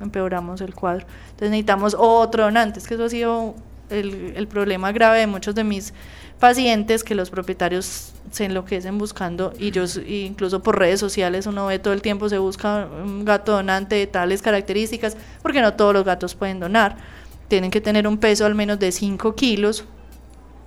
empeoramos 0.00 0.60
el 0.62 0.74
cuadro. 0.74 1.06
Entonces 1.24 1.50
necesitamos 1.50 1.94
otro 1.98 2.44
donante, 2.44 2.78
es 2.78 2.86
que 2.86 2.94
eso 2.94 3.04
ha 3.04 3.10
sido 3.10 3.54
el, 3.90 4.32
el 4.36 4.48
problema 4.48 4.90
grave 4.92 5.20
de 5.20 5.26
muchos 5.26 5.54
de 5.54 5.64
mis 5.64 5.92
pacientes 6.40 7.04
que 7.04 7.14
los 7.14 7.30
propietarios 7.30 8.12
se 8.30 8.44
enloquecen 8.46 8.98
buscando 8.98 9.52
y 9.58 9.70
yo 9.70 9.84
incluso 10.06 10.62
por 10.62 10.78
redes 10.78 10.98
sociales 10.98 11.46
uno 11.46 11.66
ve 11.66 11.78
todo 11.78 11.94
el 11.94 12.02
tiempo 12.02 12.28
se 12.28 12.38
busca 12.38 12.86
un 12.86 13.24
gato 13.24 13.52
donante 13.52 13.94
de 13.94 14.06
tales 14.06 14.42
características 14.42 15.16
porque 15.42 15.60
no 15.60 15.74
todos 15.74 15.94
los 15.94 16.04
gatos 16.04 16.34
pueden 16.34 16.58
donar 16.58 16.96
tienen 17.48 17.70
que 17.70 17.80
tener 17.80 18.06
un 18.06 18.18
peso 18.18 18.46
al 18.46 18.54
menos 18.54 18.78
de 18.78 18.92
5 18.92 19.34
kilos 19.34 19.84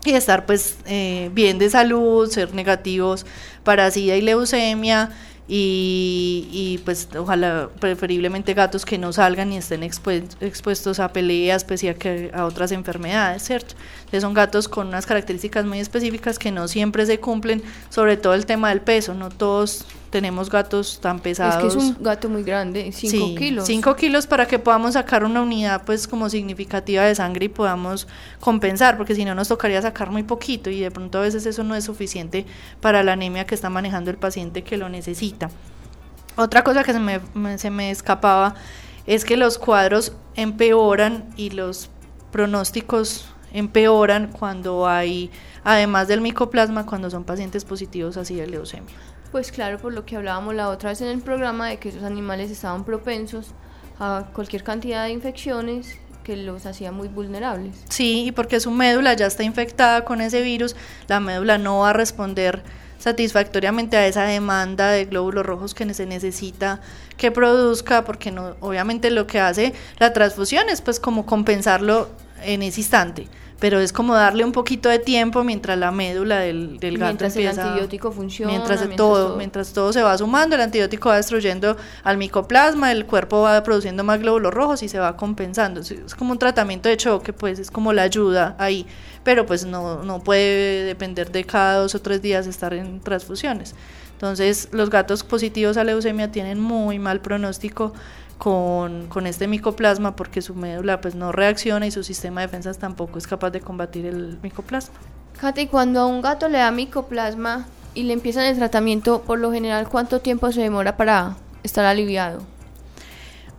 y 0.06 0.12
estar 0.12 0.46
pues 0.46 0.78
eh, 0.86 1.30
bien 1.34 1.60
de 1.60 1.70
salud, 1.70 2.30
ser 2.30 2.54
negativos 2.54 3.26
para 3.64 3.92
SIDA 3.92 4.16
y 4.16 4.22
leucemia 4.22 5.12
y, 5.50 6.82
pues 6.84 7.08
ojalá 7.18 7.70
preferiblemente 7.80 8.54
gatos 8.54 8.86
que 8.86 8.98
no 8.98 9.14
salgan 9.14 9.54
y 9.54 9.58
estén 9.58 9.82
expuestos 9.84 11.00
a 11.00 11.14
peleas, 11.14 11.64
pese 11.64 11.90
a, 11.90 11.94
que, 11.94 12.32
a 12.34 12.46
otras 12.46 12.74
enfermedades, 12.74 13.44
¿cierto? 13.44 13.76
Entonces 14.00 14.24
son 14.24 14.34
gatos 14.34 14.68
con 14.68 14.88
unas 14.88 15.06
características 15.06 15.66
muy 15.66 15.80
específicas 15.80 16.38
que 16.38 16.52
no 16.52 16.68
siempre 16.68 17.06
se 17.06 17.20
cumplen, 17.20 17.64
sobre 17.90 18.18
todo 18.18 18.34
el 18.34 18.46
tema 18.46 18.70
del 18.70 18.82
peso, 18.82 19.14
no 19.14 19.30
todos 19.30 19.86
tenemos 20.10 20.50
gatos 20.50 21.00
tan 21.02 21.20
pesados. 21.20 21.56
Es 21.56 21.62
que 21.62 21.68
es 21.68 21.76
un 21.76 22.04
gato 22.04 22.30
muy 22.30 22.44
grande, 22.44 22.92
5 22.92 23.36
kilos. 23.36 23.66
5 23.66 23.96
kilos 23.96 24.28
para 24.28 24.46
que 24.48 24.60
podamos 24.60 24.94
sacar 24.94 25.24
una 25.24 25.42
unidad 25.42 25.84
pues 25.86 26.08
como 26.08 26.30
significativa 26.30 27.04
de 27.04 27.16
sangre 27.16 27.46
y 27.46 27.50
podamos 27.50 28.08
compensar, 28.40 28.98
porque 28.98 29.16
si 29.16 29.26
no 29.26 29.36
nos 29.36 29.48
tocaría 29.48 29.82
sacar 29.82 30.10
muy 30.12 30.24
poquito 30.24 30.70
y 30.70 30.80
de 30.80 30.92
pronto 30.92 31.18
a 31.18 31.22
veces 31.22 31.46
eso 31.46 31.64
no 31.64 31.76
es 31.76 31.86
suficiente 31.86 32.46
para 32.82 33.04
la 33.04 33.14
anemia 33.14 33.46
que 33.46 33.56
está 33.56 33.70
manejando 33.70 34.12
el 34.12 34.18
paciente 34.18 34.64
que 34.64 34.78
lo 34.78 34.90
necesita. 34.90 35.50
Otra 36.36 36.64
cosa 36.64 36.84
que 36.84 36.94
se 36.94 37.00
me, 37.00 37.20
se 37.58 37.70
me 37.70 37.92
escapaba 37.92 38.56
es 39.08 39.26
que 39.26 39.38
los 39.38 39.58
cuadros 39.58 40.14
empeoran 40.36 41.26
y 41.36 41.50
los 41.50 41.90
pronósticos 42.32 43.26
empeoran 43.54 44.28
cuando 44.28 44.88
hay, 44.88 45.32
además 45.64 46.08
del 46.08 46.22
micoplasma, 46.22 46.86
cuando 46.86 47.10
son 47.10 47.24
pacientes 47.24 47.66
positivos 47.66 48.18
así 48.18 48.36
de 48.36 48.48
leucemia. 48.48 48.96
Pues 49.38 49.52
claro, 49.52 49.78
por 49.78 49.94
lo 49.94 50.04
que 50.04 50.16
hablábamos 50.16 50.56
la 50.56 50.68
otra 50.68 50.90
vez 50.90 51.02
en 51.02 51.10
el 51.10 51.20
programa 51.20 51.68
de 51.68 51.78
que 51.78 51.90
esos 51.90 52.02
animales 52.02 52.50
estaban 52.50 52.84
propensos 52.84 53.52
a 54.00 54.26
cualquier 54.34 54.64
cantidad 54.64 55.04
de 55.04 55.12
infecciones 55.12 55.96
que 56.24 56.36
los 56.36 56.66
hacía 56.66 56.92
muy 56.92 57.08
vulnerables. 57.08 57.76
Sí, 57.88 58.24
y 58.26 58.32
porque 58.32 58.60
su 58.60 58.72
médula 58.72 59.14
ya 59.14 59.28
está 59.28 59.44
infectada 59.44 60.06
con 60.06 60.22
ese 60.22 60.42
virus, 60.42 60.76
la 61.08 61.20
médula 61.20 61.60
no 61.60 61.82
va 61.82 61.92
a 61.92 61.94
responder 61.94 62.64
satisfactoriamente 62.98 63.96
a 63.96 64.08
esa 64.08 64.24
demanda 64.24 64.90
de 64.90 65.06
glóbulos 65.06 65.46
rojos 65.46 65.76
que 65.76 65.94
se 65.94 66.08
necesita 66.08 66.82
que 67.16 67.30
produzca, 67.32 68.06
porque 68.06 68.32
no, 68.32 68.56
obviamente 68.60 69.12
lo 69.12 69.28
que 69.28 69.40
hace 69.40 69.72
la 70.00 70.14
transfusión 70.14 70.68
es 70.68 70.82
pues 70.82 71.00
como 71.00 71.28
compensarlo 71.28 72.10
en 72.42 72.64
ese 72.64 72.82
instante 72.82 73.28
pero 73.60 73.80
es 73.80 73.92
como 73.92 74.14
darle 74.14 74.46
un 74.46 74.52
poquito 74.52 74.88
de 74.90 75.00
tiempo 75.00 75.44
mientras 75.44 75.78
la 75.78 75.92
médula 75.92 76.40
del, 76.40 76.78
del 76.80 76.98
gato 76.98 77.08
mientras 77.08 77.36
empieza... 77.36 77.62
el 77.62 77.68
antibiótico 77.68 78.12
funciona. 78.12 78.52
Mientras, 78.52 78.88
todo, 78.96 79.36
mientras 79.36 79.74
todo 79.74 79.92
se 79.92 80.04
va 80.04 80.18
sumando, 80.18 80.56
el 80.56 80.62
antibiótico 80.62 81.10
va 81.10 81.18
destruyendo 81.18 81.76
al 82.04 82.18
micoplasma, 82.18 82.92
el 82.92 83.06
cuerpo 83.06 83.42
va 83.42 83.62
produciendo 83.64 84.04
más 84.04 84.20
glóbulos 84.20 84.54
rojos 84.54 84.84
y 84.84 84.90
se 84.90 85.00
va 85.00 85.18
compensando. 85.18 85.82
Es 85.82 86.16
como 86.16 86.32
un 86.32 86.40
tratamiento 86.40 86.88
de 86.88 86.98
choque, 86.98 87.34
pues 87.34 87.58
es 87.58 87.72
como 87.72 87.94
la 87.94 88.04
ayuda 88.04 88.56
ahí, 88.60 88.86
pero 89.24 89.46
pues 89.46 89.66
no, 89.66 90.04
no 90.04 90.24
puede 90.24 90.84
depender 90.84 91.32
de 91.32 91.44
cada 91.44 91.80
dos 91.80 91.96
o 91.96 92.02
tres 92.02 92.22
días 92.22 92.46
estar 92.46 92.74
en 92.74 93.00
transfusiones. 93.00 93.74
Entonces, 94.14 94.70
los 94.72 94.90
gatos 94.90 95.24
positivos 95.24 95.78
a 95.78 95.84
leucemia 95.84 96.32
tienen 96.32 96.60
muy 96.60 96.98
mal 96.98 97.22
pronóstico 97.22 97.94
con, 98.38 99.08
con, 99.08 99.28
este 99.28 99.48
micoplasma 99.48 100.16
porque 100.16 100.42
su 100.42 100.54
médula 100.54 101.02
pues 101.02 101.16
no 101.16 101.32
reacciona 101.32 101.88
y 101.88 101.92
su 101.92 102.04
sistema 102.04 102.42
de 102.42 102.48
defensas 102.48 102.78
tampoco 102.78 103.18
es 103.18 103.28
capaz 103.28 103.50
de 103.50 103.62
combatir 103.62 104.06
el 104.06 104.38
micoplasma. 104.42 104.96
Katy, 105.40 105.68
cuando 105.68 106.02
a 106.02 106.06
un 106.06 106.22
gato 106.22 106.50
le 106.50 106.58
da 106.58 106.72
micoplasma 106.72 107.68
y 107.94 108.04
le 108.04 108.14
empiezan 108.14 108.46
el 108.46 108.58
tratamiento, 108.58 109.22
por 109.22 109.40
lo 109.40 109.52
general, 109.52 109.88
¿cuánto 109.90 110.20
tiempo 110.20 110.52
se 110.52 110.62
demora 110.62 110.98
para 110.98 111.36
estar 111.64 111.86
aliviado? 111.86 112.42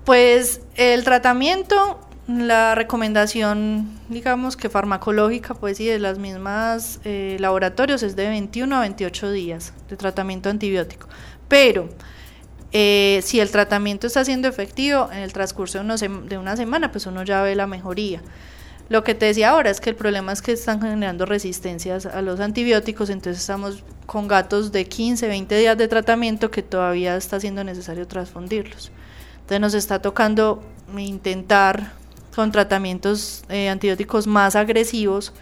Pues 0.05 0.61
el 0.77 1.05
tratamiento, 1.05 2.01
la 2.27 2.75
recomendación, 2.75 3.91
digamos 4.09 4.57
que 4.57 4.69
farmacológica, 4.69 5.55
pues 5.55 5.81
y 5.81 5.87
de 5.87 5.99
las 5.99 6.19
mismas 6.19 7.01
eh, 7.05 7.37
laboratorios 7.41 8.03
es 8.03 8.17
de 8.17 8.29
21 8.29 8.77
a 8.77 8.81
28 8.81 9.33
días 9.33 9.73
de 9.89 9.97
tratamiento 9.97 10.49
antibiótico. 10.51 11.09
Pero 11.49 11.89
eh, 12.73 13.21
si 13.23 13.41
el 13.41 13.51
tratamiento 13.51 14.07
está 14.07 14.25
siendo 14.25 14.49
efectivo, 14.49 15.09
en 15.13 15.19
el 15.19 15.33
transcurso 15.33 15.83
de, 15.83 16.39
una 16.39 16.57
semana, 16.57 16.93
pues 16.93 17.07
uno 17.07 17.23
ya 17.23 17.43
ve 17.43 17.55
la 17.55 17.67
mejoría. 17.67 18.21
Lo 18.89 19.05
que 19.05 19.15
te 19.15 19.27
decía 19.27 19.51
ahora 19.51 19.71
es 19.71 19.81
que 19.81 19.91
el 19.91 19.97
problema 19.97 20.33
es 20.33 20.41
que 20.41 20.53
están 20.53 20.81
generando 20.81 21.27
resistencias 21.27 22.07
a 22.07 22.23
los 22.23 22.41
antibióticos, 22.41 23.11
entonces 23.11 23.41
estamos 23.41 23.85
con 24.07 24.29
gatos 24.29 24.73
de 24.73 24.87
15, 24.87 25.29
20 25.29 25.59
días 25.59 25.77
de 25.77 25.89
tratamiento 25.89 26.51
que 26.51 26.63
todavía 26.63 27.17
está 27.17 27.39
siendo 27.39 27.65
necesario 27.65 28.07
transfundirlos. 28.07 28.91
Entonces 29.41 29.61
nos 29.61 29.75
está 29.75 30.01
tocando 30.01 30.63
intentar 30.97 31.93
con 32.35 32.51
tratamientos 32.53 33.45
eh, 33.49 33.69
antibióticos 33.69 34.27
más 34.27 34.57
agresivos 34.57 35.33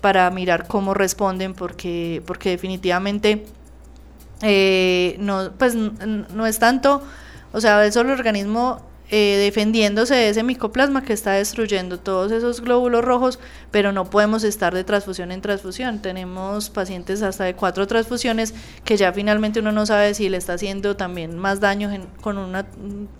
para 0.00 0.30
mirar 0.30 0.66
cómo 0.66 0.92
responden, 0.92 1.54
porque, 1.54 2.22
porque 2.26 2.50
definitivamente 2.50 3.46
eh, 4.42 5.16
no, 5.18 5.52
pues 5.58 5.74
no 5.74 6.46
es 6.46 6.58
tanto, 6.58 7.02
o 7.52 7.60
sea, 7.60 7.84
es 7.84 7.94
solo 7.94 8.12
el 8.12 8.18
organismo 8.18 8.82
eh, 9.08 9.36
defendiéndose 9.38 10.16
de 10.16 10.30
ese 10.30 10.42
micoplasma 10.42 11.04
que 11.04 11.12
está 11.12 11.30
destruyendo 11.30 12.00
todos 12.00 12.32
esos 12.32 12.60
glóbulos 12.60 13.04
rojos, 13.04 13.38
pero 13.70 13.92
no 13.92 14.10
podemos 14.10 14.42
estar 14.42 14.74
de 14.74 14.82
transfusión 14.82 15.30
en 15.30 15.40
transfusión. 15.40 16.02
Tenemos 16.02 16.70
pacientes 16.70 17.22
hasta 17.22 17.44
de 17.44 17.54
cuatro 17.54 17.86
transfusiones 17.86 18.52
que 18.84 18.96
ya 18.96 19.12
finalmente 19.12 19.60
uno 19.60 19.70
no 19.70 19.86
sabe 19.86 20.12
si 20.14 20.28
le 20.28 20.38
está 20.38 20.54
haciendo 20.54 20.96
también 20.96 21.38
más 21.38 21.60
daño 21.60 21.88
con 22.20 22.36
una 22.36 22.66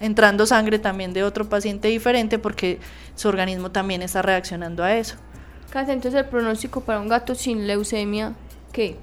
entrando 0.01 0.45
sangre 0.45 0.81
también 0.81 1.13
de 1.13 1.23
otro 1.23 1.49
paciente 1.49 1.87
diferente 1.87 2.41
porque 2.41 2.81
su 3.15 3.29
organismo 3.29 3.71
también 3.71 4.03
está 4.03 4.23
reaccionando 4.23 4.83
a 4.83 4.97
eso. 4.97 5.15
entonces 5.73 6.15
el 6.15 6.25
pronóstico 6.25 6.81
para 6.81 6.99
un 6.99 7.07
gato 7.07 7.37
sin 7.37 7.69
leucemia, 7.69 8.35
¿qué? 8.73 8.97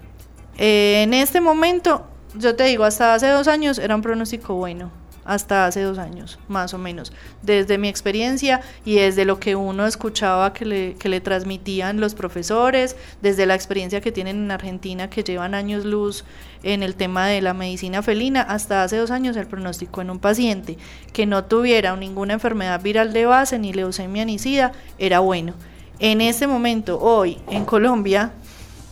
Eh, 0.58 1.04
en 1.04 1.14
este 1.14 1.42
momento, 1.42 2.06
yo 2.36 2.56
te 2.56 2.64
digo, 2.66 2.84
hasta 2.84 3.14
hace 3.14 3.28
dos 3.28 3.48
años 3.48 3.78
era 3.80 3.96
un 3.96 4.02
pronóstico 4.02 4.56
bueno, 4.56 4.92
hasta 5.26 5.66
hace 5.66 5.82
dos 5.82 5.98
años, 5.98 6.38
más 6.48 6.74
o 6.74 6.78
menos, 6.78 7.14
desde 7.42 7.78
mi 7.78 7.88
experiencia 7.88 8.62
y 8.86 8.96
desde 8.96 9.26
lo 9.26 9.40
que 9.40 9.56
uno 9.56 9.88
escuchaba 9.88 10.54
que 10.54 10.66
le, 10.66 10.96
que 10.96 11.10
le 11.10 11.22
transmitían 11.22 12.00
los 12.00 12.14
profesores, 12.14 12.96
desde 13.22 13.46
la 13.46 13.56
experiencia 13.56 14.02
que 14.02 14.12
tienen 14.12 14.38
en 14.38 14.52
Argentina, 14.52 15.10
que 15.10 15.24
llevan 15.24 15.56
años 15.56 15.86
luz 15.86 16.26
en 16.64 16.84
el 16.84 16.96
tema 16.96 17.28
de 17.28 17.42
la 17.42 17.54
medicina 17.54 18.02
felina, 18.02 18.42
hasta 18.42 18.84
hace 18.84 18.98
dos 18.98 19.12
años 19.12 19.38
el 19.38 19.48
pronóstico 19.48 20.02
en 20.02 20.10
un 20.10 20.20
paciente 20.20 20.78
que 21.14 21.26
no 21.26 21.46
tuviera 21.46 21.96
ninguna 21.96 22.34
enfermedad 22.34 22.82
viral 22.82 23.14
de 23.14 23.26
base, 23.26 23.60
ni 23.60 23.74
leucemia 23.74 24.26
ni 24.26 24.40
sida, 24.40 24.74
era 24.98 25.20
bueno. 25.20 25.54
En 26.00 26.22
este 26.22 26.48
momento, 26.48 27.00
hoy, 27.00 27.38
en 27.50 27.66
Colombia, 27.66 28.34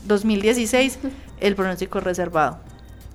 2016, 0.06 1.00
el 1.42 1.56
pronóstico 1.56 2.00
es 2.00 2.04
reservado. 2.04 2.60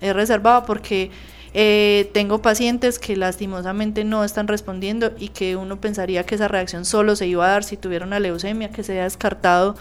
Es 0.00 0.14
reservado 0.14 0.64
porque 0.66 1.10
eh, 1.54 2.10
tengo 2.12 2.42
pacientes 2.42 2.98
que 2.98 3.16
lastimosamente 3.16 4.04
no 4.04 4.24
están 4.24 4.46
respondiendo 4.46 5.12
y 5.18 5.28
que 5.28 5.56
uno 5.56 5.80
pensaría 5.80 6.26
que 6.26 6.34
esa 6.34 6.48
reacción 6.48 6.84
solo 6.84 7.16
se 7.16 7.26
iba 7.26 7.46
a 7.46 7.50
dar 7.50 7.64
si 7.64 7.78
tuvieron 7.78 8.08
una 8.08 8.20
leucemia, 8.20 8.70
que 8.70 8.82
se 8.82 8.92
haya 8.92 9.04
descartado 9.04 9.76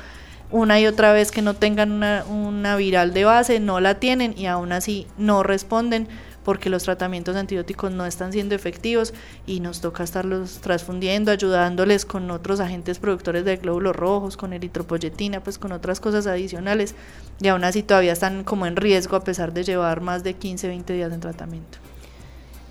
una 0.51 0.79
y 0.79 0.87
otra 0.87 1.11
vez 1.11 1.31
que 1.31 1.41
no 1.41 1.55
tengan 1.55 1.91
una, 1.91 2.23
una 2.25 2.75
viral 2.77 3.13
de 3.13 3.25
base, 3.25 3.59
no 3.59 3.79
la 3.79 3.95
tienen 3.95 4.33
y 4.37 4.45
aún 4.45 4.71
así 4.71 5.07
no 5.17 5.43
responden 5.43 6.07
porque 6.45 6.69
los 6.69 6.83
tratamientos 6.83 7.35
antibióticos 7.35 7.91
no 7.91 8.05
están 8.05 8.31
siendo 8.31 8.55
efectivos 8.55 9.13
y 9.45 9.59
nos 9.59 9.81
toca 9.81 10.03
estarlos 10.03 10.59
transfundiendo, 10.61 11.31
ayudándoles 11.31 12.05
con 12.05 12.31
otros 12.31 12.61
agentes 12.61 12.99
productores 12.99 13.43
de 13.43 13.57
glóbulos 13.57 13.95
rojos, 13.95 14.37
con 14.37 14.53
eritropoyetina, 14.53 15.43
pues 15.43 15.57
con 15.57 15.73
otras 15.73 15.99
cosas 15.99 16.27
adicionales 16.27 16.95
y 17.41 17.47
aún 17.47 17.63
así 17.63 17.83
todavía 17.83 18.13
están 18.13 18.43
como 18.43 18.67
en 18.67 18.75
riesgo 18.77 19.17
a 19.17 19.23
pesar 19.23 19.51
de 19.51 19.63
llevar 19.63 19.99
más 19.99 20.23
de 20.23 20.35
15, 20.35 20.67
20 20.67 20.93
días 20.93 21.11
en 21.11 21.19
tratamiento. 21.19 21.79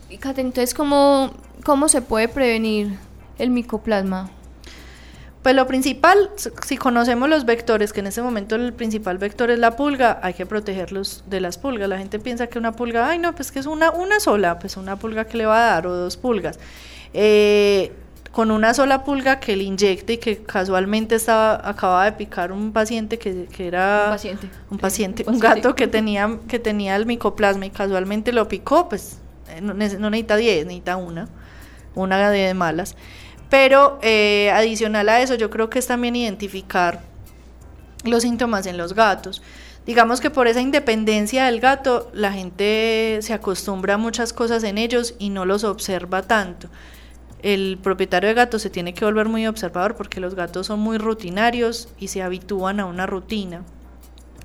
Y 0.08 0.18
Kate, 0.18 0.40
entonces, 0.40 0.72
¿cómo, 0.72 1.32
¿cómo 1.64 1.88
se 1.88 2.00
puede 2.00 2.28
prevenir 2.28 2.96
el 3.38 3.50
micoplasma? 3.50 4.30
Pues 5.44 5.54
lo 5.54 5.66
principal, 5.66 6.30
si 6.66 6.78
conocemos 6.78 7.28
los 7.28 7.44
vectores, 7.44 7.92
que 7.92 8.00
en 8.00 8.06
este 8.06 8.22
momento 8.22 8.54
el 8.54 8.72
principal 8.72 9.18
vector 9.18 9.50
es 9.50 9.58
la 9.58 9.76
pulga, 9.76 10.18
hay 10.22 10.32
que 10.32 10.46
protegerlos 10.46 11.22
de 11.26 11.38
las 11.42 11.58
pulgas. 11.58 11.86
La 11.86 11.98
gente 11.98 12.18
piensa 12.18 12.46
que 12.46 12.58
una 12.58 12.72
pulga, 12.72 13.10
ay 13.10 13.18
no, 13.18 13.34
pues 13.34 13.52
que 13.52 13.58
es 13.58 13.66
una, 13.66 13.90
una 13.90 14.20
sola, 14.20 14.58
pues 14.58 14.78
una 14.78 14.96
pulga 14.96 15.26
que 15.26 15.36
le 15.36 15.44
va 15.44 15.58
a 15.58 15.70
dar 15.72 15.86
o 15.86 15.94
dos 15.94 16.16
pulgas. 16.16 16.58
Eh, 17.12 17.92
con 18.32 18.50
una 18.50 18.72
sola 18.72 19.04
pulga 19.04 19.38
que 19.38 19.54
le 19.54 19.64
inyecte 19.64 20.14
y 20.14 20.16
que 20.16 20.38
casualmente 20.38 21.16
estaba 21.16 21.60
acababa 21.68 22.06
de 22.06 22.12
picar 22.12 22.50
un 22.50 22.72
paciente 22.72 23.18
que, 23.18 23.46
era 23.58 24.04
un 24.06 24.12
paciente, 24.12 24.48
un, 24.70 24.78
paciente, 24.78 25.24
un 25.26 25.38
gato 25.38 25.74
que 25.74 25.88
tenía 25.88 26.38
que 26.48 26.58
tenía 26.58 26.96
el 26.96 27.04
micoplasma 27.04 27.66
y 27.66 27.70
casualmente 27.70 28.32
lo 28.32 28.48
picó, 28.48 28.88
pues 28.88 29.18
eh, 29.50 29.60
no, 29.60 29.74
necesita 29.74 30.36
10, 30.36 30.64
necesita 30.64 30.96
una, 30.96 31.28
una 31.94 32.30
de 32.30 32.54
malas. 32.54 32.96
Pero 33.50 33.98
eh, 34.02 34.50
adicional 34.52 35.08
a 35.08 35.20
eso, 35.20 35.34
yo 35.34 35.50
creo 35.50 35.70
que 35.70 35.78
es 35.78 35.86
también 35.86 36.16
identificar 36.16 37.02
los 38.04 38.22
síntomas 38.22 38.66
en 38.66 38.76
los 38.76 38.94
gatos. 38.94 39.42
Digamos 39.86 40.20
que 40.20 40.30
por 40.30 40.46
esa 40.46 40.62
independencia 40.62 41.44
del 41.44 41.60
gato, 41.60 42.10
la 42.14 42.32
gente 42.32 43.18
se 43.20 43.34
acostumbra 43.34 43.94
a 43.94 43.98
muchas 43.98 44.32
cosas 44.32 44.64
en 44.64 44.78
ellos 44.78 45.14
y 45.18 45.28
no 45.28 45.44
los 45.44 45.62
observa 45.62 46.22
tanto. 46.22 46.68
El 47.42 47.78
propietario 47.82 48.28
de 48.28 48.34
gatos 48.34 48.62
se 48.62 48.70
tiene 48.70 48.94
que 48.94 49.04
volver 49.04 49.28
muy 49.28 49.46
observador 49.46 49.94
porque 49.94 50.20
los 50.20 50.34
gatos 50.34 50.68
son 50.68 50.80
muy 50.80 50.96
rutinarios 50.96 51.88
y 51.98 52.08
se 52.08 52.22
habitúan 52.22 52.80
a 52.80 52.86
una 52.86 53.04
rutina. 53.04 53.62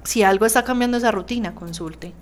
Si 0.04 0.24
algo 0.24 0.46
está 0.46 0.66
cambiando 0.66 0.98
esa 0.98 1.12
rutina, 1.12 1.56
consulte. 1.56 2.14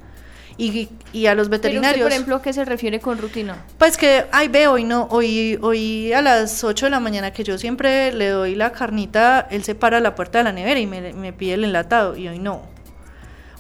Y, 0.58 1.26
a 1.28 1.36
los 1.36 1.50
veterinarios. 1.50 2.04
por 2.04 2.12
ejemplo, 2.12 2.42
¿qué 2.42 2.52
se 2.52 2.66
refiere 2.66 3.00
con 3.00 3.18
rutina? 3.18 3.64
Pues 3.78 3.98
que, 3.98 4.26
ay, 4.32 4.48
ve, 4.48 4.68
hoy 4.68 4.84
no, 4.84 5.08
hoy, 5.12 5.60
hoy 5.62 6.12
a 6.14 6.22
las 6.22 6.64
8 6.64 6.88
de 6.88 6.90
la 6.90 7.00
mañana 7.00 7.32
que 7.32 7.44
yo 7.44 7.58
siempre 7.58 8.12
le 8.12 8.30
doy 8.30 8.56
la 8.56 8.72
carnita, 8.72 9.48
él 9.52 9.64
se 9.64 9.76
para 9.76 9.98
a 9.98 10.00
la 10.00 10.16
puerta 10.16 10.40
de 10.40 10.46
la 10.46 10.52
nevera 10.52 10.80
y 10.80 10.88
me, 10.88 11.14
me 11.14 11.34
pide 11.34 11.54
el 11.54 11.64
enlatado 11.64 12.18
y 12.18 12.28
hoy 12.28 12.40
no. 12.40 12.77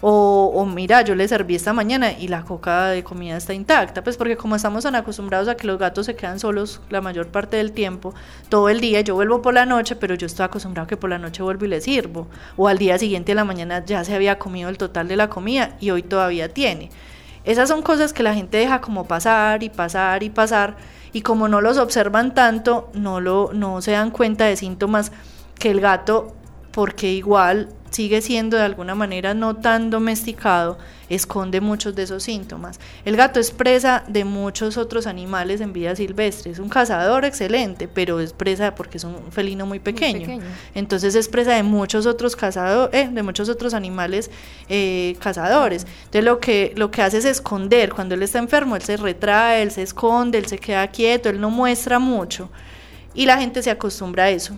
O, 0.01 0.65
mira, 0.65 1.01
yo 1.01 1.15
le 1.15 1.27
serví 1.27 1.55
esta 1.55 1.73
mañana 1.73 2.11
y 2.11 2.27
la 2.27 2.43
coca 2.43 2.89
de 2.89 3.03
comida 3.03 3.35
está 3.35 3.55
intacta, 3.55 4.03
pues 4.03 4.15
porque 4.15 4.37
como 4.37 4.55
estamos 4.55 4.83
tan 4.83 4.93
acostumbrados 4.93 5.47
a 5.47 5.57
que 5.57 5.65
los 5.65 5.79
gatos 5.79 6.05
se 6.05 6.15
quedan 6.15 6.39
solos 6.39 6.81
la 6.91 7.01
mayor 7.01 7.29
parte 7.29 7.57
del 7.57 7.71
tiempo, 7.71 8.13
todo 8.49 8.69
el 8.69 8.79
día, 8.79 9.01
yo 9.01 9.15
vuelvo 9.15 9.41
por 9.41 9.55
la 9.55 9.65
noche, 9.65 9.95
pero 9.95 10.13
yo 10.13 10.27
estoy 10.27 10.45
acostumbrado 10.45 10.85
a 10.85 10.87
que 10.87 10.97
por 10.97 11.09
la 11.09 11.17
noche 11.17 11.41
vuelvo 11.41 11.65
y 11.65 11.69
le 11.69 11.81
sirvo. 11.81 12.27
O 12.57 12.67
al 12.67 12.77
día 12.77 12.99
siguiente 12.99 13.31
a 13.31 13.35
la 13.35 13.43
mañana 13.43 13.83
ya 13.83 14.03
se 14.03 14.13
había 14.13 14.37
comido 14.37 14.69
el 14.69 14.77
total 14.77 15.07
de 15.07 15.15
la 15.15 15.29
comida 15.29 15.75
y 15.79 15.89
hoy 15.89 16.03
todavía 16.03 16.49
tiene. 16.49 16.91
Esas 17.43 17.69
son 17.69 17.81
cosas 17.81 18.13
que 18.13 18.23
la 18.23 18.35
gente 18.35 18.57
deja 18.57 18.81
como 18.81 19.07
pasar 19.07 19.63
y 19.63 19.69
pasar 19.69 20.21
y 20.21 20.29
pasar 20.29 20.75
y 21.11 21.21
como 21.21 21.47
no 21.47 21.61
los 21.61 21.77
observan 21.77 22.35
tanto, 22.35 22.91
no, 22.93 23.19
lo, 23.19 23.51
no 23.53 23.81
se 23.81 23.91
dan 23.91 24.11
cuenta 24.11 24.45
de 24.45 24.57
síntomas 24.57 25.11
que 25.57 25.71
el 25.71 25.79
gato 25.79 26.35
porque 26.71 27.11
igual 27.11 27.69
sigue 27.89 28.21
siendo 28.21 28.57
de 28.57 28.63
alguna 28.63 28.95
manera 28.95 29.33
no 29.33 29.55
tan 29.55 29.89
domesticado, 29.89 30.77
esconde 31.09 31.61
muchos 31.61 31.95
de 31.95 32.03
esos 32.03 32.23
síntomas. 32.23 32.79
El 33.05 33.15
gato 33.15 33.39
es 33.39 33.51
presa 33.51 34.03
de 34.07 34.25
muchos 34.25 34.77
otros 34.77 35.07
animales 35.07 35.61
en 35.61 35.73
vida 35.73 35.95
silvestre. 35.95 36.51
Es 36.51 36.59
un 36.59 36.69
cazador 36.69 37.25
excelente, 37.25 37.87
pero 37.87 38.19
es 38.19 38.33
presa 38.33 38.75
porque 38.75 38.97
es 38.97 39.03
un 39.03 39.31
felino 39.31 39.65
muy 39.65 39.79
pequeño. 39.79 40.39
Entonces 40.75 41.15
es 41.15 41.27
presa 41.29 41.53
de 41.53 41.63
muchos 41.63 42.05
otros 42.05 42.35
cazadores, 42.35 42.93
eh, 42.93 43.09
de 43.11 43.23
muchos 43.23 43.49
otros 43.49 43.73
animales 43.73 44.29
eh, 44.69 45.15
cazadores. 45.19 45.85
Entonces 46.05 46.23
lo 46.23 46.39
que, 46.39 46.73
lo 46.75 46.91
que 46.91 47.01
hace 47.01 47.19
es 47.19 47.25
esconder. 47.25 47.93
Cuando 47.93 48.15
él 48.15 48.23
está 48.23 48.39
enfermo, 48.39 48.75
él 48.75 48.81
se 48.81 48.97
retrae, 48.97 49.61
él 49.61 49.71
se 49.71 49.83
esconde, 49.83 50.37
él 50.37 50.47
se 50.47 50.57
queda 50.57 50.87
quieto, 50.87 51.29
él 51.29 51.39
no 51.39 51.49
muestra 51.49 51.99
mucho. 51.99 52.49
Y 53.13 53.25
la 53.25 53.37
gente 53.37 53.63
se 53.63 53.71
acostumbra 53.71 54.25
a 54.25 54.29
eso. 54.29 54.57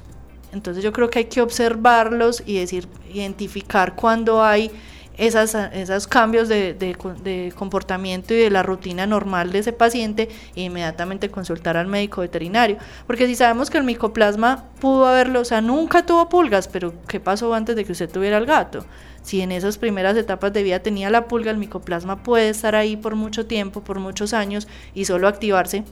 Entonces 0.54 0.84
yo 0.84 0.92
creo 0.92 1.10
que 1.10 1.20
hay 1.20 1.26
que 1.26 1.42
observarlos 1.42 2.44
y 2.46 2.60
decir, 2.60 2.88
identificar 3.14 3.96
cuando 3.96 4.44
hay 4.44 4.72
esas, 5.20 5.54
esos 5.74 6.08
cambios 6.08 6.48
de, 6.48 6.74
de, 6.74 7.54
comportamiento 7.56 8.34
y 8.34 8.38
de 8.38 8.50
la 8.50 8.64
rutina 8.64 9.06
normal 9.06 9.52
de 9.52 9.60
ese 9.60 9.74
paciente 9.74 10.30
e 10.56 10.62
inmediatamente 10.62 11.30
consultar 11.30 11.76
al 11.76 11.88
médico 11.88 12.22
veterinario. 12.22 12.78
Porque 13.06 13.28
si 13.28 13.36
sabemos 13.36 13.70
que 13.70 13.78
el 13.78 13.84
micoplasma 13.84 14.66
pudo 14.80 15.06
haberlo, 15.06 15.42
o 15.42 15.46
sea, 15.46 15.62
nunca 15.62 16.06
tuvo 16.06 16.30
pulgas, 16.30 16.68
pero 16.68 16.94
¿qué 17.08 17.20
pasó 17.20 17.54
antes 17.54 17.76
de 17.76 17.84
que 17.84 17.92
usted 17.92 18.10
tuviera 18.10 18.38
el 18.38 18.46
gato? 18.46 18.86
Si 19.22 19.42
en 19.42 19.52
esas 19.52 19.78
primeras 19.78 20.16
etapas 20.16 20.54
de 20.54 20.64
vida 20.64 20.80
tenía 20.80 21.10
la 21.10 21.28
pulga, 21.28 21.52
el 21.52 21.58
micoplasma 21.58 22.24
puede 22.24 22.50
estar 22.50 22.76
ahí 22.76 22.96
por 22.96 23.16
mucho 23.16 23.46
tiempo, 23.46 23.82
por 23.84 24.00
muchos 24.00 24.34
años 24.34 24.68
y 24.94 25.06
solo 25.06 25.28
activarse 25.28 25.84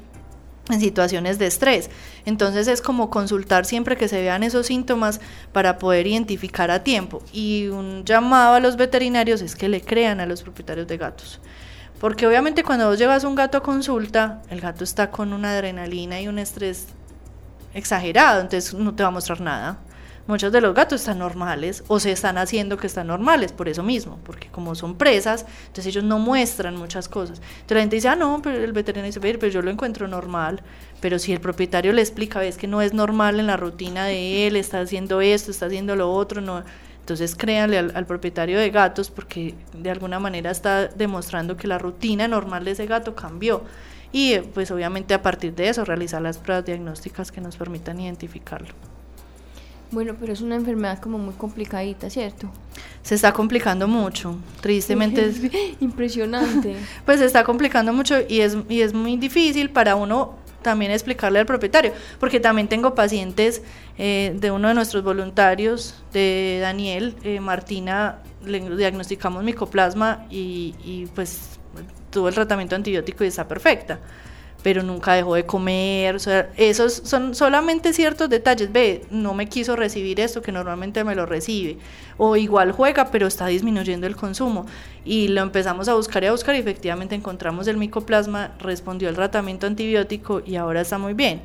en 0.70 0.80
situaciones 0.80 1.40
de 1.40 1.48
estrés. 1.48 1.90
Entonces 2.26 2.68
es 2.68 2.82
como 2.82 3.10
consultar 3.10 3.66
siempre 3.66 3.98
que 3.98 4.08
se 4.08 4.22
vean 4.22 4.44
esos 4.44 4.68
síntomas 4.68 5.20
para 5.52 5.78
poder 5.78 6.08
identificar 6.08 6.72
a 6.72 6.84
tiempo. 6.84 7.22
Y 7.32 7.68
un 7.68 8.04
llamado 8.06 8.56
a 8.56 8.60
los 8.60 8.76
veterinarios 8.76 9.42
es 9.42 9.56
que 9.56 9.70
le 9.70 9.82
crean 9.82 10.20
a 10.20 10.26
los 10.26 10.42
propietarios 10.42 10.88
de 10.88 10.98
gatos. 10.98 11.40
Porque 12.00 12.28
obviamente 12.28 12.64
cuando 12.64 12.88
vos 12.88 13.00
llevas 13.00 13.24
un 13.24 13.36
gato 13.36 13.58
a 13.58 13.64
consulta, 13.64 14.42
el 14.50 14.62
gato 14.62 14.84
está 14.84 15.10
con 15.10 15.34
una 15.34 15.52
adrenalina 15.52 16.22
y 16.22 16.28
un 16.28 16.38
estrés 16.38 16.88
exagerado, 17.74 18.42
entonces 18.42 18.74
no 18.74 18.94
te 18.94 19.04
va 19.04 19.10
a 19.10 19.12
mostrar 19.12 19.42
nada 19.42 19.80
muchos 20.28 20.52
de 20.52 20.62
los 20.62 20.76
gatos 20.76 21.02
están 21.02 21.20
normales 21.20 21.84
o 21.88 22.00
se 22.00 22.12
están 22.12 22.38
haciendo 22.38 22.78
que 22.78 22.88
están 22.88 23.08
normales 23.08 23.52
por 23.52 23.70
eso 23.70 23.84
mismo, 23.84 24.20
porque 24.24 24.50
como 24.50 24.76
son 24.76 24.98
presas, 24.98 25.46
entonces 25.62 25.88
ellos 25.88 26.04
no 26.04 26.20
muestran 26.20 26.76
muchas 26.76 27.10
cosas. 27.10 27.40
Entonces 27.40 27.76
la 27.76 27.82
gente 27.82 27.96
dice, 27.96 28.10
ah, 28.10 28.16
no, 28.16 28.42
pero 28.42 28.58
el 28.58 28.74
veterinario 28.74 29.08
dice, 29.08 29.20
pero 29.20 29.48
yo 29.48 29.62
lo 29.62 29.72
encuentro 29.72 30.08
normal, 30.08 30.62
pero 31.02 31.18
si 31.20 31.34
el 31.34 31.40
propietario 31.40 31.94
le 31.94 32.02
explica, 32.02 32.40
ves 32.40 32.58
que 32.58 32.68
no 32.68 32.82
es 32.82 32.94
normal 32.94 33.40
en 33.40 33.48
la 33.48 33.58
rutina 33.58 34.06
de 34.06 34.48
él, 34.48 34.56
está 34.56 34.82
haciendo 34.82 35.22
esto, 35.22 35.52
está 35.52 35.68
haciendo 35.68 35.96
lo 35.96 36.12
otro, 36.12 36.42
no. 36.42 36.64
Entonces 37.00 37.36
créanle 37.36 37.78
al, 37.78 37.94
al, 37.96 38.06
propietario 38.06 38.60
de 38.60 38.70
gatos 38.70 39.10
porque 39.10 39.56
de 39.74 39.90
alguna 39.90 40.20
manera 40.20 40.52
está 40.52 40.90
demostrando 40.90 41.56
que 41.56 41.66
la 41.66 41.78
rutina 41.78 42.28
normal 42.28 42.66
de 42.66 42.72
ese 42.72 42.86
gato 42.86 43.16
cambió. 43.16 43.64
Y 44.12 44.40
pues 44.40 44.72
obviamente 44.72 45.14
a 45.14 45.22
partir 45.22 45.56
de 45.56 45.70
eso 45.70 45.86
realizar 45.86 46.22
las 46.22 46.38
pruebas 46.38 46.66
diagnósticas 46.66 47.32
que 47.32 47.40
nos 47.40 47.56
permitan 47.56 48.00
identificarlo. 48.00 48.74
Bueno, 49.92 50.16
pero 50.20 50.34
es 50.34 50.42
una 50.42 50.56
enfermedad 50.56 51.00
como 51.00 51.18
muy 51.18 51.34
complicadita, 51.34 52.10
¿cierto? 52.10 52.50
Se 53.04 53.16
está 53.16 53.32
complicando 53.32 53.88
mucho, 53.88 54.38
tristemente. 54.62 55.26
Es, 55.26 55.42
Impresionante. 55.80 56.76
Pues 57.06 57.20
se 57.20 57.26
está 57.26 57.44
complicando 57.44 57.94
mucho 57.94 58.16
y 58.28 58.42
es, 58.42 58.58
y 58.68 58.82
es 58.82 58.94
muy 58.94 59.18
difícil 59.18 59.70
para 59.70 59.96
uno 59.96 60.36
también 60.62 60.92
explicarle 60.92 61.40
al 61.40 61.46
propietario, 61.46 61.94
porque 62.20 62.42
también 62.42 62.68
tengo 62.68 62.94
pacientes 62.94 63.62
eh, 63.98 64.36
de 64.38 64.52
uno 64.52 64.68
de 64.68 64.74
nuestros 64.74 65.04
voluntarios, 65.04 65.96
de 66.12 66.60
Daniel, 66.62 67.16
eh, 67.24 67.40
Martina, 67.40 68.20
le 68.44 68.60
diagnosticamos 68.76 69.44
micoplasma 69.44 70.26
y, 70.30 70.76
y 70.84 71.06
pues 71.16 71.58
tuvo 72.10 72.28
el 72.28 72.34
tratamiento 72.34 72.76
antibiótico 72.76 73.24
y 73.24 73.28
está 73.28 73.48
perfecta 73.48 74.00
pero 74.64 74.84
nunca 74.84 75.14
dejó 75.14 75.36
de 75.36 75.46
comer, 75.46 76.16
o 76.16 76.20
sea, 76.20 76.50
esos 76.58 76.94
son 76.94 77.36
solamente 77.36 77.94
ciertos 77.94 78.30
detalles, 78.30 78.72
ve, 78.72 79.06
no 79.10 79.34
me 79.34 79.48
quiso 79.48 79.76
recibir 79.76 80.20
esto 80.20 80.42
que 80.42 80.52
normalmente 80.52 81.04
me 81.04 81.16
lo 81.16 81.26
recibe, 81.26 81.78
o 82.18 82.36
igual 82.36 82.72
juega, 82.72 83.12
pero 83.12 83.28
está 83.28 83.48
disminuyendo 83.48 84.08
el 84.08 84.16
consumo, 84.16 84.66
y 85.06 85.30
lo 85.30 85.42
empezamos 85.42 85.88
a 85.88 85.94
buscar 85.94 86.24
y 86.24 86.28
a 86.28 86.32
buscar 86.32 86.56
y 86.56 86.60
efectivamente 86.60 87.16
encontramos 87.16 87.68
el 87.68 87.78
micoplasma, 87.78 88.52
respondió 88.60 89.10
al 89.10 89.16
tratamiento 89.16 89.68
antibiótico 89.68 90.42
y 90.46 90.56
ahora 90.56 90.82
está 90.82 90.98
muy 90.98 91.14
bien. 91.14 91.42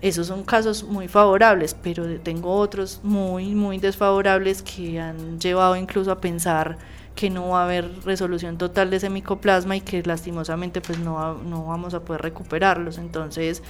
Esos 0.00 0.28
son 0.28 0.44
casos 0.44 0.84
muy 0.84 1.08
favorables, 1.08 1.74
pero 1.74 2.20
tengo 2.20 2.54
otros 2.54 3.00
muy, 3.02 3.54
muy 3.54 3.78
desfavorables 3.78 4.62
que 4.62 5.00
han 5.00 5.40
llevado 5.40 5.74
incluso 5.74 6.12
a 6.12 6.20
pensar 6.20 6.78
que 7.16 7.30
no 7.30 7.48
va 7.48 7.62
a 7.62 7.64
haber 7.64 7.90
resolución 8.04 8.58
total 8.58 8.90
de 8.90 8.98
ese 8.98 9.10
micoplasma 9.10 9.74
y 9.76 9.80
que 9.80 10.00
lastimosamente 10.04 10.80
pues 10.80 11.00
no, 11.00 11.34
no 11.34 11.66
vamos 11.66 11.94
a 11.94 12.00
poder 12.00 12.22
recuperarlos. 12.22 12.96
Entonces 12.96 13.60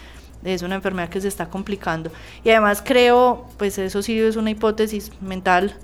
es 0.45 0.62
una 0.62 0.74
enfermedad 0.74 1.09
que 1.09 1.20
se 1.20 1.29
está 1.29 1.49
complicando. 1.49 2.12
Y 2.45 2.51
además 2.51 2.83
creo, 2.85 3.47
pues 3.57 3.79
eso 3.79 4.03
sí 4.03 4.20
es 4.20 4.37
una 4.37 4.51
hipótesis 4.51 5.11
mental, 5.22 5.74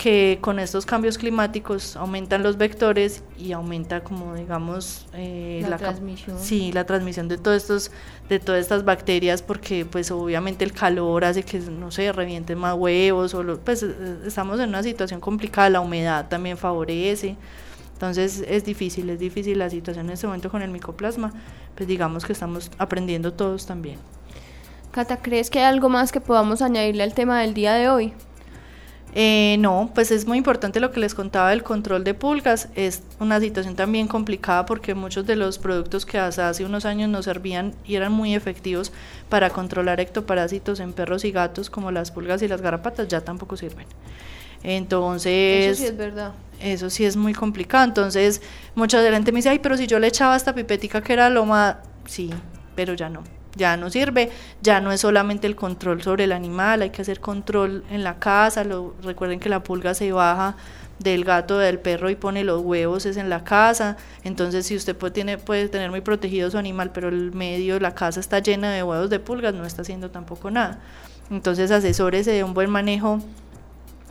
que 0.00 0.38
con 0.40 0.58
estos 0.58 0.86
cambios 0.86 1.18
climáticos 1.18 1.94
aumentan 1.94 2.42
los 2.42 2.56
vectores 2.56 3.22
y 3.38 3.52
aumenta 3.52 4.02
como 4.02 4.34
digamos 4.34 5.06
eh, 5.12 5.62
la, 5.68 5.76
transmisión. 5.76 6.38
Sí 6.40 6.72
la 6.72 6.86
transmisión 6.86 7.28
de 7.28 7.36
todos 7.36 7.58
estos 7.58 7.90
de 8.30 8.38
todas 8.38 8.62
estas 8.62 8.86
bacterias 8.86 9.42
porque 9.42 9.84
pues 9.84 10.10
obviamente 10.10 10.64
el 10.64 10.72
calor 10.72 11.26
hace 11.26 11.42
que 11.42 11.58
no 11.58 11.90
sé 11.90 12.12
revienten 12.12 12.56
más 12.56 12.76
huevos 12.76 13.34
o 13.34 13.44
pues 13.62 13.82
eh, 13.82 14.20
estamos 14.24 14.58
en 14.60 14.70
una 14.70 14.82
situación 14.82 15.20
complicada 15.20 15.68
la 15.68 15.80
humedad 15.80 16.28
también 16.30 16.56
favorece. 16.56 17.36
Entonces 17.92 18.42
es 18.48 18.64
difícil 18.64 19.10
es 19.10 19.18
difícil 19.18 19.58
la 19.58 19.68
situación 19.68 20.06
en 20.06 20.12
este 20.12 20.26
momento 20.26 20.50
con 20.50 20.62
el 20.62 20.70
micoplasma 20.70 21.30
pues 21.74 21.86
digamos 21.86 22.24
que 22.24 22.32
estamos 22.32 22.70
aprendiendo 22.78 23.34
todos 23.34 23.66
también. 23.66 23.98
Cata 24.92 25.18
crees 25.18 25.50
que 25.50 25.58
hay 25.58 25.66
algo 25.66 25.90
más 25.90 26.10
que 26.10 26.22
podamos 26.22 26.62
añadirle 26.62 27.02
al 27.02 27.12
tema 27.12 27.42
del 27.42 27.52
día 27.52 27.74
de 27.74 27.90
hoy 27.90 28.14
eh, 29.14 29.56
no, 29.58 29.90
pues 29.94 30.10
es 30.10 30.26
muy 30.26 30.38
importante 30.38 30.78
lo 30.78 30.92
que 30.92 31.00
les 31.00 31.14
contaba 31.14 31.50
del 31.50 31.62
control 31.62 32.04
de 32.04 32.14
pulgas. 32.14 32.68
Es 32.74 33.02
una 33.18 33.40
situación 33.40 33.74
también 33.74 34.06
complicada 34.06 34.66
porque 34.66 34.94
muchos 34.94 35.26
de 35.26 35.36
los 35.36 35.58
productos 35.58 36.06
que 36.06 36.18
hasta 36.18 36.48
hace 36.48 36.64
unos 36.64 36.84
años 36.84 37.10
nos 37.10 37.24
servían 37.24 37.74
y 37.84 37.96
eran 37.96 38.12
muy 38.12 38.34
efectivos 38.34 38.92
para 39.28 39.50
controlar 39.50 40.00
ectoparásitos 40.00 40.80
en 40.80 40.92
perros 40.92 41.24
y 41.24 41.32
gatos 41.32 41.70
como 41.70 41.90
las 41.90 42.10
pulgas 42.10 42.42
y 42.42 42.48
las 42.48 42.60
garrapatas 42.60 43.08
ya 43.08 43.20
tampoco 43.20 43.56
sirven. 43.56 43.86
Entonces... 44.62 45.72
Eso 45.72 45.82
sí 45.82 45.86
es 45.86 45.96
verdad. 45.96 46.32
Eso 46.60 46.90
sí 46.90 47.04
es 47.04 47.16
muy 47.16 47.32
complicado. 47.32 47.84
Entonces, 47.84 48.42
mucha 48.74 49.02
gente 49.10 49.32
me 49.32 49.38
dice, 49.38 49.48
ay, 49.48 49.58
pero 49.58 49.76
si 49.76 49.86
yo 49.86 49.98
le 49.98 50.06
echaba 50.06 50.36
esta 50.36 50.54
pipetica 50.54 51.00
que 51.00 51.14
era 51.14 51.30
lo 51.30 51.46
más... 51.46 51.76
Sí, 52.06 52.30
pero 52.76 52.94
ya 52.94 53.08
no 53.08 53.39
ya 53.60 53.76
no 53.76 53.90
sirve, 53.90 54.30
ya 54.62 54.80
no 54.80 54.90
es 54.90 55.02
solamente 55.02 55.46
el 55.46 55.54
control 55.54 56.02
sobre 56.02 56.24
el 56.24 56.32
animal, 56.32 56.80
hay 56.80 56.90
que 56.90 57.02
hacer 57.02 57.20
control 57.20 57.84
en 57.90 58.02
la 58.02 58.18
casa, 58.18 58.64
lo, 58.64 58.94
recuerden 59.02 59.38
que 59.38 59.50
la 59.50 59.62
pulga 59.62 59.92
se 59.92 60.10
baja 60.12 60.56
del 60.98 61.24
gato, 61.24 61.58
del 61.58 61.78
perro 61.78 62.08
y 62.10 62.16
pone 62.16 62.42
los 62.42 62.62
huevos 62.62 63.04
es 63.06 63.18
en 63.18 63.28
la 63.28 63.44
casa, 63.44 63.98
entonces 64.24 64.66
si 64.66 64.76
usted 64.76 64.96
puede, 64.96 65.12
tiene, 65.12 65.36
puede 65.36 65.68
tener 65.68 65.90
muy 65.90 66.00
protegido 66.00 66.50
su 66.50 66.56
animal, 66.56 66.90
pero 66.92 67.08
el 67.08 67.32
medio, 67.32 67.78
la 67.78 67.94
casa 67.94 68.18
está 68.18 68.38
llena 68.38 68.72
de 68.72 68.82
huevos 68.82 69.10
de 69.10 69.20
pulgas, 69.20 69.54
no 69.54 69.66
está 69.66 69.82
haciendo 69.82 70.10
tampoco 70.10 70.50
nada. 70.50 70.80
Entonces 71.30 71.70
asesórese 71.70 72.32
de 72.32 72.42
un 72.42 72.54
buen 72.54 72.70
manejo 72.70 73.20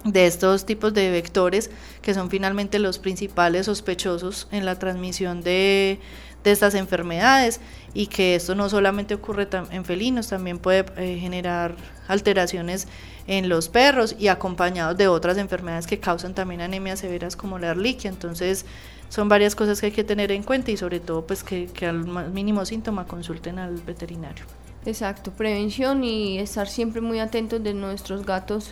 de 0.04 0.26
estos 0.28 0.66
tipos 0.66 0.94
de 0.94 1.12
vectores 1.12 1.70
que 2.02 2.14
son 2.14 2.30
finalmente 2.30 2.80
los 2.80 3.00
principales 3.00 3.66
sospechosos 3.66 4.48
en 4.52 4.66
la 4.66 4.80
transmisión 4.80 5.42
de 5.42 6.00
de 6.44 6.52
estas 6.52 6.74
enfermedades 6.76 7.60
y 7.94 8.08
que 8.08 8.36
esto 8.36 8.56
no 8.56 8.70
solamente 8.70 9.14
ocurre 9.14 9.48
en 9.72 9.84
felinos, 9.86 10.28
también 10.28 10.60
puede 10.60 10.86
eh, 10.98 11.18
generar 11.20 11.76
alteraciones 12.08 12.88
en 13.28 13.50
los 13.50 13.70
perros 13.70 14.16
y 14.18 14.28
acompañados 14.28 14.98
de 14.98 15.08
otras 15.08 15.38
enfermedades 15.38 15.86
que 15.86 16.00
causan 16.00 16.34
también 16.34 16.62
anemias 16.62 17.00
severas 17.00 17.36
como 17.36 17.60
la 17.60 17.70
erliquia. 17.70 18.10
Entonces, 18.10 18.66
son 19.10 19.28
varias 19.28 19.56
cosas 19.56 19.80
que 19.80 19.88
hay 19.88 19.92
que 19.92 20.04
tener 20.04 20.32
en 20.32 20.44
cuenta 20.44 20.72
y 20.72 20.78
sobre 20.78 21.00
todo 21.00 21.26
pues 21.26 21.44
que, 21.44 21.68
que 21.68 21.88
al 21.88 22.06
mínimo 22.32 22.66
síntoma 22.66 23.06
consulten 23.06 23.60
al 23.60 23.76
veterinario. 23.76 24.46
Exacto, 24.86 25.32
prevención 25.32 26.04
y 26.04 26.40
estar 26.40 26.68
siempre 26.68 27.02
muy 27.02 27.20
atentos 27.20 27.62
de 27.62 27.74
nuestros 27.74 28.26
gatos 28.26 28.72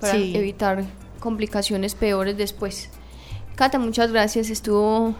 para 0.00 0.16
evitar 0.16 0.84
complicaciones 1.20 1.94
peores 1.94 2.36
después. 2.36 2.90
Cata, 3.56 3.78
muchas 3.78 4.12
gracias, 4.12 4.50
estuvo 4.50 5.14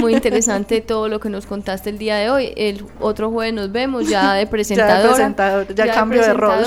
muy 0.00 0.14
interesante 0.14 0.80
todo 0.80 1.08
lo 1.08 1.20
que 1.20 1.28
nos 1.28 1.46
contaste 1.46 1.90
el 1.90 1.98
día 1.98 2.16
de 2.16 2.30
hoy. 2.30 2.52
El 2.56 2.84
otro 3.00 3.30
jueves 3.30 3.54
nos 3.54 3.72
vemos 3.72 4.08
ya 4.08 4.34
de 4.34 4.46
presentadora. 4.48 5.66
ya, 5.74 5.92
cambio 5.92 6.22
de, 6.22 6.34
rol. 6.34 6.64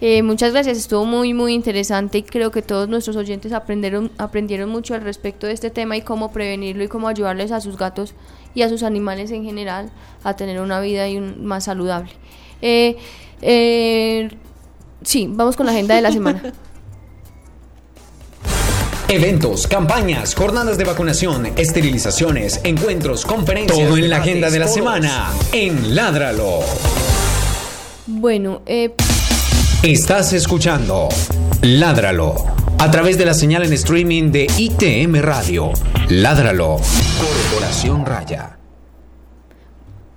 Eh, 0.00 0.22
muchas 0.22 0.52
gracias, 0.52 0.78
estuvo 0.78 1.04
muy, 1.04 1.34
muy 1.34 1.54
interesante 1.54 2.18
y 2.18 2.22
creo 2.22 2.50
que 2.50 2.62
todos 2.62 2.88
nuestros 2.88 3.16
oyentes 3.16 3.52
aprendieron, 3.52 4.12
aprendieron 4.18 4.68
mucho 4.68 4.94
al 4.94 5.02
respecto 5.02 5.46
de 5.46 5.52
este 5.52 5.70
tema 5.70 5.96
y 5.96 6.02
cómo 6.02 6.30
prevenirlo 6.30 6.84
y 6.84 6.88
cómo 6.88 7.08
ayudarles 7.08 7.50
a 7.50 7.60
sus 7.60 7.76
gatos 7.76 8.14
y 8.54 8.62
a 8.62 8.68
sus 8.68 8.82
animales 8.82 9.30
en 9.32 9.44
general 9.44 9.90
a 10.22 10.36
tener 10.36 10.60
una 10.60 10.80
vida 10.80 11.08
y 11.08 11.18
más 11.20 11.64
saludable. 11.64 12.10
Eh, 12.62 12.96
eh, 13.42 14.30
sí, 15.02 15.28
vamos 15.30 15.56
con 15.56 15.66
la 15.66 15.72
agenda 15.72 15.94
de 15.94 16.02
la 16.02 16.12
semana. 16.12 16.52
Eventos, 19.10 19.66
campañas, 19.66 20.34
jornadas 20.34 20.76
de 20.76 20.84
vacunación, 20.84 21.46
esterilizaciones, 21.56 22.60
encuentros, 22.62 23.24
conferencias. 23.24 23.88
Todo 23.88 23.96
en 23.96 24.10
la 24.10 24.18
agenda 24.18 24.50
de 24.50 24.58
la 24.58 24.68
semana 24.68 25.30
en 25.50 25.94
Ládralo. 25.94 26.60
Bueno, 28.06 28.60
eh... 28.66 28.94
Estás 29.82 30.34
escuchando 30.34 31.08
Ládralo 31.62 32.34
a 32.78 32.90
través 32.90 33.16
de 33.16 33.24
la 33.24 33.32
señal 33.32 33.64
en 33.64 33.72
streaming 33.72 34.30
de 34.30 34.46
ITM 34.58 35.22
Radio. 35.22 35.72
Ládralo. 36.10 36.76
Corporación 37.18 38.04
Raya. 38.04 38.57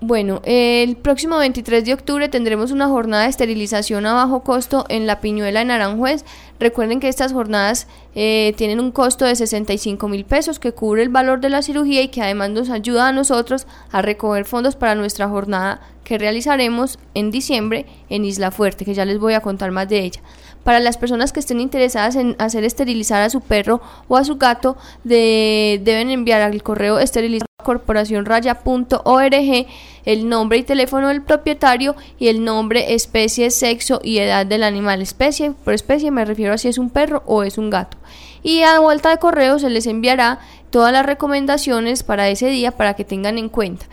Bueno, 0.04 0.42
el 0.46 0.98
próximo 0.98 1.38
23 1.38 1.86
de 1.86 1.94
octubre 1.94 2.28
tendremos 2.28 2.72
una 2.72 2.88
jornada 2.88 3.24
de 3.24 3.30
esterilización 3.30 4.08
a 4.08 4.16
bajo 4.16 4.42
costo 4.42 4.84
en 4.90 5.06
La 5.06 5.22
Piñuela 5.22 5.62
en 5.62 5.70
Aranjuez. 5.70 6.26
Recuerden 6.60 7.00
que 7.00 7.08
estas 7.08 7.34
jornadas 7.34 7.86
eh, 8.16 8.56
tienen 8.58 8.80
un 8.80 8.92
costo 8.92 9.26
de 9.26 9.36
65 9.36 10.08
mil 10.08 10.26
pesos 10.26 10.58
que 10.58 10.72
cubre 10.72 11.04
el 11.04 11.10
valor 11.10 11.40
de 11.40 11.50
la 11.50 11.62
cirugía 11.62 12.02
y 12.02 12.08
que 12.08 12.24
además 12.24 12.50
nos 12.50 12.72
ayuda 12.72 13.10
a 13.10 13.14
nosotros 13.14 13.68
a 13.92 14.02
recoger 14.02 14.46
fondos 14.46 14.76
para 14.76 14.96
nuestra 14.96 15.30
jornada 15.30 15.82
que 16.04 16.18
realizaremos 16.18 16.98
en 17.14 17.30
diciembre 17.30 17.86
en 18.10 18.26
Isla 18.26 18.50
Fuerte, 18.50 18.86
que 18.86 18.96
ya 18.96 19.06
les 19.06 19.20
voy 19.20 19.36
a 19.36 19.42
contar 19.42 19.70
más 19.70 19.88
de 19.88 20.00
ella. 20.00 20.22
Para 20.64 20.80
las 20.80 20.98
personas 20.98 21.32
que 21.32 21.42
estén 21.42 21.60
interesadas 21.60 22.16
en 22.16 22.36
hacer 22.40 22.64
esterilizar 22.64 23.22
a 23.22 23.30
su 23.30 23.42
perro 23.42 23.82
o 24.08 24.18
a 24.18 24.24
su 24.24 24.38
gato, 24.38 24.78
deben 25.04 26.10
enviar 26.10 26.42
al 26.42 26.64
correo 26.64 26.98
esterilizadorcorporacionraya.org 27.62 29.68
el 30.06 30.30
nombre 30.30 30.58
y 30.58 30.64
teléfono 30.64 31.10
del 31.10 31.22
propietario 31.22 31.96
y 32.18 32.28
el 32.28 32.44
nombre, 32.44 32.94
especie, 32.94 33.52
sexo 33.52 34.00
y 34.04 34.18
edad 34.18 34.46
del 34.46 34.64
animal. 34.64 35.02
Especie, 35.02 35.52
por 35.52 35.74
especie 35.74 36.12
me 36.12 36.26
refiero 36.26 36.54
a 36.54 36.58
si 36.58 36.68
es 36.68 36.78
un 36.78 36.90
perro 36.90 37.24
o 37.26 37.44
es 37.44 37.58
un 37.58 37.70
gato. 37.70 37.98
Y 38.44 38.64
a 38.64 38.80
vuelta 38.80 39.10
de 39.10 39.18
correo 39.18 39.60
se 39.60 39.70
les 39.70 39.86
enviará 39.86 40.40
todas 40.72 40.92
las 40.92 41.06
recomendaciones 41.06 42.04
para 42.04 42.30
ese 42.30 42.48
día 42.48 42.72
para 42.72 42.96
que 42.96 43.06
tengan 43.06 43.38
en 43.38 43.50
cuenta. 43.50 43.86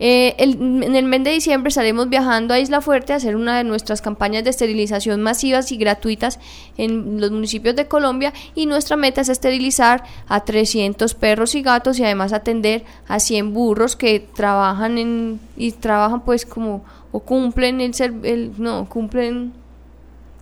Eh, 0.00 0.34
en 0.38 0.96
el 0.96 1.04
mes 1.04 1.22
de 1.22 1.30
diciembre 1.30 1.68
estaremos 1.68 2.08
viajando 2.08 2.52
a 2.52 2.58
Isla 2.58 2.80
Fuerte 2.80 3.12
a 3.12 3.16
hacer 3.16 3.36
una 3.36 3.58
de 3.58 3.64
nuestras 3.64 4.02
campañas 4.02 4.42
de 4.42 4.50
esterilización 4.50 5.22
masivas 5.22 5.70
y 5.70 5.76
gratuitas 5.76 6.40
en 6.76 7.20
los 7.20 7.30
municipios 7.30 7.76
de 7.76 7.86
Colombia 7.86 8.32
y 8.56 8.66
nuestra 8.66 8.96
meta 8.96 9.20
es 9.20 9.28
esterilizar 9.28 10.02
a 10.26 10.40
300 10.40 11.14
perros 11.14 11.54
y 11.54 11.62
gatos 11.62 12.00
y 12.00 12.04
además 12.04 12.32
atender 12.32 12.84
a 13.06 13.20
100 13.20 13.54
burros 13.54 13.94
que 13.94 14.26
trabajan 14.34 14.98
en 14.98 15.40
y 15.56 15.70
trabajan 15.70 16.24
pues 16.24 16.44
como 16.44 16.84
o 17.12 17.20
cumplen 17.20 17.80
el, 17.80 17.94
el 18.24 18.52
no 18.58 18.88
cumplen 18.88 19.52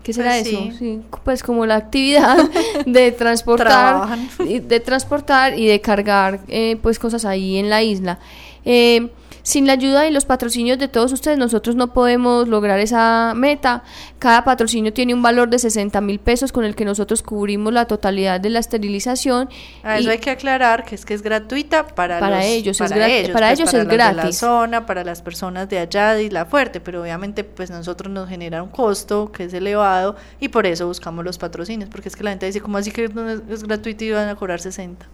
¿Qué 0.02 0.12
será 0.12 0.30
pues 0.30 0.46
eso? 0.46 0.70
Sí. 0.78 1.00
pues 1.24 1.42
como 1.42 1.64
la 1.66 1.76
actividad 1.76 2.36
de 2.86 3.12
transportar, 3.12 4.18
de 4.38 4.80
transportar 4.80 5.58
y 5.58 5.66
de 5.66 5.80
cargar 5.80 6.40
eh, 6.48 6.76
pues 6.82 6.98
cosas 6.98 7.24
ahí 7.24 7.58
en 7.58 7.70
la 7.70 7.82
isla. 7.82 8.18
Eh, 8.64 9.10
sin 9.42 9.66
la 9.66 9.74
ayuda 9.74 10.06
y 10.06 10.12
los 10.12 10.24
patrocinios 10.24 10.78
de 10.78 10.88
todos 10.88 11.12
ustedes, 11.12 11.38
nosotros 11.38 11.76
no 11.76 11.92
podemos 11.92 12.48
lograr 12.48 12.78
esa 12.78 13.32
meta. 13.34 13.82
Cada 14.18 14.44
patrocinio 14.44 14.92
tiene 14.92 15.14
un 15.14 15.22
valor 15.22 15.50
de 15.50 15.58
60 15.58 16.00
mil 16.00 16.20
pesos 16.20 16.52
con 16.52 16.64
el 16.64 16.74
que 16.74 16.84
nosotros 16.84 17.22
cubrimos 17.22 17.72
la 17.72 17.86
totalidad 17.86 18.40
de 18.40 18.50
la 18.50 18.60
esterilización. 18.60 19.48
A 19.82 19.98
eso 19.98 20.10
hay 20.10 20.18
que 20.18 20.30
aclarar 20.30 20.84
que 20.84 20.94
es 20.94 21.04
que 21.04 21.14
es 21.14 21.22
gratuita 21.22 21.86
para, 21.86 22.20
para 22.20 22.44
ellos, 22.44 22.80
es 22.80 22.90
para 22.90 23.08
ellos, 23.08 23.30
para 23.30 23.52
ellos 23.52 23.72
es 23.72 23.86
gratis. 23.86 24.24
La 24.24 24.32
zona, 24.32 24.86
para 24.86 25.04
las 25.04 25.22
personas 25.22 25.68
de 25.68 25.78
allá 25.78 26.14
de 26.14 26.24
Isla 26.24 26.46
Fuerte, 26.46 26.80
pero 26.80 27.02
obviamente 27.02 27.44
pues 27.44 27.70
nosotros 27.70 28.12
nos 28.12 28.28
genera 28.28 28.62
un 28.62 28.70
costo 28.70 29.32
que 29.32 29.44
es 29.44 29.54
elevado 29.54 30.16
y 30.40 30.48
por 30.48 30.66
eso 30.66 30.86
buscamos 30.86 31.24
los 31.24 31.38
patrocinios, 31.38 31.90
porque 31.90 32.08
es 32.08 32.16
que 32.16 32.24
la 32.24 32.30
gente 32.30 32.46
dice, 32.46 32.60
¿cómo 32.60 32.78
así 32.78 32.90
que 32.90 33.08
no 33.08 33.28
es, 33.28 33.40
es 33.50 33.62
gratuito 33.64 34.04
y 34.04 34.12
van 34.12 34.28
a 34.28 34.36
cobrar 34.36 34.60
60? 34.60 35.06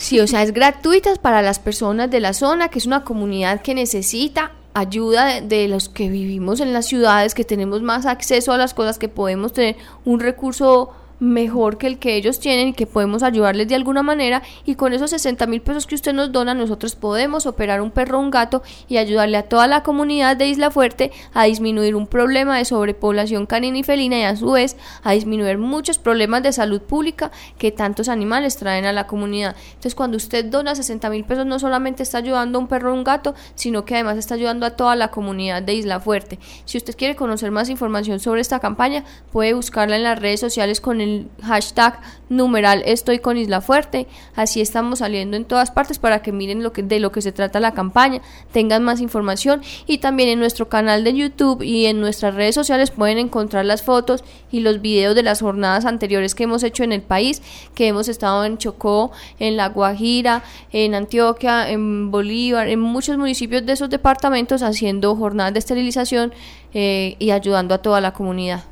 Sí, 0.00 0.18
o 0.18 0.26
sea, 0.26 0.42
es 0.42 0.54
gratuita 0.54 1.14
para 1.16 1.42
las 1.42 1.58
personas 1.58 2.10
de 2.10 2.20
la 2.20 2.32
zona, 2.32 2.68
que 2.68 2.78
es 2.78 2.86
una 2.86 3.04
comunidad 3.04 3.60
que 3.60 3.74
necesita 3.74 4.52
ayuda 4.72 5.42
de, 5.42 5.68
los 5.68 5.90
que 5.90 6.08
vivimos 6.08 6.60
en 6.60 6.72
las 6.72 6.86
ciudades, 6.86 7.34
que 7.34 7.44
tenemos 7.44 7.82
más 7.82 8.06
acceso 8.06 8.50
a 8.54 8.56
las 8.56 8.72
cosas, 8.72 8.98
que 8.98 9.10
podemos 9.10 9.52
tener 9.52 9.76
un 10.06 10.18
recurso 10.18 10.88
mejor 11.20 11.76
que 11.76 11.86
el 11.86 11.98
que 11.98 12.16
ellos 12.16 12.40
tienen 12.40 12.68
y 12.68 12.72
que 12.72 12.86
podemos 12.86 13.22
ayudarles 13.22 13.68
de 13.68 13.74
alguna 13.74 14.02
manera 14.02 14.42
y 14.64 14.74
con 14.74 14.94
esos 14.94 15.10
60 15.10 15.46
mil 15.46 15.60
pesos 15.60 15.86
que 15.86 15.94
usted 15.94 16.14
nos 16.14 16.32
dona 16.32 16.54
nosotros 16.54 16.96
podemos 16.96 17.46
operar 17.46 17.82
un 17.82 17.90
perro 17.90 18.18
un 18.18 18.30
gato 18.30 18.62
y 18.88 18.96
ayudarle 18.96 19.36
a 19.36 19.42
toda 19.42 19.66
la 19.66 19.82
comunidad 19.82 20.36
de 20.36 20.48
Isla 20.48 20.70
Fuerte 20.70 21.12
a 21.34 21.44
disminuir 21.44 21.94
un 21.94 22.06
problema 22.06 22.56
de 22.56 22.64
sobrepoblación 22.64 23.46
canina 23.46 23.78
y 23.78 23.82
felina 23.82 24.18
y 24.18 24.22
a 24.22 24.34
su 24.34 24.52
vez 24.52 24.76
a 25.02 25.12
disminuir 25.12 25.58
muchos 25.58 25.98
problemas 25.98 26.42
de 26.42 26.52
salud 26.52 26.80
pública 26.80 27.30
que 27.58 27.70
tantos 27.70 28.08
animales 28.08 28.56
traen 28.56 28.86
a 28.86 28.92
la 28.92 29.06
comunidad. 29.06 29.54
Entonces 29.68 29.94
cuando 29.94 30.16
usted 30.16 30.46
dona 30.46 30.74
60 30.74 31.10
mil 31.10 31.24
pesos 31.24 31.44
no 31.44 31.58
solamente 31.58 32.02
está 32.02 32.18
ayudando 32.18 32.58
a 32.58 32.62
un 32.62 32.68
perro 32.68 32.92
o 32.92 32.94
un 32.94 33.04
gato 33.04 33.34
sino 33.54 33.84
que 33.84 33.94
además 33.94 34.16
está 34.16 34.36
ayudando 34.36 34.64
a 34.64 34.70
toda 34.70 34.96
la 34.96 35.08
comunidad 35.08 35.62
de 35.62 35.74
Isla 35.74 36.00
Fuerte. 36.00 36.38
Si 36.64 36.78
usted 36.78 36.96
quiere 36.96 37.14
conocer 37.14 37.50
más 37.50 37.68
información 37.68 38.20
sobre 38.20 38.40
esta 38.40 38.58
campaña 38.58 39.04
puede 39.32 39.52
buscarla 39.52 39.96
en 39.96 40.04
las 40.04 40.18
redes 40.18 40.40
sociales 40.40 40.80
con 40.80 41.02
el 41.02 41.09
hashtag 41.42 42.00
numeral 42.28 42.82
estoy 42.86 43.18
con 43.18 43.36
Isla 43.36 43.60
Fuerte. 43.60 44.06
Así 44.34 44.60
estamos 44.60 45.00
saliendo 45.00 45.36
en 45.36 45.44
todas 45.44 45.70
partes 45.70 45.98
para 45.98 46.22
que 46.22 46.32
miren 46.32 46.62
lo 46.62 46.72
que, 46.72 46.82
de 46.82 47.00
lo 47.00 47.12
que 47.12 47.20
se 47.20 47.32
trata 47.32 47.60
la 47.60 47.74
campaña, 47.74 48.22
tengan 48.52 48.82
más 48.82 49.00
información 49.00 49.62
y 49.86 49.98
también 49.98 50.28
en 50.28 50.38
nuestro 50.38 50.68
canal 50.68 51.04
de 51.04 51.14
YouTube 51.14 51.62
y 51.62 51.86
en 51.86 52.00
nuestras 52.00 52.34
redes 52.34 52.54
sociales 52.54 52.90
pueden 52.90 53.18
encontrar 53.18 53.64
las 53.64 53.82
fotos 53.82 54.24
y 54.50 54.60
los 54.60 54.80
videos 54.80 55.14
de 55.14 55.22
las 55.22 55.40
jornadas 55.40 55.84
anteriores 55.84 56.34
que 56.34 56.44
hemos 56.44 56.62
hecho 56.62 56.84
en 56.84 56.92
el 56.92 57.02
país, 57.02 57.42
que 57.74 57.88
hemos 57.88 58.08
estado 58.08 58.44
en 58.44 58.58
Chocó, 58.58 59.10
en 59.38 59.56
La 59.56 59.68
Guajira, 59.68 60.42
en 60.72 60.94
Antioquia, 60.94 61.70
en 61.70 62.10
Bolívar, 62.10 62.68
en 62.68 62.80
muchos 62.80 63.18
municipios 63.18 63.66
de 63.66 63.72
esos 63.72 63.90
departamentos 63.90 64.62
haciendo 64.62 65.14
jornadas 65.16 65.52
de 65.52 65.58
esterilización 65.58 66.32
eh, 66.72 67.16
y 67.18 67.30
ayudando 67.30 67.74
a 67.74 67.78
toda 67.78 68.00
la 68.00 68.12
comunidad. 68.12 68.64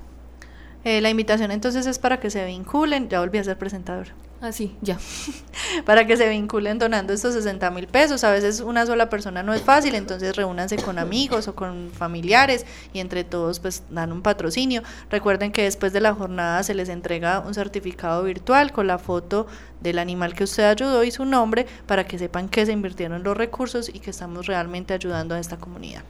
Eh, 0.88 1.02
la 1.02 1.10
invitación 1.10 1.50
entonces 1.50 1.86
es 1.86 1.98
para 1.98 2.18
que 2.18 2.30
se 2.30 2.46
vinculen, 2.46 3.10
ya 3.10 3.20
volví 3.20 3.36
a 3.36 3.44
ser 3.44 3.58
presentador. 3.58 4.06
Ah, 4.40 4.52
sí, 4.52 4.74
ya. 4.80 4.96
para 5.84 6.06
que 6.06 6.16
se 6.16 6.26
vinculen 6.30 6.78
donando 6.78 7.12
estos 7.12 7.34
60 7.34 7.70
mil 7.72 7.86
pesos. 7.88 8.24
A 8.24 8.30
veces 8.30 8.60
una 8.60 8.86
sola 8.86 9.10
persona 9.10 9.42
no 9.42 9.52
es 9.52 9.60
fácil, 9.60 9.94
entonces 9.94 10.34
reúnanse 10.34 10.76
con 10.76 10.98
amigos 10.98 11.46
o 11.46 11.54
con 11.54 11.90
familiares 11.92 12.64
y 12.94 13.00
entre 13.00 13.22
todos 13.22 13.60
pues 13.60 13.82
dan 13.90 14.12
un 14.12 14.22
patrocinio. 14.22 14.82
Recuerden 15.10 15.52
que 15.52 15.64
después 15.64 15.92
de 15.92 16.00
la 16.00 16.14
jornada 16.14 16.62
se 16.62 16.72
les 16.72 16.88
entrega 16.88 17.40
un 17.40 17.52
certificado 17.52 18.22
virtual 18.22 18.72
con 18.72 18.86
la 18.86 18.96
foto 18.96 19.46
del 19.82 19.98
animal 19.98 20.32
que 20.32 20.44
usted 20.44 20.70
ayudó 20.70 21.04
y 21.04 21.10
su 21.10 21.26
nombre 21.26 21.66
para 21.84 22.06
que 22.06 22.18
sepan 22.18 22.48
que 22.48 22.64
se 22.64 22.72
invirtieron 22.72 23.22
los 23.24 23.36
recursos 23.36 23.90
y 23.90 24.00
que 24.00 24.08
estamos 24.08 24.46
realmente 24.46 24.94
ayudando 24.94 25.34
a 25.34 25.38
esta 25.38 25.58
comunidad. 25.58 26.02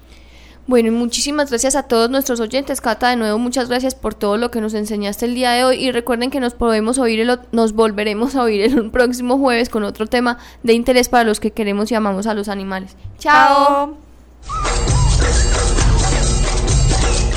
Bueno, 0.69 0.89
y 0.89 0.91
muchísimas 0.91 1.49
gracias 1.49 1.77
a 1.77 1.85
todos 1.85 2.11
nuestros 2.11 2.41
oyentes. 2.41 2.83
Cata, 2.83 3.09
de 3.09 3.17
nuevo, 3.17 3.39
muchas 3.39 3.71
gracias 3.71 3.95
por 3.95 4.13
todo 4.13 4.37
lo 4.37 4.51
que 4.51 4.61
nos 4.61 4.75
enseñaste 4.75 5.25
el 5.25 5.35
día 5.35 5.53
de 5.53 5.65
hoy. 5.65 5.83
Y 5.83 5.93
recuerden 5.93 6.31
que 6.31 6.41
nos 6.41 6.53
podemos 6.53 6.99
oír, 6.99 7.21
el, 7.21 7.41
nos 7.53 7.73
volveremos 7.73 8.37
a 8.37 8.43
oír 8.43 8.61
el 8.77 8.91
próximo 8.91 9.39
jueves 9.39 9.71
con 9.71 9.83
otro 9.83 10.07
tema 10.07 10.37
de 10.63 10.75
interés 10.75 11.09
para 11.09 11.25
los 11.25 11.41
que 11.41 11.53
queremos 11.53 11.91
y 11.91 11.95
amamos 11.95 12.27
a 12.27 12.35
los 12.35 12.51
animales. 12.51 12.97
¡Chao! 13.19 13.97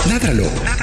Ládralo, 0.10 0.44